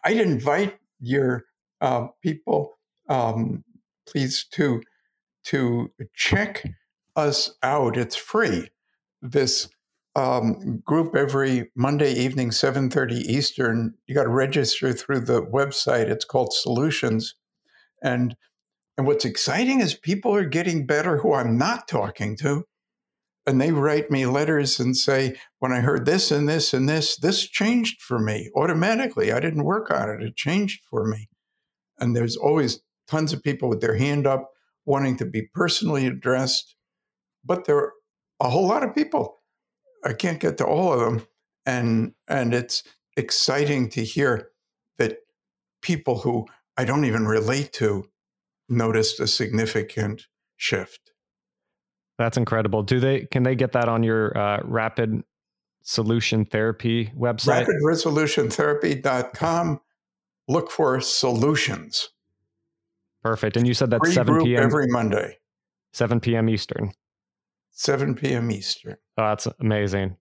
I'd 0.05 0.17
invite 0.17 0.79
your 1.01 1.45
uh, 1.81 2.09
people, 2.23 2.79
um, 3.09 3.65
please, 4.07 4.47
to 4.53 4.83
to 5.45 5.91
check 6.15 6.65
us 7.17 7.51
out. 7.63 7.97
It's 7.97 8.17
free. 8.17 8.69
This 9.21 9.69
um, 10.19 10.83
group 10.85 11.15
every 11.15 11.71
Monday 11.77 12.13
evening, 12.13 12.51
seven 12.51 12.91
thirty 12.91 13.17
Eastern. 13.17 13.95
You 14.07 14.15
got 14.15 14.25
to 14.25 14.29
register 14.29 14.93
through 14.93 15.21
the 15.21 15.43
website. 15.43 16.09
It's 16.09 16.25
called 16.25 16.53
Solutions, 16.53 17.35
and 18.03 18.37
and 18.97 19.07
what's 19.07 19.25
exciting 19.25 19.81
is 19.81 19.95
people 19.95 20.35
are 20.35 20.45
getting 20.45 20.87
better 20.87 21.19
who 21.19 21.33
I'm 21.35 21.57
not 21.57 21.87
talking 21.87 22.37
to 22.39 22.65
and 23.49 23.59
they 23.59 23.73
write 23.73 24.11
me 24.11 24.27
letters 24.27 24.79
and 24.79 24.95
say, 24.95 25.35
when 25.59 25.73
I 25.73 25.81
heard 25.81 26.05
this 26.05 26.31
and 26.31 26.47
this 26.47 26.75
and 26.75 26.87
this, 26.87 27.17
this 27.17 27.49
changed 27.49 28.03
for 28.03 28.19
me 28.19 28.51
automatically. 28.55 29.33
I 29.33 29.41
didn't 29.41 29.65
work 29.65 29.91
on 29.91 30.11
it, 30.11 30.23
it 30.23 30.37
changed 30.37 30.83
for 30.91 31.07
me. 31.07 31.31
And 31.99 32.15
there's 32.15 32.37
always 32.37 32.81
tons 33.09 33.33
of 33.33 33.43
people 33.43 33.71
with 33.71 33.81
their 33.81 33.97
hand 33.97 34.27
up 34.27 34.51
wanting 34.85 35.17
to 35.17 35.25
be 35.25 35.49
personally 35.55 36.07
addressed. 36.07 36.77
But 37.43 37.65
there 37.65 37.79
are 37.79 37.93
a 38.39 38.51
whole 38.51 38.69
lot 38.69 38.83
of 38.83 38.95
people. 38.95 39.38
I 40.05 40.13
can't 40.13 40.41
get 40.41 40.59
to 40.59 40.67
all 40.67 40.93
of 40.93 41.01
them. 41.01 41.27
And, 41.67 42.13
and 42.29 42.55
it's 42.55 42.83
exciting 43.17 43.91
to 43.91 44.05
hear 44.05 44.51
that 44.99 45.19
people 45.83 46.19
who 46.19 46.47
I 46.77 46.85
don't 46.85 47.05
even 47.05 47.27
relate 47.27 47.73
to 47.75 48.09
noticed 48.69 49.21
a 49.21 49.27
significant 49.27 50.27
shift. 50.57 51.13
That's 52.19 52.37
incredible. 52.37 52.83
Do 52.83 53.01
they 53.01 53.27
can 53.31 53.43
they 53.45 53.55
get 53.55 53.73
that 53.73 53.89
on 53.89 54.03
your 54.03 54.37
uh, 54.37 54.61
rapid 54.65 55.23
solution 55.83 56.45
therapy 56.45 57.13
website? 57.17 57.67
Rapidresolutiontherapy.com. 57.85 59.81
Look 60.49 60.71
for 60.71 61.01
solutions. 61.01 62.11
Perfect. 63.23 63.57
And 63.57 63.67
you 63.67 63.75
said 63.75 63.91
that's 63.91 64.05
Free 64.05 64.15
7 64.15 64.43
p.m. 64.43 64.63
every 64.63 64.87
Monday. 64.89 65.39
7 65.93 66.21
p.m. 66.21 66.49
Eastern. 66.49 66.93
7 67.79 68.17
p.m. 68.17 68.51
Eastern. 68.51 68.97
Oh, 69.17 69.29
that's 69.29 69.47
amazing. 69.61 70.17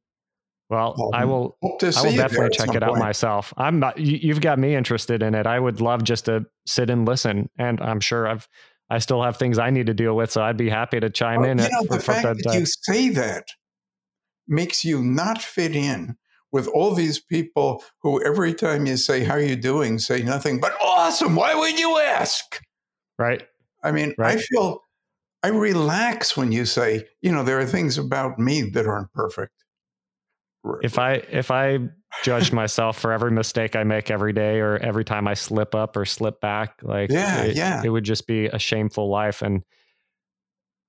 Well, 0.69 0.95
Um, 1.01 1.13
I 1.13 1.25
will. 1.25 1.57
I 1.61 1.65
will 1.67 1.77
definitely 2.15 2.49
check 2.51 2.75
it 2.75 2.83
out 2.83 2.89
point. 2.89 2.99
myself. 2.99 3.53
I'm 3.57 3.79
not. 3.79 3.97
You, 3.97 4.19
you've 4.21 4.41
got 4.41 4.59
me 4.59 4.75
interested 4.75 5.23
in 5.23 5.33
it. 5.33 5.47
I 5.47 5.59
would 5.59 5.81
love 5.81 6.03
just 6.03 6.25
to 6.25 6.45
sit 6.65 6.89
and 6.89 7.07
listen, 7.07 7.49
and 7.57 7.81
I'm 7.81 7.99
sure 7.99 8.27
I've. 8.27 8.47
I 8.89 8.99
still 8.99 9.21
have 9.23 9.35
things 9.37 9.59
I 9.59 9.69
need 9.69 9.87
to 9.87 9.93
deal 9.93 10.15
with, 10.15 10.31
so 10.31 10.41
I'd 10.41 10.55
be 10.55 10.69
happy 10.69 10.99
to 10.99 11.09
chime 11.09 11.41
Well, 11.41 11.49
in. 11.49 11.57
you 11.59 11.67
know, 11.69 11.83
the 11.89 11.99
fact 11.99 12.23
that, 12.23 12.37
that 12.43 12.53
you 12.59 12.65
say 12.65 13.09
that 13.09 13.47
makes 14.47 14.85
you 14.85 15.03
not 15.03 15.41
fit 15.41 15.75
in 15.75 16.15
with 16.51 16.67
all 16.67 16.93
these 16.93 17.19
people 17.19 17.83
who 18.01 18.23
every 18.23 18.53
time 18.53 18.85
you 18.85 18.95
say 18.95 19.23
how 19.25 19.33
are 19.33 19.41
you 19.41 19.57
doing 19.57 19.99
say 19.99 20.21
nothing 20.21 20.57
but 20.61 20.73
awesome 20.81 21.35
why 21.35 21.53
would 21.53 21.77
you 21.77 21.99
ask 21.99 22.61
right. 23.19 23.43
i 23.83 23.91
mean 23.91 24.13
i 24.19 24.37
feel 24.37 24.79
i 25.47 25.49
relax 25.49 26.35
when 26.35 26.51
you 26.51 26.65
say 26.65 27.05
you 27.21 27.31
know 27.31 27.43
there 27.43 27.57
are 27.57 27.65
things 27.65 27.97
about 27.97 28.37
me 28.37 28.61
that 28.61 28.85
aren't 28.85 29.11
perfect 29.13 29.53
If 30.83 30.99
I 30.99 31.13
if 31.29 31.49
I 31.51 31.79
judged 32.23 32.51
myself 32.51 32.99
for 32.99 33.13
every 33.13 33.31
mistake 33.31 33.75
I 33.75 33.83
make 33.83 34.11
every 34.11 34.33
day, 34.33 34.59
or 34.59 34.77
every 34.77 35.05
time 35.05 35.27
I 35.27 35.33
slip 35.33 35.73
up 35.73 35.95
or 35.95 36.03
slip 36.03 36.41
back, 36.41 36.81
like 36.83 37.09
Yeah, 37.09 37.43
it, 37.43 37.55
yeah. 37.55 37.81
it 37.85 37.89
would 37.89 38.03
just 38.03 38.27
be 38.27 38.47
a 38.47 38.59
shameful 38.59 39.09
life. 39.09 39.41
And 39.41 39.63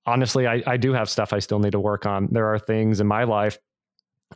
honestly, 0.05 0.47
I, 0.47 0.61
I 0.67 0.75
do 0.75 0.91
have 0.91 1.09
stuff 1.09 1.31
I 1.31 1.39
still 1.39 1.59
need 1.59 1.71
to 1.71 1.79
work 1.79 2.05
on. 2.05 2.27
There 2.31 2.47
are 2.47 2.59
things 2.59 2.99
in 2.99 3.07
my 3.07 3.23
life 3.23 3.57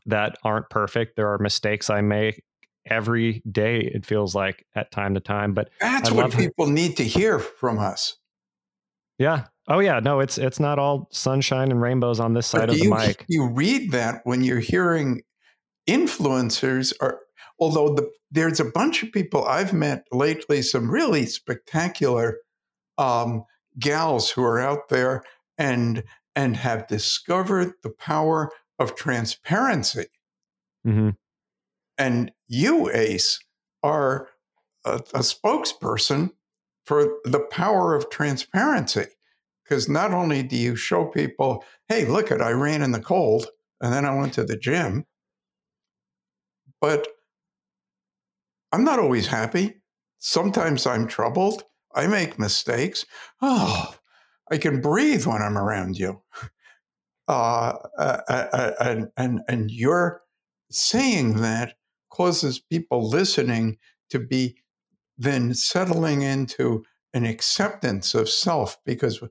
that 0.06 0.38
aren't 0.44 0.70
perfect. 0.70 1.18
There 1.18 1.34
are 1.34 1.40
mistakes 1.40 1.90
I 1.90 2.02
make 2.02 2.42
every 2.90 3.42
day. 3.52 3.80
It 3.82 4.06
feels 4.06 4.34
like 4.36 4.66
at 4.76 4.92
time 4.92 5.14
to 5.16 5.20
time, 5.20 5.54
but 5.54 5.72
that's 5.82 6.10
what 6.10 6.32
people 6.32 6.68
need 6.68 6.96
to 6.98 7.04
hear 7.04 7.40
from 7.40 7.80
us 7.80 8.18
yeah. 9.20 9.46
Oh 9.68 9.80
yeah. 9.80 10.00
No, 10.00 10.20
it's 10.20 10.38
it's 10.38 10.60
not 10.60 10.80
all 10.80 11.08
sunshine 11.12 11.72
and 11.72 11.82
rainbows 11.82 12.20
on 12.20 12.34
this 12.34 12.48
side 12.48 12.68
But 12.68 12.72
of 12.72 12.80
the 12.80 12.86
you, 12.86 12.92
mic. 12.92 13.26
you 13.30 13.48
read 13.48 13.92
that 13.92 14.22
when 14.26 14.44
you're 14.44 14.60
hearing 14.60 15.22
influencers 15.88 16.94
are 17.02 17.20
although 17.60 17.94
the, 17.94 18.10
there's 18.32 18.60
a 18.60 18.66
bunch 18.66 19.04
of 19.04 19.12
people 19.12 19.46
i've 19.46 19.74
met 19.74 20.06
lately 20.12 20.62
some 20.62 20.90
really 20.90 21.26
spectacular 21.26 22.38
um, 22.98 23.44
gals 23.80 24.30
who 24.30 24.44
are 24.44 24.60
out 24.60 24.90
there 24.90 25.24
and 25.58 26.04
and 26.36 26.56
have 26.56 26.88
discovered 26.88 27.74
the 27.84 27.90
power 27.90 28.50
of 28.80 28.96
transparency 28.96 30.06
hmm 30.86 31.10
and 31.98 32.32
you 32.48 32.90
ace 32.92 33.40
are 33.84 34.30
a, 34.86 34.96
a 35.14 35.20
spokesperson 35.20 36.32
for 36.86 37.18
the 37.26 37.46
power 37.52 37.94
of 37.94 38.10
transparency 38.10 39.06
because 39.74 39.90
not 39.90 40.14
only 40.14 40.44
do 40.44 40.56
you 40.56 40.76
show 40.76 41.04
people 41.04 41.66
hey 41.90 42.06
look 42.06 42.32
at 42.32 42.44
i 42.44 42.52
ran 42.52 42.84
in 42.84 42.92
the 42.92 43.00
cold 43.00 43.48
and 43.82 43.92
then 43.92 44.06
i 44.06 44.14
went 44.14 44.32
to 44.32 44.44
the 44.44 44.56
gym. 44.56 45.04
But 46.80 47.08
i'm 48.72 48.84
not 48.84 49.00
always 49.00 49.26
happy. 49.26 49.82
Sometimes 50.20 50.86
i'm 50.86 51.08
troubled. 51.08 51.64
I 51.96 52.06
make 52.06 52.38
mistakes. 52.38 53.04
Oh 53.42 53.96
i 54.52 54.58
can 54.58 54.80
breathe 54.80 55.26
when 55.26 55.42
i'm 55.42 55.58
around 55.58 55.98
you. 55.98 56.22
Uh, 57.30 57.78
and, 58.82 59.08
and, 59.16 59.40
and 59.48 59.72
you're 59.72 60.22
saying 60.70 61.38
that 61.38 61.76
causes 62.10 62.60
people 62.60 63.08
listening 63.08 63.78
to 64.10 64.20
be 64.20 64.58
then 65.18 65.54
settling 65.54 66.22
into 66.22 66.84
an 67.14 67.26
acceptance 67.26 68.14
of 68.14 68.28
self 68.28 68.78
because 68.86 69.22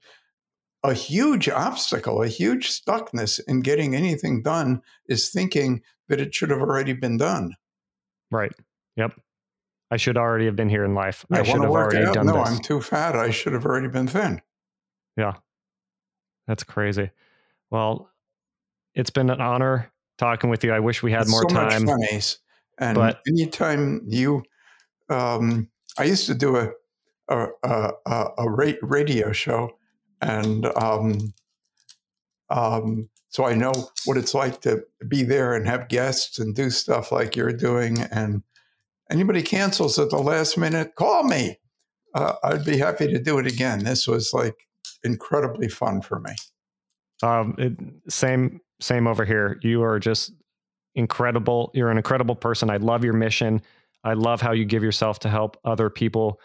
a 0.85 0.93
huge 0.95 1.49
obstacle, 1.49 2.23
a 2.23 2.29
huge 2.29 2.71
stuckness 2.71 3.41
in 3.47 3.61
getting 3.61 3.95
anything 3.95 4.43
done 4.43 4.83
is 5.09 5.31
thinking 5.31 5.83
that 6.09 6.21
it 6.21 6.35
should 6.35 6.51
have 6.51 6.61
already 6.61 6.93
been 6.93 7.17
done. 7.17 7.55
Right. 8.31 8.53
Yep. 8.97 9.13
I 9.91 9.97
should 9.97 10.17
already 10.17 10.47
have 10.47 10.57
been 10.57 10.69
here 10.69 10.85
in 10.85 10.95
life. 10.95 11.25
I 11.31 11.43
should 11.43 11.61
have 11.61 11.71
already 11.71 12.05
done 12.13 12.27
No, 12.27 12.33
this. 12.39 12.49
No, 12.51 12.57
I'm 12.57 12.59
too 12.63 12.81
fat. 12.81 13.15
I 13.15 13.31
should 13.31 13.53
have 13.53 13.65
already 13.67 13.89
been 13.89 14.07
thin. 14.09 14.41
Yeah. 15.17 15.35
That's 16.47 16.65
crazy. 16.65 17.11
Well, 17.71 18.11
it's 18.95 19.11
been 19.11 19.31
an 19.31 19.41
honor 19.41 19.91
talking 20.19 20.51
with 20.51 20.65
you. 20.65 20.73
I 20.73 20.81
wish 20.81 21.03
we 21.03 21.13
had 21.13 21.23
It's 21.23 21.31
more 21.31 21.43
so 21.49 21.55
time. 21.55 21.85
much 21.85 21.93
fun, 21.95 22.05
Ace. 22.11 22.39
And 22.79 22.97
but- 22.97 23.21
anytime 23.29 24.03
you, 24.07 24.43
um, 25.11 25.69
I 25.99 26.05
used 26.05 26.27
to 26.27 26.35
do 26.35 26.57
a 26.57 26.71
a, 27.29 27.47
a, 27.63 27.91
a, 28.07 28.27
a 28.39 28.51
radio 28.83 29.33
show, 29.33 29.71
and 30.23 30.67
um, 30.77 31.35
um, 32.49 33.09
so 33.29 33.45
I 33.45 33.55
know 33.55 33.73
what 34.05 34.17
it's 34.17 34.35
like 34.35 34.61
to 34.63 34.85
be 35.09 35.23
there 35.23 35.55
and 35.55 35.67
have 35.67 35.89
guests 35.89 36.39
and 36.39 36.55
do 36.55 36.71
stuff 36.71 37.11
like 37.11 37.35
you're 37.35 37.53
doing. 37.53 38.03
And 38.03 38.43
anybody 39.11 39.43
cancels 39.43 39.99
at 39.99 40.11
the 40.11 40.19
last 40.19 40.59
minute, 40.59 40.95
call 40.97 41.25
me. 41.25 41.59
Uh, 42.15 42.35
I'd 42.45 42.65
be 42.65 42.77
happy 42.77 43.07
to 43.07 43.19
do 43.19 43.39
it 43.39 43.47
again. 43.47 43.85
This 43.85 44.07
was 44.07 44.35
like 44.35 44.69
incredibly 45.03 45.69
fun 45.69 46.03
for 46.03 46.21
me. 46.21 46.33
Um, 47.23 47.55
it, 47.57 47.73
same, 48.13 48.61
same 48.81 49.07
over 49.07 49.25
here. 49.25 49.59
You 49.63 49.83
are 49.83 49.99
just 49.99 50.33
incredible. 50.95 51.71
You're 51.73 51.91
an 51.91 51.97
incredible 51.97 52.37
person. 52.37 52.69
I 52.69 52.77
love 52.77 53.03
your 53.03 53.15
mission. 53.15 53.63
I 54.05 54.13
love 54.13 54.43
how 54.43 54.53
you 54.53 54.67
give 54.67 54.83
yourself 54.83 55.21
to 55.21 55.31
help 55.31 55.57
other 55.65 55.89
people 55.89 56.39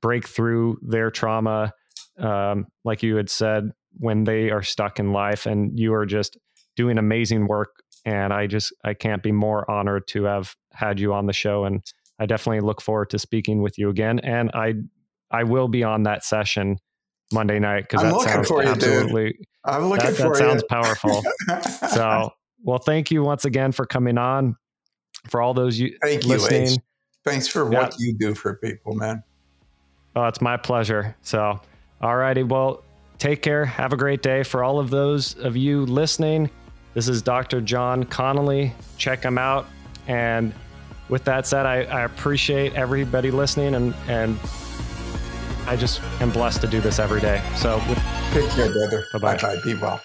break 0.00 0.26
through 0.26 0.78
their 0.80 1.10
trauma. 1.10 1.74
Um, 2.18 2.66
like 2.84 3.02
you 3.02 3.16
had 3.16 3.28
said, 3.30 3.72
when 3.98 4.24
they 4.24 4.50
are 4.50 4.62
stuck 4.62 4.98
in 4.98 5.12
life, 5.12 5.46
and 5.46 5.78
you 5.78 5.94
are 5.94 6.06
just 6.06 6.36
doing 6.76 6.98
amazing 6.98 7.46
work. 7.46 7.70
And 8.04 8.32
I 8.32 8.46
just, 8.46 8.72
I 8.84 8.94
can't 8.94 9.22
be 9.22 9.32
more 9.32 9.68
honored 9.70 10.06
to 10.08 10.24
have 10.24 10.54
had 10.72 11.00
you 11.00 11.14
on 11.14 11.26
the 11.26 11.32
show. 11.32 11.64
And 11.64 11.82
I 12.18 12.26
definitely 12.26 12.60
look 12.60 12.80
forward 12.82 13.10
to 13.10 13.18
speaking 13.18 13.62
with 13.62 13.78
you 13.78 13.88
again. 13.88 14.18
And 14.20 14.50
I, 14.52 14.74
I 15.30 15.44
will 15.44 15.68
be 15.68 15.82
on 15.84 16.02
that 16.02 16.22
session 16.24 16.78
Monday 17.32 17.58
night 17.58 17.84
because 17.88 18.02
I'm 18.02 18.10
that 18.10 18.16
looking 18.16 18.32
sounds 18.32 18.48
for 18.48 18.62
you, 18.64 18.74
dude. 18.74 19.36
I'm 19.64 19.86
looking 19.86 20.04
that, 20.06 20.16
for 20.16 20.36
that 20.36 20.36
sounds 20.36 20.64
powerful. 20.68 21.22
So 21.90 22.30
Well, 22.64 22.78
thank 22.78 23.10
you 23.10 23.22
once 23.22 23.44
again 23.44 23.72
for 23.72 23.86
coming 23.86 24.18
on. 24.18 24.56
For 25.28 25.40
all 25.40 25.54
those 25.54 25.78
you 25.78 25.96
thank 26.02 26.24
listening. 26.24 26.68
you. 26.68 26.76
Thanks 27.24 27.46
for 27.46 27.70
Yeah. 27.70 27.78
what 27.84 27.98
you 27.98 28.14
do 28.14 28.34
for 28.34 28.54
people, 28.56 28.94
man. 28.94 29.22
Oh, 30.16 30.24
it's 30.26 30.40
my 30.40 30.56
pleasure. 30.56 31.16
So, 31.22 31.60
all 32.04 32.16
righty. 32.16 32.42
Well, 32.42 32.82
take 33.18 33.40
care. 33.40 33.64
Have 33.64 33.92
a 33.92 33.96
great 33.96 34.22
day. 34.22 34.42
For 34.42 34.62
all 34.62 34.78
of 34.78 34.90
those 34.90 35.38
of 35.38 35.56
you 35.56 35.86
listening, 35.86 36.50
this 36.92 37.08
is 37.08 37.22
Dr. 37.22 37.60
Jon 37.62 38.04
Connelly. 38.04 38.74
Check 38.98 39.22
him 39.22 39.38
out. 39.38 39.66
And 40.06 40.52
with 41.08 41.24
that 41.24 41.46
said, 41.46 41.64
I, 41.64 41.84
I 41.84 42.02
appreciate 42.02 42.74
everybody 42.74 43.30
listening 43.30 43.74
and, 43.74 43.94
and 44.06 44.38
I 45.66 45.76
just 45.76 46.02
am 46.20 46.30
blessed 46.30 46.60
to 46.60 46.66
do 46.66 46.80
this 46.80 46.98
every 46.98 47.22
day. 47.22 47.42
So, 47.56 47.80
Take 48.32 48.50
care, 48.50 48.70
brother. 48.70 49.06
Bye 49.14 49.36
bye. 49.36 49.56
Be 49.64 49.74
well. 49.74 50.02